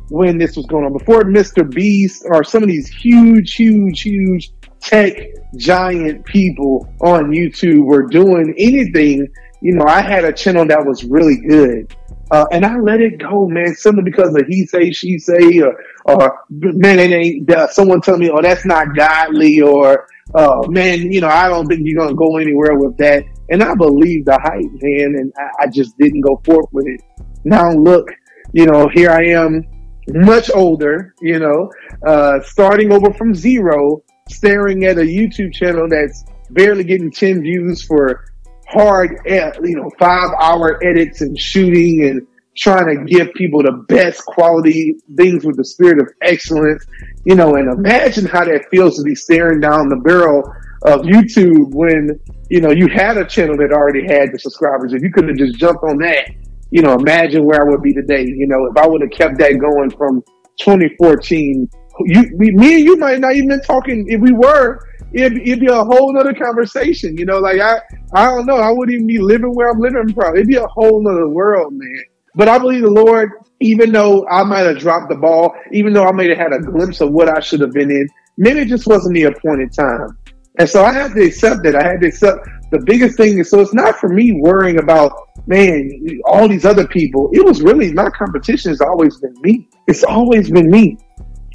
when 0.08 0.38
this 0.38 0.56
was 0.56 0.66
going 0.66 0.84
on. 0.84 0.92
Before 0.92 1.22
Mr. 1.22 1.68
Beast 1.68 2.24
or 2.26 2.44
some 2.44 2.62
of 2.62 2.68
these 2.68 2.88
huge, 2.88 3.54
huge, 3.54 4.02
huge 4.02 4.52
tech 4.80 5.16
giant 5.56 6.24
people 6.26 6.92
on 7.00 7.30
YouTube 7.30 7.84
were 7.84 8.06
doing 8.06 8.54
anything, 8.58 9.26
you 9.62 9.74
know, 9.74 9.84
I 9.86 10.00
had 10.00 10.24
a 10.24 10.32
channel 10.32 10.66
that 10.66 10.84
was 10.84 11.04
really 11.04 11.38
good. 11.48 11.94
Uh, 12.30 12.46
and 12.50 12.64
I 12.64 12.78
let 12.78 13.00
it 13.00 13.18
go, 13.18 13.46
man, 13.46 13.74
simply 13.74 14.04
because 14.04 14.34
of 14.34 14.46
he 14.48 14.66
say, 14.66 14.90
she 14.90 15.18
say, 15.18 15.60
or, 15.60 15.76
or 16.06 16.40
man, 16.48 16.98
it 16.98 17.12
ain't, 17.12 17.50
uh, 17.50 17.68
someone 17.68 18.00
tell 18.00 18.16
me, 18.16 18.30
oh, 18.30 18.40
that's 18.40 18.64
not 18.64 18.96
godly, 18.96 19.60
or, 19.60 20.08
uh, 20.34 20.62
man, 20.68 21.12
you 21.12 21.20
know, 21.20 21.28
I 21.28 21.48
don't 21.48 21.66
think 21.66 21.82
you're 21.84 21.98
going 21.98 22.08
to 22.08 22.16
go 22.16 22.38
anywhere 22.38 22.74
with 22.76 22.96
that. 22.96 23.24
And 23.50 23.62
I 23.62 23.74
believe 23.74 24.24
the 24.24 24.38
hype, 24.42 24.70
man, 24.80 25.14
and 25.14 25.32
I, 25.36 25.64
I 25.64 25.66
just 25.68 25.96
didn't 25.98 26.22
go 26.22 26.40
forth 26.44 26.66
with 26.72 26.86
it. 26.86 27.02
Now 27.44 27.70
look, 27.70 28.10
you 28.52 28.66
know, 28.66 28.88
here 28.94 29.10
I 29.10 29.26
am 29.26 29.62
much 30.08 30.50
older, 30.54 31.14
you 31.20 31.38
know, 31.38 31.70
uh, 32.06 32.40
starting 32.42 32.92
over 32.92 33.12
from 33.14 33.34
zero, 33.34 34.02
staring 34.28 34.84
at 34.84 34.98
a 34.98 35.02
YouTube 35.02 35.52
channel 35.52 35.88
that's 35.88 36.24
barely 36.50 36.84
getting 36.84 37.10
10 37.10 37.42
views 37.42 37.82
for 37.82 38.24
hard, 38.68 39.18
you 39.26 39.76
know, 39.76 39.90
five 39.98 40.30
hour 40.40 40.82
edits 40.84 41.20
and 41.20 41.38
shooting 41.38 42.04
and 42.04 42.26
trying 42.56 42.86
to 42.86 43.04
give 43.04 43.32
people 43.34 43.62
the 43.62 43.84
best 43.88 44.24
quality 44.26 44.94
things 45.16 45.44
with 45.44 45.56
the 45.56 45.64
spirit 45.64 45.98
of 45.98 46.08
excellence, 46.20 46.84
you 47.24 47.34
know, 47.34 47.54
and 47.54 47.72
imagine 47.72 48.26
how 48.26 48.44
that 48.44 48.64
feels 48.70 48.96
to 48.96 49.02
be 49.02 49.14
staring 49.14 49.60
down 49.60 49.88
the 49.88 49.96
barrel 49.96 50.42
of 50.84 51.02
YouTube 51.02 51.72
when, 51.72 52.18
you 52.50 52.60
know, 52.60 52.70
you 52.70 52.88
had 52.88 53.16
a 53.16 53.24
channel 53.24 53.56
that 53.56 53.72
already 53.72 54.02
had 54.02 54.32
the 54.32 54.38
subscribers. 54.38 54.92
If 54.92 55.02
you 55.02 55.10
could 55.12 55.28
have 55.28 55.36
just 55.36 55.56
jumped 55.56 55.82
on 55.84 55.96
that 55.98 56.30
you 56.72 56.80
know, 56.80 56.94
imagine 56.94 57.44
where 57.44 57.60
I 57.60 57.68
would 57.68 57.82
be 57.82 57.92
today. 57.92 58.24
You 58.24 58.46
know, 58.48 58.64
if 58.64 58.82
I 58.82 58.88
would 58.88 59.02
have 59.02 59.10
kept 59.10 59.38
that 59.38 59.58
going 59.58 59.90
from 59.90 60.22
2014, 60.58 61.68
you, 62.06 62.22
me 62.38 62.76
and 62.76 62.84
you 62.84 62.96
might 62.96 63.20
not 63.20 63.34
even 63.34 63.50
been 63.50 63.60
talking. 63.60 64.06
If 64.08 64.22
we 64.22 64.32
were, 64.32 64.80
it'd, 65.12 65.36
it'd 65.46 65.60
be 65.60 65.66
a 65.66 65.84
whole 65.84 66.14
nother 66.14 66.32
conversation. 66.32 67.14
You 67.18 67.26
know, 67.26 67.40
like 67.40 67.60
I, 67.60 67.80
I 68.14 68.24
don't 68.24 68.46
know. 68.46 68.56
I 68.56 68.70
wouldn't 68.70 68.94
even 68.94 69.06
be 69.06 69.18
living 69.18 69.54
where 69.54 69.70
I'm 69.70 69.80
living. 69.80 70.14
Probably 70.14 70.40
it'd 70.40 70.48
be 70.48 70.56
a 70.56 70.66
whole 70.66 71.02
nother 71.04 71.28
world, 71.28 71.74
man. 71.74 72.04
But 72.34 72.48
I 72.48 72.56
believe 72.56 72.80
the 72.80 72.90
Lord, 72.90 73.28
even 73.60 73.92
though 73.92 74.26
I 74.26 74.42
might 74.42 74.64
have 74.64 74.78
dropped 74.78 75.10
the 75.10 75.16
ball, 75.16 75.54
even 75.72 75.92
though 75.92 76.06
I 76.06 76.12
might 76.12 76.30
have 76.30 76.38
had 76.38 76.54
a 76.54 76.60
glimpse 76.60 77.02
of 77.02 77.12
what 77.12 77.28
I 77.28 77.40
should 77.40 77.60
have 77.60 77.72
been 77.72 77.90
in, 77.90 78.08
maybe 78.38 78.60
it 78.60 78.68
just 78.68 78.86
wasn't 78.86 79.14
the 79.14 79.24
appointed 79.24 79.74
time. 79.74 80.16
And 80.58 80.68
so 80.68 80.84
I 80.84 80.92
had 80.92 81.14
to 81.14 81.24
accept 81.24 81.62
that. 81.64 81.74
I 81.74 81.82
had 81.82 82.00
to 82.00 82.08
accept 82.08 82.46
the 82.70 82.80
biggest 82.84 83.16
thing 83.16 83.38
is 83.38 83.50
so 83.50 83.60
it's 83.60 83.74
not 83.74 83.96
for 83.96 84.08
me 84.08 84.32
worrying 84.32 84.78
about 84.78 85.12
man, 85.46 85.90
all 86.24 86.48
these 86.48 86.64
other 86.64 86.86
people. 86.86 87.30
It 87.32 87.44
was 87.44 87.62
really 87.62 87.92
my 87.92 88.10
competition 88.10 88.70
has 88.70 88.80
always 88.80 89.18
been 89.18 89.34
me. 89.40 89.68
It's 89.86 90.04
always 90.04 90.50
been 90.50 90.70
me. 90.70 90.98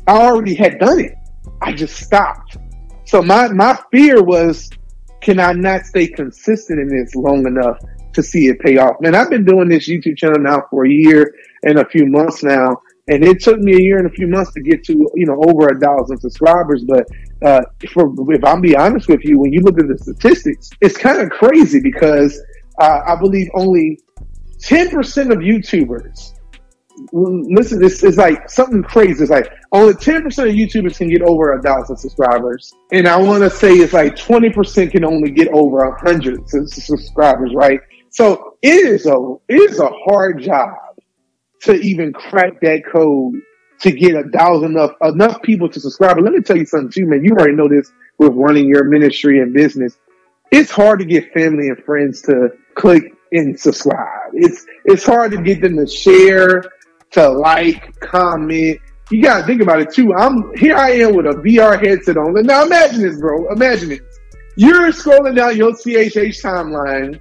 I 0.08 0.22
already 0.22 0.56
had 0.56 0.80
done 0.80 1.00
it. 1.00 1.14
I 1.62 1.74
just 1.74 1.98
stopped. 1.98 2.58
So 3.06 3.22
my, 3.22 3.48
my 3.50 3.80
fear 3.92 4.22
was, 4.24 4.70
can 5.22 5.40
I 5.40 5.54
not 5.54 5.86
stay 5.86 6.08
consistent 6.08 6.80
in 6.80 6.88
this 6.88 7.16
long 7.16 7.46
enough 7.48 7.78
to 8.14 8.24
see 8.24 8.48
it 8.48 8.60
pay 8.60 8.78
off? 8.78 8.98
Man, 9.00 9.16
I've 9.16 9.30
been 9.30 9.46
doing 9.46 9.70
this 9.70 9.88
YouTube 9.88 10.18
channel 10.18 10.40
now 10.40 10.64
for 10.70 10.86
a 10.86 10.90
year 10.90 11.34
and 11.64 11.80
a 11.80 11.86
few 11.90 12.06
months 12.06 12.44
now. 12.44 12.78
And 13.10 13.24
it 13.24 13.42
took 13.42 13.60
me 13.60 13.74
a 13.74 13.82
year 13.82 13.98
and 13.98 14.08
a 14.08 14.12
few 14.12 14.28
months 14.28 14.52
to 14.54 14.62
get 14.62 14.84
to, 14.86 14.94
you 15.16 15.26
know, 15.26 15.42
over 15.48 15.68
a 15.68 15.80
thousand 15.80 16.20
subscribers. 16.20 16.84
But, 16.86 17.08
uh, 17.44 17.62
for, 17.92 18.14
if 18.34 18.44
I'm 18.44 18.62
be 18.62 18.76
honest 18.76 19.08
with 19.08 19.24
you, 19.24 19.40
when 19.40 19.54
you 19.54 19.62
look 19.62 19.80
at 19.80 19.88
the 19.88 19.98
statistics, 19.98 20.70
it's 20.82 20.98
kind 20.98 21.20
of 21.20 21.30
crazy 21.30 21.80
because 21.82 22.40
uh, 22.80 23.00
I 23.08 23.16
believe 23.16 23.50
only 23.54 24.00
10% 24.62 25.32
of 25.32 25.40
YouTubers, 25.40 26.34
listen, 27.12 27.80
this 27.80 28.04
is 28.04 28.18
like 28.18 28.50
something 28.50 28.84
crazy. 28.84 29.22
It's 29.22 29.32
like 29.32 29.50
only 29.72 29.94
10% 29.94 30.26
of 30.26 30.56
YouTubers 30.56 30.98
can 30.98 31.10
get 31.10 31.22
over 31.22 31.54
a 31.54 31.62
thousand 31.62 31.98
subscribers. 31.98 32.74
And 32.92 33.08
I 33.08 33.18
want 33.18 33.44
to 33.44 33.50
say 33.50 33.74
it's 33.74 33.94
like 33.94 34.16
20% 34.16 34.92
can 34.92 35.06
only 35.06 35.32
get 35.32 35.48
over 35.50 35.86
a 35.86 36.00
hundred 36.00 36.48
subscribers, 36.50 37.52
right? 37.54 37.80
So 38.10 38.58
it 38.62 38.88
is 38.88 39.06
a, 39.06 39.16
it 39.48 39.72
is 39.72 39.80
a 39.80 39.90
hard 40.06 40.42
job 40.42 40.70
to 41.62 41.74
even 41.74 42.14
crack 42.14 42.60
that 42.62 42.84
code 42.92 43.36
to 43.82 43.92
get 43.92 44.16
a 44.16 44.28
thousand 44.30 44.72
enough, 44.72 44.92
enough 45.02 45.42
people 45.42 45.70
to 45.70 45.80
subscribe. 45.80 46.16
But 46.16 46.24
let 46.24 46.34
me 46.34 46.42
tell 46.42 46.58
you 46.58 46.66
something 46.66 46.90
too, 46.90 47.06
man. 47.06 47.24
You 47.24 47.32
already 47.32 47.54
know 47.54 47.68
this 47.68 47.92
with 48.18 48.34
running 48.34 48.68
your 48.68 48.84
ministry 48.86 49.40
and 49.40 49.54
business. 49.54 49.98
It's 50.52 50.72
hard 50.72 51.00
to 51.00 51.06
get 51.06 51.34
family 51.34 51.68
and 51.68 51.84
friends 51.84 52.22
to 52.24 52.50
click 52.76 53.14
and 53.32 53.60
subscribe. 53.60 54.32
It's 54.34 54.66
it's 54.86 55.06
hard 55.06 55.32
to 55.32 55.42
get 55.42 55.62
them 55.62 55.78
to 55.78 55.88
share, 55.88 56.64
to 57.12 57.30
like, 57.30 58.00
comment. 58.00 58.80
You 59.10 59.22
gotta 59.22 59.46
think 59.46 59.62
about 59.62 59.82
it 59.82 59.94
too. 59.94 60.14
I'm 60.14 60.56
here. 60.56 60.76
I 60.76 60.92
am 60.92 61.16
with 61.16 61.28
a 61.28 61.34
VR 61.34 61.80
headset 61.84 62.18
on. 62.18 62.34
Now 62.46 62.66
imagine 62.66 63.02
this, 63.02 63.20
bro. 63.20 63.52
Imagine 63.52 63.92
it. 63.92 64.02
You're 64.56 64.92
scrolling 64.92 65.36
down 65.36 65.56
your 65.56 65.72
CHH 65.72 66.42
timeline. 66.42 67.20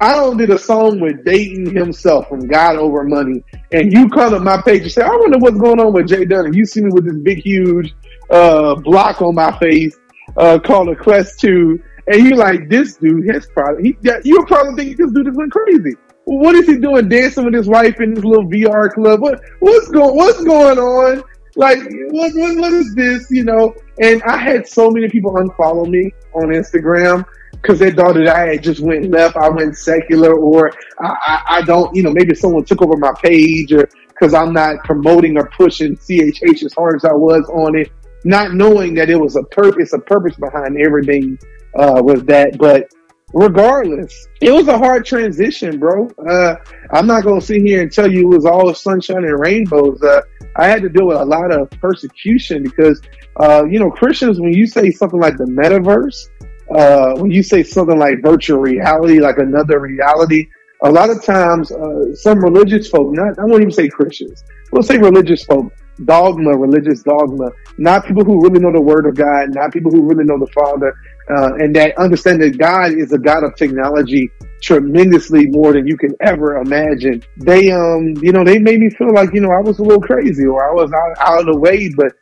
I 0.00 0.14
don't 0.14 0.36
did 0.36 0.50
a 0.50 0.58
song 0.58 1.00
with 1.00 1.24
Datin 1.24 1.74
himself 1.74 2.28
from 2.28 2.46
God 2.46 2.76
Over 2.76 3.04
Money, 3.04 3.42
and 3.72 3.92
you 3.92 4.08
come 4.08 4.32
to 4.32 4.40
my 4.40 4.60
page 4.62 4.82
and 4.82 4.92
say, 4.92 5.02
"I 5.02 5.08
wonder 5.08 5.38
what's 5.38 5.58
going 5.58 5.80
on 5.80 5.92
with 5.92 6.08
JDun." 6.08 6.46
And 6.46 6.54
you 6.54 6.66
see 6.66 6.82
me 6.82 6.90
with 6.92 7.06
this 7.06 7.16
big, 7.22 7.38
huge 7.38 7.94
uh, 8.30 8.74
block 8.76 9.22
on 9.22 9.34
my 9.34 9.56
face 9.58 9.96
uh, 10.36 10.58
called 10.58 10.88
a 10.88 10.96
Quest 10.96 11.40
Two 11.40 11.80
and 12.08 12.26
you're 12.26 12.36
like, 12.36 12.68
this 12.68 12.96
dude 12.96 13.28
has 13.32 13.46
probably, 13.46 13.96
he, 14.00 14.10
you 14.24 14.44
probably 14.46 14.84
think 14.84 14.96
this 14.96 15.10
dude 15.10 15.26
is 15.26 15.36
going 15.36 15.50
crazy. 15.50 15.94
What 16.24 16.54
is 16.54 16.66
he 16.66 16.78
doing 16.78 17.08
dancing 17.08 17.44
with 17.44 17.54
his 17.54 17.68
wife 17.68 18.00
in 18.00 18.14
this 18.14 18.24
little 18.24 18.48
VR 18.48 18.92
club? 18.92 19.20
What, 19.20 19.40
what's 19.60 19.88
going, 19.88 20.16
what's 20.16 20.42
going 20.42 20.78
on? 20.78 21.22
Like, 21.56 21.78
what, 22.10 22.32
what, 22.34 22.56
what 22.58 22.72
is 22.72 22.94
this, 22.94 23.26
you 23.30 23.44
know? 23.44 23.74
And 24.00 24.22
I 24.24 24.36
had 24.36 24.66
so 24.68 24.90
many 24.90 25.08
people 25.08 25.32
unfollow 25.34 25.88
me 25.88 26.12
on 26.34 26.48
Instagram 26.48 27.24
because 27.52 27.78
they 27.78 27.90
thought 27.90 28.14
that 28.14 28.28
I 28.28 28.52
had 28.52 28.62
just 28.62 28.80
went 28.80 29.10
left, 29.10 29.36
I 29.36 29.48
went 29.48 29.76
secular, 29.76 30.34
or 30.34 30.72
I, 31.00 31.16
I, 31.26 31.42
I 31.48 31.62
don't, 31.62 31.94
you 31.96 32.02
know, 32.02 32.12
maybe 32.12 32.34
someone 32.34 32.64
took 32.64 32.82
over 32.82 32.96
my 32.96 33.12
page 33.22 33.72
or 33.72 33.88
because 34.08 34.34
I'm 34.34 34.52
not 34.52 34.84
promoting 34.84 35.36
or 35.36 35.50
pushing 35.50 35.96
CHH 35.96 36.64
as 36.64 36.72
hard 36.74 36.96
as 36.96 37.04
I 37.04 37.12
was 37.12 37.48
on 37.52 37.76
it, 37.76 37.90
not 38.24 38.54
knowing 38.54 38.94
that 38.94 39.10
it 39.10 39.16
was 39.16 39.36
a 39.36 39.42
purpose, 39.44 39.92
a 39.92 39.98
purpose 39.98 40.36
behind 40.36 40.80
everything 40.80 41.38
uh, 41.78 42.00
with 42.02 42.26
that. 42.26 42.56
But 42.58 42.90
regardless, 43.32 44.28
it 44.40 44.50
was 44.50 44.68
a 44.68 44.78
hard 44.78 45.04
transition, 45.04 45.78
bro. 45.78 46.08
Uh, 46.28 46.56
I'm 46.92 47.06
not 47.06 47.24
to 47.24 47.40
sit 47.40 47.62
here 47.62 47.82
and 47.82 47.92
tell 47.92 48.10
you 48.10 48.32
it 48.32 48.36
was 48.36 48.46
all 48.46 48.72
sunshine 48.74 49.24
and 49.24 49.38
rainbows. 49.40 50.02
Uh, 50.02 50.20
I 50.56 50.68
had 50.68 50.82
to 50.82 50.88
deal 50.88 51.06
with 51.06 51.18
a 51.18 51.24
lot 51.24 51.52
of 51.52 51.70
persecution 51.70 52.62
because, 52.62 53.00
uh, 53.40 53.64
you 53.68 53.78
know, 53.78 53.90
Christians, 53.90 54.40
when 54.40 54.52
you 54.52 54.66
say 54.66 54.90
something 54.90 55.20
like 55.20 55.36
the 55.36 55.44
metaverse, 55.44 56.28
uh, 56.74 57.20
when 57.20 57.30
you 57.30 57.42
say 57.42 57.62
something 57.62 57.98
like 57.98 58.22
virtual 58.22 58.58
reality, 58.58 59.20
like 59.20 59.38
another 59.38 59.80
reality, 59.80 60.46
a 60.82 60.90
lot 60.90 61.10
of 61.10 61.22
times, 61.22 61.72
uh, 61.72 62.14
some 62.14 62.38
religious 62.38 62.88
folk, 62.88 63.12
not, 63.12 63.38
I 63.38 63.44
won't 63.44 63.62
even 63.62 63.70
say 63.70 63.88
Christians, 63.88 64.44
we'll 64.72 64.82
say 64.82 64.98
religious 64.98 65.44
folk, 65.44 65.72
dogma, 66.04 66.56
religious 66.56 67.02
dogma, 67.02 67.50
not 67.78 68.06
people 68.06 68.24
who 68.24 68.42
really 68.42 68.60
know 68.60 68.72
the 68.72 68.80
word 68.80 69.06
of 69.06 69.14
God, 69.14 69.54
not 69.54 69.72
people 69.72 69.90
who 69.90 70.02
really 70.02 70.24
know 70.24 70.38
the 70.38 70.50
Father, 70.52 70.94
uh, 71.28 71.54
and 71.58 71.74
that 71.74 71.96
understand 71.98 72.40
that 72.42 72.58
God 72.58 72.92
is 72.92 73.12
a 73.12 73.18
God 73.18 73.42
of 73.42 73.56
technology 73.56 74.30
tremendously 74.62 75.46
more 75.46 75.72
than 75.72 75.86
you 75.86 75.96
can 75.96 76.14
ever 76.20 76.56
imagine. 76.58 77.22
They, 77.38 77.72
um, 77.72 78.14
you 78.22 78.32
know, 78.32 78.44
they 78.44 78.58
made 78.58 78.80
me 78.80 78.90
feel 78.90 79.12
like, 79.12 79.34
you 79.34 79.40
know, 79.40 79.50
I 79.50 79.60
was 79.60 79.78
a 79.78 79.82
little 79.82 80.00
crazy 80.00 80.46
or 80.46 80.68
I 80.68 80.72
was 80.72 80.92
out, 80.92 81.28
out 81.28 81.40
of 81.40 81.46
the 81.46 81.58
way. 81.58 81.90
But, 81.96 82.12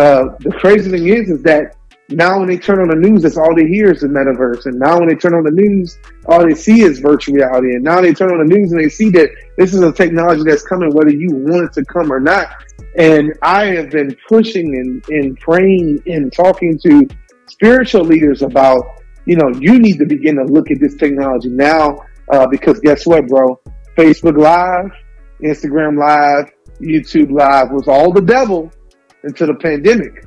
uh, 0.00 0.36
the 0.40 0.50
crazy 0.60 0.90
thing 0.90 1.06
is, 1.06 1.30
is 1.30 1.42
that 1.42 1.76
now 2.08 2.38
when 2.38 2.48
they 2.48 2.58
turn 2.58 2.80
on 2.80 2.88
the 2.88 3.08
news, 3.08 3.22
that's 3.22 3.38
all 3.38 3.54
they 3.54 3.66
hear 3.66 3.92
is 3.92 4.00
the 4.00 4.08
metaverse. 4.08 4.66
And 4.66 4.78
now 4.78 4.98
when 4.98 5.08
they 5.08 5.14
turn 5.14 5.34
on 5.34 5.44
the 5.44 5.50
news, 5.50 5.98
all 6.26 6.46
they 6.46 6.54
see 6.54 6.82
is 6.82 6.98
virtual 6.98 7.36
reality. 7.36 7.74
And 7.74 7.84
now 7.84 8.00
they 8.00 8.12
turn 8.12 8.30
on 8.30 8.46
the 8.46 8.54
news 8.54 8.72
and 8.72 8.80
they 8.80 8.88
see 8.88 9.10
that 9.10 9.30
this 9.56 9.72
is 9.72 9.80
a 9.80 9.92
technology 9.92 10.42
that's 10.46 10.62
coming, 10.62 10.90
whether 10.90 11.10
you 11.10 11.28
want 11.30 11.64
it 11.64 11.72
to 11.74 11.84
come 11.84 12.12
or 12.12 12.20
not. 12.20 12.48
And 12.96 13.32
I 13.42 13.66
have 13.66 13.90
been 13.90 14.16
pushing 14.28 14.74
and, 14.76 15.04
and 15.08 15.38
praying 15.38 16.02
and 16.06 16.32
talking 16.32 16.78
to 16.84 17.06
spiritual 17.54 18.02
leaders 18.02 18.42
about, 18.42 18.84
you 19.26 19.36
know, 19.36 19.48
you 19.60 19.78
need 19.78 19.98
to 19.98 20.06
begin 20.06 20.34
to 20.36 20.44
look 20.44 20.70
at 20.72 20.80
this 20.80 20.96
technology 20.96 21.48
now, 21.48 21.96
uh, 22.32 22.46
because 22.48 22.80
guess 22.80 23.06
what, 23.06 23.28
bro? 23.28 23.60
Facebook 23.96 24.36
Live, 24.36 24.90
Instagram 25.40 25.96
Live, 25.96 26.50
YouTube 26.80 27.30
Live 27.30 27.70
was 27.70 27.86
all 27.86 28.12
the 28.12 28.20
devil 28.20 28.72
until 29.22 29.46
the 29.46 29.54
pandemic. 29.54 30.26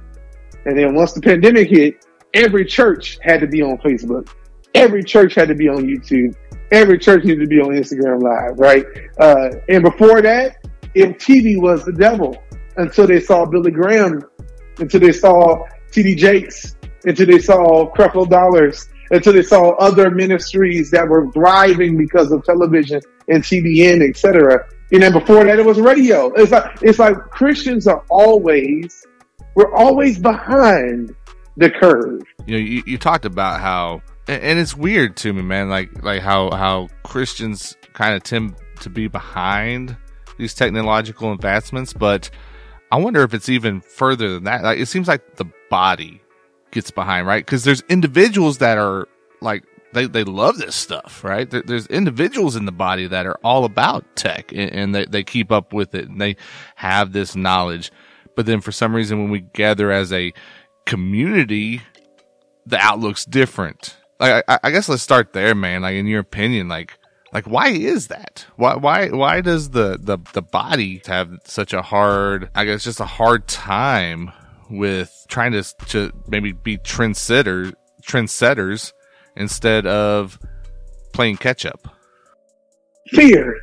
And 0.66 0.78
then 0.78 0.96
once 0.96 1.12
the 1.12 1.22
pandemic 1.22 1.70
hit, 1.70 2.06
every 2.34 2.66
church 2.66 3.18
had 3.22 3.42
to 3.42 3.48
be 3.48 3.62
on 3.62 3.78
Facebook. 3.80 4.30
Every 4.74 5.04
church 5.04 5.36
had 5.36 5.50
to 5.50 5.56
be 5.56 5.68
on 5.68 5.84
YouTube. 5.84 6.34
Every 6.72 6.98
church 6.98 7.26
needed 7.26 7.42
to 7.42 7.48
be 7.48 7.60
on 7.60 7.72
Instagram 7.72 8.22
Live, 8.22 8.58
right? 8.58 8.86
Uh, 9.20 9.50
and 9.68 9.84
before 9.84 10.22
that, 10.22 10.64
MTV 10.96 11.62
was 11.62 11.84
the 11.84 11.94
devil 11.94 12.38
until 12.78 13.06
they 13.06 13.20
saw 13.20 13.46
Billy 13.46 13.72
Graham, 13.72 14.22
until 14.78 15.02
they 15.02 15.12
saw 15.12 15.66
TD 15.92 16.16
Jakes, 16.16 16.77
until 17.08 17.26
they 17.26 17.40
saw 17.40 17.92
Creflo 17.94 18.30
Dollars, 18.30 18.90
until 19.12 19.34
they 19.34 19.42
saw 19.42 19.72
other 19.78 20.12
ministries 20.12 20.92
that 20.92 21.08
were 21.08 21.32
thriving 21.32 21.98
because 21.98 22.32
of 22.32 22.44
television 22.44 23.02
and 23.30 23.44
TBN, 23.44 24.08
etc. 24.08 24.68
And 24.92 25.02
then 25.02 25.14
before 25.14 25.44
that, 25.46 25.58
it 25.58 25.66
was 25.66 25.80
radio. 25.80 26.32
It's 26.34 26.52
like 26.52 26.78
it's 26.82 27.00
like 27.00 27.18
Christians 27.30 27.88
are 27.88 28.04
always 28.10 29.06
we're 29.56 29.74
always 29.74 30.20
behind 30.20 31.16
the 31.56 31.72
curve. 31.72 32.22
You 32.46 32.54
know, 32.54 32.64
you, 32.64 32.84
you 32.86 32.98
talked 32.98 33.26
about 33.26 33.60
how, 33.60 34.02
and 34.28 34.60
it's 34.60 34.76
weird 34.76 35.18
to 35.18 35.34
me, 35.34 35.42
man. 35.42 35.70
Like 35.70 36.04
like 36.04 36.22
how 36.22 36.52
how 36.52 36.90
Christians 37.04 37.76
kind 37.94 38.16
of 38.16 38.24
tend 38.24 38.56
to 38.82 38.90
be 38.90 39.08
behind 39.08 39.98
these 40.38 40.54
technological 40.54 41.32
advancements, 41.32 41.94
but 41.94 42.30
I 42.92 42.98
wonder 42.98 43.24
if 43.24 43.34
it's 43.34 43.50
even 43.50 43.82
further 43.82 44.34
than 44.34 44.44
that. 44.44 44.64
Like, 44.64 44.78
it 44.78 44.86
seems 44.86 45.08
like 45.08 45.36
the 45.36 45.46
body 45.70 46.22
gets 46.72 46.92
behind, 46.92 47.28
right? 47.28 47.46
Because 47.46 47.64
there's 47.64 47.82
individuals 47.90 48.60
that 48.60 48.78
are 48.78 49.08
like 49.42 49.64
they, 49.94 50.06
they 50.06 50.24
love 50.24 50.58
this 50.58 50.76
stuff, 50.76 51.24
right? 51.24 51.50
There, 51.50 51.64
there's 51.64 51.88
individuals 51.88 52.56
in 52.56 52.66
the 52.66 52.72
body 52.72 53.08
that 53.08 53.26
are 53.26 53.40
all 53.44 53.66
about 53.66 54.16
tech 54.16 54.52
and, 54.52 54.72
and, 54.72 54.96
they, 54.96 55.06
they 55.06 55.24
keep 55.24 55.52
up 55.52 55.74
with 55.74 55.96
it 55.96 56.08
and 56.08 56.20
they 56.20 56.36
have 56.76 57.14
this 57.14 57.36
knowledge. 57.36 57.92
But 58.36 58.46
then 58.46 58.62
for 58.62 58.72
some 58.72 58.94
reason, 58.94 59.20
when 59.20 59.32
we 59.32 59.40
gather 59.40 59.92
as 59.92 60.14
a 60.14 60.34
community, 60.86 61.82
the 62.66 62.78
outlook's 62.78 63.26
different. 63.26 63.98
Like, 64.20 64.44
I, 64.48 64.60
I 64.64 64.72
guess 64.72 64.90
let's 64.90 65.02
start 65.02 65.34
there, 65.34 65.56
man. 65.56 65.82
Like, 65.82 65.96
in 65.96 66.06
your 66.06 66.20
opinion, 66.20 66.68
like, 66.68 67.00
like 67.34 67.46
why 67.46 67.70
is 67.70 68.08
that 68.08 68.46
why 68.56 68.76
why 68.76 69.10
why 69.10 69.42
does 69.42 69.72
the 69.72 69.98
the 70.02 70.18
the 70.34 70.42
body 70.42 71.02
have 71.08 71.30
such 71.44 71.74
a 71.74 71.82
hard 71.82 72.50
i 72.56 72.64
guess 72.64 72.86
just 72.86 73.02
a 73.02 73.06
hard 73.06 73.48
time 73.50 74.32
with 74.70 75.12
trying 75.28 75.52
to 75.52 75.64
to 75.88 76.12
maybe 76.28 76.52
be 76.52 76.78
trendsetter 76.78 77.74
trendsetters 78.04 78.94
instead 79.36 79.86
of 79.86 80.40
playing 81.14 81.38
catch 81.38 81.66
up 81.66 81.88
fear 83.08 83.56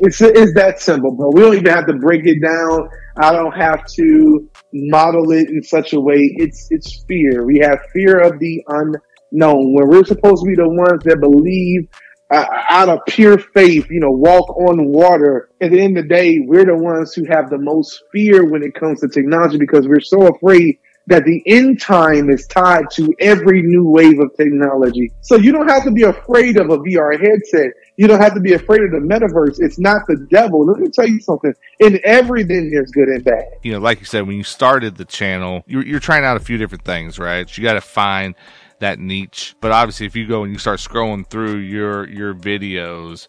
it's 0.00 0.20
it's 0.20 0.54
that 0.54 0.80
simple 0.80 1.14
bro. 1.14 1.30
We 1.32 1.42
don't 1.42 1.54
even 1.54 1.72
have 1.72 1.86
to 1.86 1.94
break 1.94 2.22
it 2.24 2.40
down. 2.42 2.88
I 3.18 3.32
don't 3.32 3.52
have 3.52 3.84
to 3.84 4.48
model 4.72 5.30
it 5.32 5.50
in 5.50 5.62
such 5.62 5.92
a 5.92 6.00
way. 6.00 6.18
It's 6.36 6.68
it's 6.70 7.04
fear. 7.06 7.44
We 7.44 7.58
have 7.58 7.78
fear 7.92 8.18
of 8.20 8.38
the 8.38 8.62
unknown. 8.68 9.74
When 9.74 9.88
we're 9.88 10.04
supposed 10.04 10.42
to 10.42 10.48
be 10.48 10.56
the 10.56 10.68
ones 10.68 11.02
that 11.04 11.20
believe 11.20 11.88
uh, 12.30 12.46
out 12.70 12.88
of 12.88 13.00
pure 13.08 13.38
faith, 13.38 13.90
you 13.90 14.00
know, 14.00 14.10
walk 14.10 14.48
on 14.56 14.86
water. 14.86 15.50
At 15.60 15.72
the 15.72 15.80
end 15.80 15.98
of 15.98 16.04
the 16.04 16.08
day, 16.08 16.40
we're 16.40 16.64
the 16.64 16.76
ones 16.76 17.12
who 17.12 17.24
have 17.24 17.50
the 17.50 17.58
most 17.58 18.02
fear 18.12 18.48
when 18.48 18.62
it 18.62 18.74
comes 18.74 19.00
to 19.00 19.08
technology 19.08 19.58
because 19.58 19.86
we're 19.88 20.00
so 20.00 20.28
afraid 20.28 20.78
that 21.06 21.24
the 21.24 21.42
end 21.46 21.80
time 21.80 22.30
is 22.30 22.46
tied 22.46 22.88
to 22.92 23.12
every 23.18 23.62
new 23.62 23.84
wave 23.84 24.20
of 24.20 24.30
technology. 24.36 25.10
So 25.22 25.36
you 25.36 25.50
don't 25.50 25.68
have 25.68 25.82
to 25.84 25.90
be 25.90 26.04
afraid 26.04 26.56
of 26.56 26.70
a 26.70 26.78
VR 26.78 27.18
headset. 27.18 27.72
You 27.96 28.06
don't 28.06 28.20
have 28.20 28.34
to 28.34 28.40
be 28.40 28.52
afraid 28.52 28.82
of 28.82 28.92
the 28.92 28.98
metaverse. 28.98 29.56
It's 29.58 29.78
not 29.78 30.02
the 30.06 30.24
devil. 30.30 30.64
Let 30.64 30.78
me 30.78 30.88
tell 30.88 31.08
you 31.08 31.20
something. 31.20 31.52
In 31.80 32.00
everything, 32.04 32.70
there's 32.70 32.92
good 32.92 33.08
and 33.08 33.24
bad. 33.24 33.44
You 33.62 33.72
know, 33.72 33.80
like 33.80 33.98
you 33.98 34.06
said, 34.06 34.26
when 34.26 34.36
you 34.36 34.44
started 34.44 34.96
the 34.96 35.04
channel, 35.04 35.64
you're, 35.66 35.84
you're 35.84 36.00
trying 36.00 36.24
out 36.24 36.36
a 36.36 36.40
few 36.40 36.58
different 36.58 36.84
things, 36.84 37.18
right? 37.18 37.56
You 37.56 37.64
got 37.64 37.74
to 37.74 37.80
find 37.80 38.36
that 38.80 38.98
niche. 38.98 39.54
But 39.60 39.72
obviously, 39.72 40.06
if 40.06 40.16
you 40.16 40.26
go 40.26 40.42
and 40.42 40.52
you 40.52 40.58
start 40.58 40.80
scrolling 40.80 41.26
through 41.26 41.56
your 41.56 42.08
your 42.08 42.34
videos, 42.34 43.28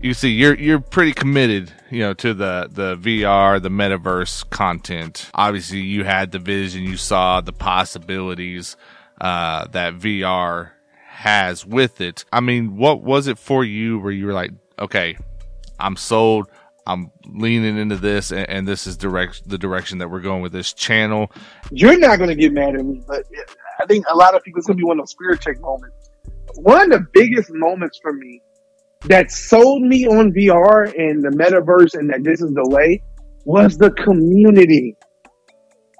you 0.00 0.14
see 0.14 0.30
you're 0.30 0.54
you're 0.54 0.80
pretty 0.80 1.12
committed, 1.12 1.72
you 1.90 2.00
know, 2.00 2.14
to 2.14 2.34
the 2.34 2.68
the 2.70 2.96
VR, 2.96 3.62
the 3.62 3.70
metaverse 3.70 4.48
content. 4.50 5.30
Obviously, 5.34 5.80
you 5.80 6.04
had 6.04 6.32
the 6.32 6.38
vision, 6.38 6.82
you 6.82 6.96
saw 6.96 7.40
the 7.40 7.52
possibilities 7.52 8.76
uh, 9.20 9.66
that 9.68 9.94
VR 9.94 10.72
has 11.06 11.64
with 11.64 12.00
it. 12.00 12.24
I 12.32 12.40
mean, 12.40 12.76
what 12.76 13.02
was 13.02 13.26
it 13.26 13.38
for 13.38 13.64
you 13.64 13.98
where 13.98 14.12
you 14.12 14.26
were 14.26 14.32
like, 14.32 14.52
okay, 14.78 15.16
I'm 15.78 15.96
sold. 15.96 16.48
I'm 16.86 17.10
leaning 17.26 17.78
into 17.78 17.96
this, 17.96 18.30
and, 18.30 18.48
and 18.48 18.68
this 18.68 18.86
is 18.86 18.96
direct 18.96 19.48
the 19.48 19.58
direction 19.58 19.98
that 19.98 20.08
we're 20.08 20.20
going 20.20 20.40
with 20.40 20.52
this 20.52 20.72
channel. 20.72 21.32
You're 21.72 21.98
not 21.98 22.18
going 22.18 22.28
to 22.28 22.36
get 22.36 22.52
mad 22.52 22.76
at 22.76 22.84
me, 22.84 23.02
but 23.08 23.24
I 23.78 23.86
think 23.86 24.06
a 24.10 24.16
lot 24.16 24.34
of 24.34 24.42
people, 24.42 24.58
it's 24.58 24.66
going 24.66 24.76
to 24.76 24.80
be 24.80 24.86
one 24.86 24.98
of 24.98 25.02
those 25.02 25.10
spirit 25.10 25.40
check 25.40 25.60
moments. 25.60 26.10
One 26.56 26.92
of 26.92 26.98
the 26.98 27.06
biggest 27.12 27.50
moments 27.52 27.98
for 28.00 28.12
me 28.12 28.40
that 29.02 29.30
sold 29.30 29.82
me 29.82 30.06
on 30.06 30.32
VR 30.32 30.92
and 30.96 31.22
the 31.22 31.28
metaverse 31.28 31.94
and 31.94 32.10
that 32.10 32.24
this 32.24 32.40
is 32.40 32.52
the 32.54 32.68
way 32.68 33.02
was 33.44 33.76
the 33.76 33.90
community. 33.90 34.96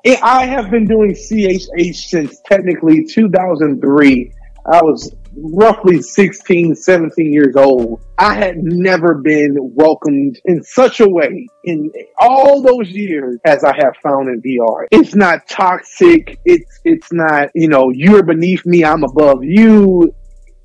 It, 0.05 0.23
I 0.23 0.47
have 0.47 0.71
been 0.71 0.87
doing 0.87 1.13
CHH 1.13 1.95
since 1.95 2.41
technically 2.47 3.05
2003. 3.05 4.33
I 4.73 4.83
was 4.83 5.15
roughly 5.37 6.01
16, 6.01 6.75
17 6.75 7.33
years 7.33 7.55
old. 7.57 8.05
I 8.19 8.35
had 8.35 8.57
never 8.59 9.15
been 9.15 9.57
welcomed 9.59 10.39
in 10.45 10.63
such 10.63 11.01
a 11.01 11.09
way 11.09 11.49
in 11.65 11.91
all 12.19 12.63
those 12.63 12.91
years 12.91 13.39
as 13.45 13.65
I 13.65 13.75
have 13.77 13.97
found 14.03 14.29
in 14.29 14.41
VR. 14.41 14.87
It's 14.91 15.15
not 15.15 15.49
toxic. 15.49 16.39
It's, 16.45 16.81
it's 16.85 17.13
not, 17.13 17.51
you 17.55 17.69
know, 17.69 17.91
you're 17.91 18.23
beneath 18.23 18.65
me. 18.67 18.85
I'm 18.85 19.05
above 19.05 19.43
you. 19.43 20.15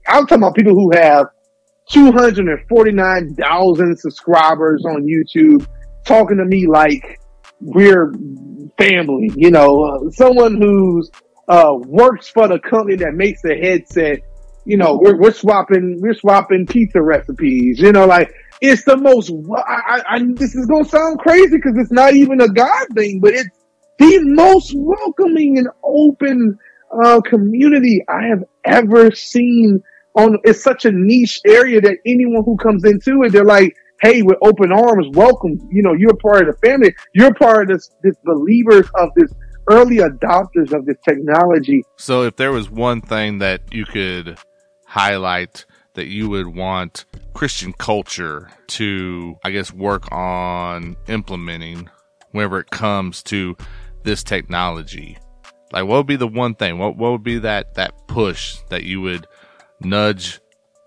I'm 0.07 0.25
talking 0.25 0.43
about 0.43 0.55
people 0.55 0.73
who 0.73 0.91
have 0.93 1.27
249,000 1.89 3.99
subscribers 3.99 4.85
on 4.85 5.05
YouTube 5.05 5.67
talking 6.05 6.37
to 6.37 6.45
me 6.45 6.67
like 6.67 7.19
we're 7.59 8.13
family, 8.77 9.31
you 9.35 9.51
know, 9.51 9.83
uh, 9.83 10.09
someone 10.11 10.55
who's 10.59 11.11
uh, 11.47 11.73
works 11.75 12.29
for 12.29 12.47
the 12.47 12.59
company 12.59 12.95
that 12.95 13.13
makes 13.13 13.41
the 13.41 13.55
headset 13.55 14.21
you 14.65 14.77
know, 14.77 14.99
we're, 15.01 15.17
we're 15.17 15.33
swapping, 15.33 15.99
we're 16.01 16.13
swapping 16.13 16.65
pizza 16.65 17.01
recipes, 17.01 17.79
you 17.79 17.91
know, 17.91 18.05
like 18.05 18.33
it's 18.61 18.83
the 18.83 18.97
most, 18.97 19.31
I, 19.55 19.61
I, 19.61 20.15
I 20.15 20.19
this 20.35 20.55
is 20.55 20.65
going 20.67 20.83
to 20.83 20.89
sound 20.89 21.19
crazy 21.19 21.57
because 21.57 21.73
it's 21.77 21.91
not 21.91 22.13
even 22.13 22.41
a 22.41 22.47
God 22.47 22.87
thing, 22.95 23.19
but 23.19 23.33
it's 23.33 23.49
the 23.97 24.19
most 24.21 24.73
welcoming 24.75 25.57
and 25.57 25.67
open, 25.83 26.57
uh, 27.03 27.21
community 27.21 28.03
I 28.07 28.27
have 28.27 28.43
ever 28.65 29.11
seen 29.11 29.81
on, 30.15 30.37
it's 30.43 30.63
such 30.63 30.85
a 30.85 30.91
niche 30.91 31.39
area 31.45 31.81
that 31.81 31.97
anyone 32.05 32.43
who 32.45 32.57
comes 32.57 32.83
into 32.83 33.23
it, 33.23 33.31
they're 33.31 33.45
like, 33.45 33.75
Hey, 34.01 34.23
with 34.23 34.37
open 34.41 34.71
arms, 34.71 35.15
welcome. 35.15 35.59
You 35.71 35.83
know, 35.83 35.93
you're 35.93 36.15
part 36.15 36.47
of 36.47 36.55
the 36.55 36.67
family. 36.67 36.93
You're 37.13 37.35
part 37.35 37.69
of 37.69 37.77
this, 37.77 37.91
this 38.01 38.15
believers 38.25 38.89
of 38.95 39.09
this 39.15 39.31
early 39.69 39.97
adopters 39.97 40.73
of 40.73 40.85
this 40.85 40.97
technology. 41.07 41.83
So 41.97 42.23
if 42.23 42.35
there 42.35 42.51
was 42.51 42.69
one 42.69 43.01
thing 43.01 43.37
that 43.39 43.61
you 43.71 43.85
could 43.85 44.39
highlight 44.91 45.65
that 45.93 46.07
you 46.07 46.27
would 46.27 46.53
want 46.53 47.05
Christian 47.33 47.71
culture 47.71 48.49
to, 48.67 49.37
I 49.41 49.51
guess, 49.51 49.71
work 49.71 50.11
on 50.11 50.97
implementing 51.07 51.89
whenever 52.31 52.59
it 52.59 52.71
comes 52.71 53.23
to 53.23 53.55
this 54.03 54.21
technology? 54.21 55.17
Like, 55.71 55.85
what 55.85 55.95
would 55.95 56.07
be 56.07 56.17
the 56.17 56.27
one 56.27 56.55
thing? 56.55 56.77
What 56.77 56.97
what 56.97 57.13
would 57.13 57.23
be 57.23 57.39
that 57.39 57.75
that 57.75 57.93
push 58.09 58.57
that 58.67 58.83
you 58.83 58.99
would 58.99 59.27
nudge 59.79 60.41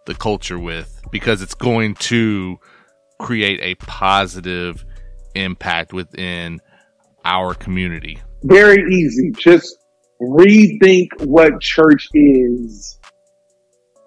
the 0.05 0.15
culture 0.15 0.59
with 0.59 1.01
because 1.11 1.41
it's 1.41 1.55
going 1.55 1.95
to 1.95 2.59
create 3.19 3.61
a 3.63 3.75
positive 3.77 4.85
impact 5.35 5.95
within 5.95 6.61
our 7.25 7.55
community? 7.55 8.21
Very 8.43 8.85
easy. 8.95 9.31
Just 9.31 9.79
rethink 10.21 11.09
what 11.21 11.59
church 11.63 12.07
is 12.13 12.99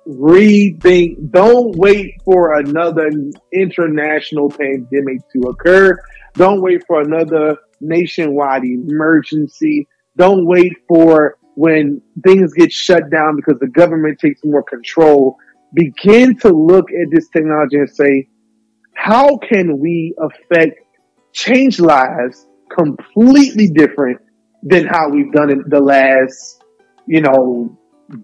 rethink. 0.08 1.32
Don't 1.32 1.76
wait 1.76 2.22
for 2.24 2.60
another 2.60 3.10
international 3.54 4.50
pandemic 4.50 5.20
to 5.34 5.50
occur. 5.50 6.00
Don't 6.36 6.62
wait 6.62 6.84
for 6.88 7.02
another 7.02 7.58
nationwide 7.82 8.64
emergency. 8.64 9.88
Don't 10.16 10.46
wait 10.46 10.74
for 10.88 11.38
when 11.56 12.02
things 12.24 12.54
get 12.54 12.72
shut 12.72 13.10
down 13.10 13.36
because 13.36 13.60
the 13.60 13.68
government 13.68 14.20
takes 14.20 14.42
more 14.44 14.64
control. 14.64 15.38
Begin 15.74 16.38
to 16.40 16.50
look 16.50 16.92
at 16.92 17.10
this 17.12 17.28
technology 17.30 17.78
and 17.78 17.90
say, 17.90 18.30
how 18.94 19.38
can 19.38 19.80
we 19.80 20.16
affect 20.20 20.80
change 21.34 21.80
lives 21.80 22.48
completely 22.76 23.68
different 23.68 24.20
than 24.64 24.86
how 24.86 25.10
we've 25.10 25.32
done 25.32 25.50
it 25.50 25.70
the 25.70 25.80
last, 25.80 26.64
you 27.08 27.22
know, 27.22 27.78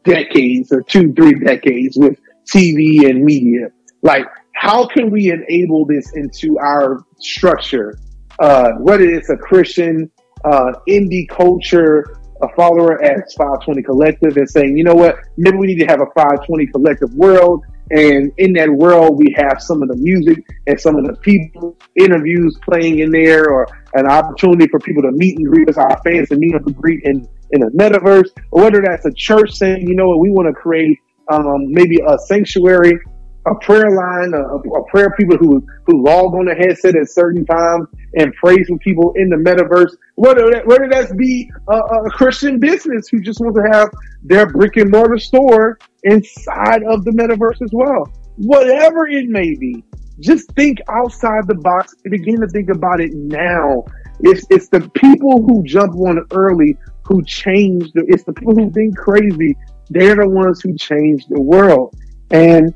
decades 0.03 0.71
or 0.71 0.81
two, 0.81 1.13
three 1.13 1.33
decades 1.33 1.97
with 1.97 2.19
TV 2.51 3.09
and 3.09 3.23
media. 3.23 3.69
Like, 4.01 4.25
how 4.55 4.85
can 4.87 5.09
we 5.09 5.31
enable 5.31 5.85
this 5.85 6.13
into 6.15 6.57
our 6.59 7.03
structure? 7.19 7.99
Uh, 8.39 8.71
whether 8.79 9.03
it's 9.03 9.29
a 9.29 9.37
Christian, 9.37 10.09
uh, 10.45 10.73
indie 10.87 11.27
culture, 11.29 12.17
a 12.41 12.55
follower 12.55 13.01
at 13.03 13.31
520 13.37 13.83
Collective 13.83 14.37
and 14.37 14.49
saying, 14.49 14.77
you 14.77 14.83
know 14.83 14.95
what, 14.95 15.15
maybe 15.37 15.57
we 15.57 15.67
need 15.67 15.79
to 15.79 15.85
have 15.85 16.01
a 16.01 16.07
520 16.15 16.67
Collective 16.67 17.13
world. 17.13 17.63
And 17.91 18.31
in 18.37 18.53
that 18.53 18.69
world, 18.69 19.17
we 19.17 19.35
have 19.37 19.61
some 19.61 19.83
of 19.83 19.89
the 19.89 19.95
music 19.97 20.43
and 20.67 20.79
some 20.79 20.95
of 20.95 21.05
the 21.05 21.13
people 21.17 21.77
interviews 21.95 22.57
playing 22.63 22.99
in 22.99 23.11
there 23.11 23.49
or 23.49 23.67
an 23.93 24.07
opportunity 24.07 24.67
for 24.67 24.79
people 24.79 25.03
to 25.03 25.11
meet 25.11 25.37
and 25.37 25.47
greet 25.47 25.69
us, 25.69 25.77
our 25.77 26.01
fans 26.03 26.29
to 26.29 26.37
meet 26.37 26.55
and 26.55 26.75
greet 26.75 27.03
in, 27.03 27.27
in 27.53 27.63
a 27.63 27.69
metaverse, 27.71 28.29
or 28.51 28.63
whether 28.63 28.81
that's 28.81 29.05
a 29.05 29.13
church 29.13 29.51
saying, 29.51 29.87
you 29.87 29.95
know 29.95 30.09
what, 30.09 30.19
we 30.19 30.29
want 30.29 30.47
to 30.47 30.53
create 30.53 30.97
um, 31.31 31.71
maybe 31.71 31.99
a 32.05 32.17
sanctuary, 32.25 32.99
a 33.45 33.55
prayer 33.55 33.89
line, 33.91 34.33
a, 34.33 34.41
a, 34.41 34.89
prayer 34.89 35.13
people 35.17 35.37
who 35.37 35.65
who 35.85 36.03
log 36.03 36.33
on 36.33 36.45
the 36.45 36.55
headset 36.55 36.95
at 36.95 37.09
certain 37.09 37.45
times 37.45 37.87
and 38.15 38.33
praise 38.35 38.65
with 38.69 38.79
people 38.81 39.13
in 39.15 39.29
the 39.29 39.35
metaverse. 39.35 39.95
Whether 40.15 40.49
that, 40.51 40.65
whether 40.65 40.87
that's 40.89 41.13
be 41.13 41.49
a, 41.69 41.75
a 41.75 42.09
Christian 42.11 42.59
business 42.59 43.07
who 43.09 43.21
just 43.21 43.39
wants 43.39 43.59
to 43.59 43.77
have 43.77 43.89
their 44.23 44.45
brick 44.47 44.77
and 44.77 44.89
mortar 44.91 45.17
store 45.17 45.77
inside 46.03 46.83
of 46.83 47.03
the 47.05 47.11
metaverse 47.11 47.61
as 47.61 47.71
well. 47.73 48.11
Whatever 48.37 49.07
it 49.07 49.27
may 49.27 49.55
be, 49.55 49.83
just 50.19 50.51
think 50.53 50.79
outside 50.89 51.47
the 51.47 51.55
box 51.55 51.93
and 52.03 52.11
begin 52.11 52.39
to 52.41 52.47
think 52.47 52.69
about 52.69 53.01
it 53.01 53.11
now. 53.13 53.83
It's, 54.21 54.45
it's 54.49 54.69
the 54.69 54.89
people 54.91 55.43
who 55.43 55.63
jump 55.63 55.95
on 55.95 56.25
early 56.31 56.77
who 57.05 57.23
change 57.23 57.91
the, 57.93 58.03
it's 58.07 58.23
the 58.23 58.33
people 58.33 58.55
who 58.55 58.71
think 58.71 58.97
crazy. 58.97 59.55
They're 59.89 60.15
the 60.15 60.29
ones 60.29 60.61
who 60.61 60.75
change 60.75 61.25
the 61.27 61.41
world. 61.41 61.95
And 62.31 62.73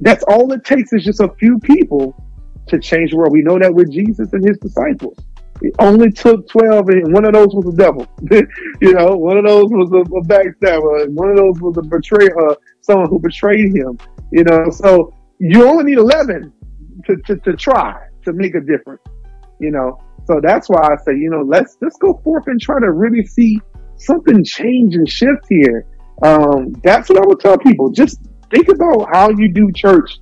that's 0.00 0.22
all 0.24 0.52
it 0.52 0.64
takes 0.64 0.92
is 0.92 1.04
just 1.04 1.20
a 1.20 1.28
few 1.38 1.58
people 1.58 2.14
to 2.68 2.78
change 2.78 3.10
the 3.10 3.16
world. 3.16 3.32
We 3.32 3.42
know 3.42 3.58
that 3.58 3.72
with 3.72 3.90
Jesus 3.90 4.32
and 4.32 4.44
his 4.46 4.58
disciples. 4.58 5.16
It 5.62 5.74
only 5.78 6.10
took 6.10 6.48
12 6.48 6.88
and 6.88 7.12
one 7.12 7.24
of 7.24 7.34
those 7.34 7.54
was 7.54 7.64
the 7.66 7.82
devil. 7.82 8.06
you 8.80 8.92
know, 8.94 9.16
one 9.16 9.36
of 9.36 9.44
those 9.44 9.70
was 9.70 9.92
a, 9.92 10.00
a 10.00 10.24
backstabber. 10.24 11.08
One 11.10 11.30
of 11.30 11.36
those 11.36 11.60
was 11.60 11.76
a 11.78 11.82
betrayer, 11.82 12.50
uh, 12.50 12.54
someone 12.80 13.08
who 13.08 13.20
betrayed 13.20 13.74
him. 13.74 13.96
You 14.32 14.44
know, 14.44 14.70
so 14.70 15.14
you 15.38 15.66
only 15.66 15.84
need 15.84 15.98
11 15.98 16.52
to, 17.06 17.16
to, 17.16 17.36
to 17.36 17.52
try 17.54 18.08
to 18.24 18.32
make 18.32 18.54
a 18.54 18.60
difference, 18.60 19.02
you 19.60 19.70
know. 19.70 19.98
So 20.26 20.40
that's 20.42 20.68
why 20.68 20.82
I 20.82 20.96
say, 21.04 21.16
you 21.16 21.30
know, 21.30 21.42
let's 21.42 21.76
let's 21.80 21.96
go 21.96 22.20
forth 22.22 22.44
and 22.46 22.60
try 22.60 22.78
to 22.80 22.92
really 22.92 23.24
see 23.26 23.60
something 23.96 24.44
change 24.44 24.94
and 24.94 25.08
shift 25.08 25.44
here. 25.48 25.86
Um, 26.22 26.72
that's 26.82 27.08
what 27.08 27.18
I 27.18 27.26
would 27.26 27.40
tell 27.40 27.58
people. 27.58 27.90
Just 27.90 28.20
think 28.50 28.68
about 28.68 29.08
how 29.12 29.30
you 29.30 29.52
do 29.52 29.70
church 29.74 30.18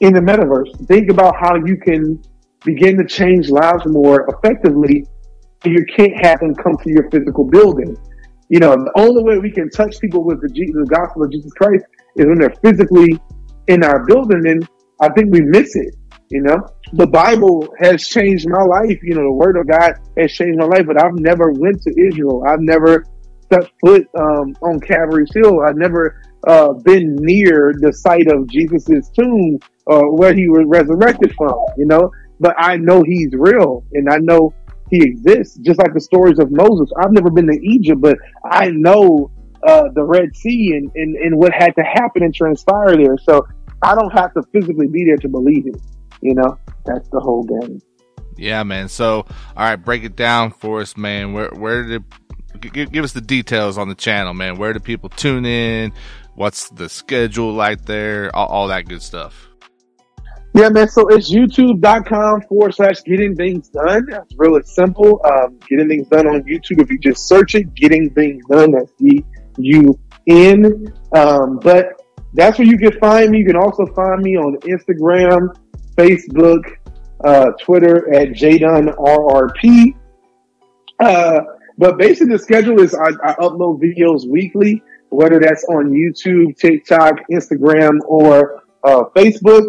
in 0.00 0.12
the 0.12 0.20
metaverse. 0.20 0.86
Think 0.86 1.10
about 1.10 1.34
how 1.36 1.56
you 1.56 1.76
can 1.76 2.22
begin 2.64 2.96
to 2.98 3.04
change 3.06 3.48
lives 3.48 3.84
more 3.86 4.28
effectively. 4.28 5.06
You 5.64 5.84
can't 5.96 6.14
have 6.24 6.40
them 6.40 6.54
come 6.54 6.76
to 6.76 6.90
your 6.90 7.10
physical 7.10 7.44
building. 7.44 7.96
You 8.50 8.60
know, 8.60 8.72
the 8.72 8.92
only 8.96 9.22
way 9.24 9.38
we 9.38 9.50
can 9.50 9.70
touch 9.70 9.98
people 10.00 10.24
with 10.24 10.40
the, 10.42 10.48
the 10.48 10.86
gospel 10.88 11.24
of 11.24 11.32
Jesus 11.32 11.52
Christ 11.54 11.84
is 12.16 12.26
when 12.26 12.38
they're 12.38 12.54
physically 12.62 13.18
in 13.68 13.82
our 13.82 14.04
building. 14.04 14.46
And 14.46 14.68
I 15.00 15.08
think 15.10 15.32
we 15.32 15.40
miss 15.40 15.74
it. 15.74 15.94
You 16.34 16.42
know, 16.42 16.66
the 16.94 17.06
Bible 17.06 17.72
has 17.78 18.08
changed 18.08 18.48
my 18.48 18.64
life. 18.64 18.98
You 19.04 19.14
know, 19.14 19.22
the 19.22 19.32
Word 19.32 19.56
of 19.56 19.68
God 19.68 19.94
has 20.18 20.32
changed 20.32 20.58
my 20.58 20.66
life. 20.66 20.84
But 20.84 21.00
I've 21.00 21.14
never 21.14 21.52
went 21.52 21.80
to 21.82 21.94
Israel. 22.08 22.42
I've 22.44 22.58
never 22.58 23.04
set 23.52 23.70
foot 23.80 24.08
um, 24.18 24.56
on 24.60 24.80
Calvary's 24.80 25.30
Hill. 25.32 25.60
I've 25.60 25.76
never 25.76 26.20
uh, 26.48 26.72
been 26.72 27.14
near 27.14 27.72
the 27.78 27.92
site 27.92 28.26
of 28.26 28.48
Jesus's 28.48 29.08
tomb 29.10 29.60
uh, 29.86 30.02
where 30.10 30.34
he 30.34 30.48
was 30.48 30.64
resurrected 30.66 31.32
from. 31.36 31.54
You 31.78 31.86
know, 31.86 32.10
but 32.40 32.56
I 32.58 32.78
know 32.78 33.04
He's 33.06 33.30
real, 33.32 33.84
and 33.92 34.10
I 34.10 34.16
know 34.16 34.52
He 34.90 35.04
exists. 35.04 35.56
Just 35.58 35.78
like 35.78 35.94
the 35.94 36.00
stories 36.00 36.40
of 36.40 36.50
Moses. 36.50 36.90
I've 37.00 37.12
never 37.12 37.30
been 37.30 37.46
to 37.46 37.60
Egypt, 37.62 38.00
but 38.00 38.18
I 38.44 38.70
know 38.70 39.30
uh, 39.64 39.84
the 39.94 40.02
Red 40.02 40.34
Sea 40.34 40.72
and, 40.74 40.90
and, 40.96 41.14
and 41.14 41.38
what 41.38 41.52
had 41.52 41.76
to 41.76 41.84
happen 41.84 42.24
and 42.24 42.34
transpire 42.34 42.96
there. 42.96 43.16
So 43.22 43.46
I 43.82 43.94
don't 43.94 44.10
have 44.10 44.34
to 44.34 44.42
physically 44.52 44.88
be 44.88 45.04
there 45.04 45.16
to 45.18 45.28
believe 45.28 45.68
it. 45.68 45.80
You 46.24 46.34
know, 46.34 46.58
that's 46.86 47.08
the 47.10 47.20
whole 47.20 47.44
game. 47.44 47.80
Yeah, 48.36 48.62
man. 48.62 48.88
So, 48.88 49.18
all 49.18 49.26
right, 49.56 49.76
break 49.76 50.02
it 50.02 50.16
down 50.16 50.50
for 50.50 50.80
us, 50.80 50.96
man. 50.96 51.34
Where 51.34 51.50
where 51.50 51.84
did 51.84 52.04
give, 52.60 52.90
give 52.90 53.04
us 53.04 53.12
the 53.12 53.20
details 53.20 53.78
on 53.78 53.88
the 53.88 53.94
channel, 53.94 54.32
man? 54.34 54.56
Where 54.56 54.72
do 54.72 54.80
people 54.80 55.10
tune 55.10 55.44
in? 55.44 55.92
What's 56.34 56.70
the 56.70 56.88
schedule 56.88 57.52
like 57.52 57.84
there? 57.84 58.34
All, 58.34 58.46
all 58.46 58.68
that 58.68 58.88
good 58.88 59.02
stuff. 59.02 59.50
Yeah, 60.54 60.68
man. 60.68 60.88
So 60.88 61.08
it's 61.08 61.32
youtube.com 61.32 62.42
forward 62.42 62.74
slash 62.74 63.02
Getting 63.02 63.36
Things 63.36 63.68
Dun. 63.68 64.06
That's 64.08 64.34
really 64.36 64.62
simple. 64.62 65.20
Um, 65.26 65.58
Getting 65.68 65.88
Things 65.88 66.08
Dun 66.08 66.26
on 66.26 66.42
YouTube. 66.44 66.80
If 66.80 66.90
you 66.90 66.98
just 66.98 67.28
search 67.28 67.54
it, 67.54 67.74
Getting 67.74 68.10
Things 68.10 68.42
Dun, 68.50 68.70
that's 68.70 68.92
D 68.98 69.24
U 69.58 69.98
N. 70.26 70.92
Um, 71.14 71.58
but 71.60 72.00
that's 72.34 72.58
where 72.58 72.66
you 72.66 72.78
can 72.78 72.98
find 72.98 73.30
me. 73.30 73.38
You 73.38 73.46
can 73.46 73.56
also 73.56 73.84
find 73.94 74.22
me 74.22 74.36
on 74.36 74.56
Instagram, 74.60 75.54
Facebook, 75.96 76.62
uh, 77.24 77.52
Twitter 77.62 78.12
at 78.14 78.28
JDunRRP. 78.28 79.94
Uh, 81.00 81.40
but 81.78 81.98
basically 81.98 82.36
the 82.36 82.38
schedule 82.38 82.80
is 82.80 82.94
I, 82.94 83.08
I, 83.24 83.34
upload 83.34 83.80
videos 83.80 84.28
weekly, 84.28 84.82
whether 85.08 85.40
that's 85.40 85.64
on 85.64 85.90
YouTube, 85.90 86.56
TikTok, 86.56 87.14
Instagram, 87.30 87.98
or 88.06 88.62
uh, 88.84 89.04
Facebook. 89.16 89.66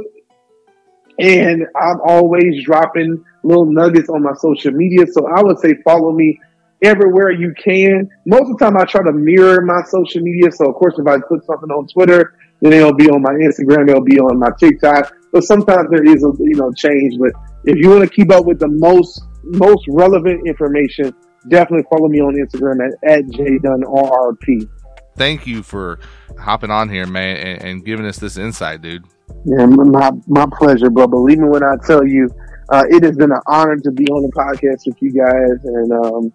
And 1.17 1.65
I'm 1.75 1.99
always 2.01 2.63
dropping 2.63 3.23
little 3.43 3.65
nuggets 3.65 4.09
on 4.09 4.21
my 4.21 4.33
social 4.33 4.71
media. 4.71 5.07
So 5.07 5.27
I 5.27 5.41
would 5.41 5.59
say 5.59 5.75
follow 5.83 6.11
me 6.11 6.39
everywhere 6.83 7.31
you 7.31 7.53
can. 7.57 8.09
Most 8.25 8.51
of 8.51 8.57
the 8.57 8.65
time 8.65 8.77
I 8.77 8.83
try 8.83 9.03
to 9.03 9.13
mirror 9.13 9.61
my 9.61 9.81
social 9.87 10.21
media. 10.21 10.51
So 10.51 10.69
of 10.69 10.75
course, 10.75 10.95
if 10.97 11.07
I 11.07 11.17
put 11.27 11.45
something 11.45 11.69
on 11.69 11.87
Twitter, 11.87 12.35
then 12.65 12.73
it'll 12.73 12.93
be 12.93 13.09
on 13.09 13.21
my 13.21 13.33
Instagram, 13.33 13.89
it'll 13.89 14.03
be 14.03 14.19
on 14.19 14.39
my 14.39 14.49
TikTok. 14.59 15.13
But 15.31 15.43
sometimes 15.43 15.87
there 15.91 16.03
is 16.03 16.23
a 16.23 16.31
you 16.39 16.55
know 16.55 16.71
change. 16.73 17.19
But 17.19 17.31
if 17.65 17.77
you 17.77 17.89
want 17.89 18.01
to 18.03 18.09
keep 18.09 18.31
up 18.31 18.45
with 18.45 18.59
the 18.59 18.69
most 18.69 19.21
most 19.43 19.85
relevant 19.89 20.47
information, 20.47 21.13
definitely 21.47 21.85
follow 21.89 22.07
me 22.07 22.19
on 22.21 22.35
Instagram 22.35 22.79
at, 22.85 23.11
at 23.11 23.25
JDunRRP. 23.25 24.69
Thank 25.15 25.47
you 25.47 25.63
for 25.63 25.99
hopping 26.37 26.71
on 26.71 26.89
here, 26.89 27.05
man, 27.05 27.37
and, 27.37 27.61
and, 27.61 27.85
giving 27.85 28.05
us 28.05 28.17
this 28.17 28.37
insight, 28.37 28.81
dude. 28.81 29.05
Yeah, 29.45 29.65
my 29.65 30.11
my 30.27 30.45
pleasure, 30.57 30.89
bro. 30.89 31.07
Believe 31.07 31.39
me 31.39 31.47
when 31.47 31.63
I 31.63 31.75
tell 31.85 32.05
you, 32.05 32.29
uh, 32.69 32.83
it 32.89 33.03
has 33.03 33.15
been 33.15 33.31
an 33.31 33.41
honor 33.47 33.77
to 33.77 33.91
be 33.91 34.05
on 34.07 34.23
the 34.23 34.31
podcast 34.31 34.87
with 34.87 35.01
you 35.01 35.13
guys, 35.13 35.63
and 35.63 35.91
um, 35.93 36.33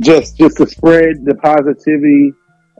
just 0.00 0.36
just 0.36 0.58
to 0.58 0.66
spread 0.66 1.24
the 1.24 1.34
positivity 1.36 2.32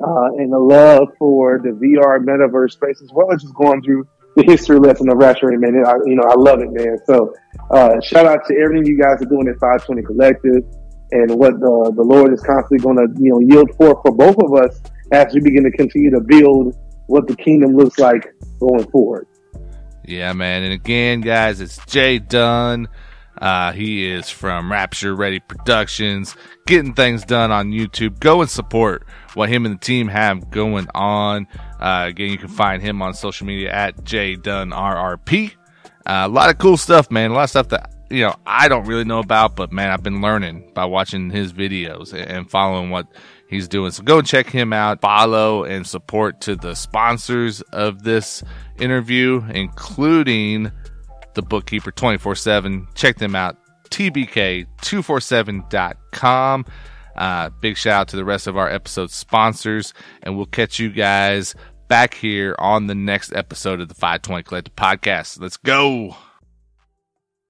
uh, 0.03 0.29
and 0.39 0.53
the 0.53 0.59
love 0.59 1.09
for 1.19 1.61
the 1.63 1.71
VR 1.71 2.19
metaverse 2.25 2.73
space, 2.73 3.01
as 3.03 3.11
well 3.13 3.33
as 3.33 3.43
just 3.43 3.55
going 3.55 3.83
through 3.83 4.07
the 4.37 4.45
history 4.45 4.79
lesson 4.79 5.11
of 5.11 5.19
Ratchet 5.19 5.59
man. 5.59 5.83
I, 5.85 5.95
you 6.07 6.17
know, 6.17 6.25
I 6.29 6.35
love 6.35 6.61
it, 6.61 6.71
man. 6.71 6.99
So, 7.07 7.35
uh, 7.71 8.01
shout 8.01 8.27
out 8.27 8.47
to 8.47 8.55
everything 8.57 8.87
you 8.87 8.99
guys 8.99 9.21
are 9.21 9.29
doing 9.29 9.49
at 9.49 9.59
520 9.59 10.03
Collective 10.03 10.65
and 11.13 11.35
what 11.39 11.59
the, 11.59 11.93
the 11.97 12.03
Lord 12.03 12.33
is 12.33 12.41
constantly 12.41 12.79
going 12.79 12.97
to, 12.97 13.23
you 13.23 13.33
know, 13.33 13.41
yield 13.41 13.71
for 13.77 14.01
for 14.03 14.15
both 14.15 14.37
of 14.39 14.55
us 14.55 14.81
as 15.13 15.35
we 15.35 15.41
begin 15.41 15.65
to 15.65 15.71
continue 15.73 16.11
to 16.11 16.21
build 16.21 16.77
what 17.07 17.27
the 17.27 17.35
kingdom 17.35 17.77
looks 17.77 17.99
like 17.99 18.33
going 18.61 18.89
forward. 18.91 19.27
Yeah, 20.05 20.33
man. 20.33 20.63
And 20.63 20.73
again, 20.73 21.21
guys, 21.21 21.61
it's 21.61 21.79
JDun. 21.81 22.87
Uh, 23.41 23.73
he 23.73 24.07
is 24.07 24.29
from 24.29 24.71
Rapture 24.71 25.15
Ready 25.15 25.41
Productions, 25.41 26.37
Getting 26.67 26.95
Things 26.95 27.25
Dun 27.25 27.51
on 27.51 27.71
YouTube. 27.71 28.21
Go 28.21 28.41
and 28.43 28.51
support 28.51 29.07
what 29.35 29.49
him 29.49 29.65
and 29.65 29.77
the 29.77 29.79
team 29.79 30.09
have 30.09 30.51
going 30.51 30.89
on. 30.95 31.47
Uh, 31.81 32.07
again, 32.09 32.31
you 32.31 32.39
can 32.39 32.49
find 32.49 32.83
him 32.83 33.01
on 33.01 33.15
social 33.15 33.47
media 33.47 33.73
at 33.73 33.97
JDunRRP. 34.05 35.53
Uh, 36.07 36.25
a 36.27 36.29
lot 36.29 36.51
of 36.51 36.59
cool 36.59 36.77
stuff, 36.77 37.11
man. 37.11 37.31
A 37.31 37.35
lot 37.35 37.45
of 37.45 37.51
stuff 37.51 37.69
that 37.69 37.95
you 38.11 38.23
know, 38.23 38.35
I 38.45 38.69
don't 38.69 38.87
really 38.87 39.05
know 39.05 39.21
about, 39.21 39.55
but 39.55 39.73
man, 39.73 39.91
I've 39.91 40.03
been 40.03 40.21
learning 40.21 40.73
by 40.75 40.85
watching 40.85 41.31
his 41.31 41.53
videos 41.53 42.13
and 42.13 42.51
following 42.51 42.91
what 42.91 43.07
he's 43.49 43.69
doing. 43.69 43.93
So 43.93 44.03
go 44.03 44.19
and 44.19 44.27
check 44.27 44.49
him 44.49 44.73
out. 44.73 45.01
Follow 45.01 45.65
and 45.65 45.87
support 45.87 46.41
to 46.43 46.57
the 46.57 46.75
sponsors 46.75 47.61
of 47.73 48.03
this 48.03 48.43
interview, 48.79 49.45
including 49.55 50.73
the 51.35 51.43
bookkeeper 51.43 51.91
24 51.91 52.35
7. 52.35 52.89
Check 52.95 53.19
them 53.19 53.35
out. 53.35 53.57
TBK247.com. 53.91 56.65
Uh, 57.17 57.51
big 57.61 57.77
shout 57.77 58.01
out 58.01 58.09
to 58.09 58.17
the 58.17 58.25
rest 58.25 58.47
of 58.47 58.57
our 58.57 58.71
episode 58.71 59.11
sponsors, 59.11 59.93
and 60.23 60.37
we'll 60.37 60.47
catch 60.47 60.79
you 60.79 60.91
guys 60.91 61.55
back 61.89 62.15
here 62.15 62.55
on 62.59 62.87
the 62.87 62.95
next 62.95 63.35
episode 63.35 63.81
of 63.81 63.89
the 63.89 63.95
520 63.95 64.45
Collective 64.45 64.77
Podcast. 64.77 65.41
Let's 65.41 65.57
go. 65.57 66.15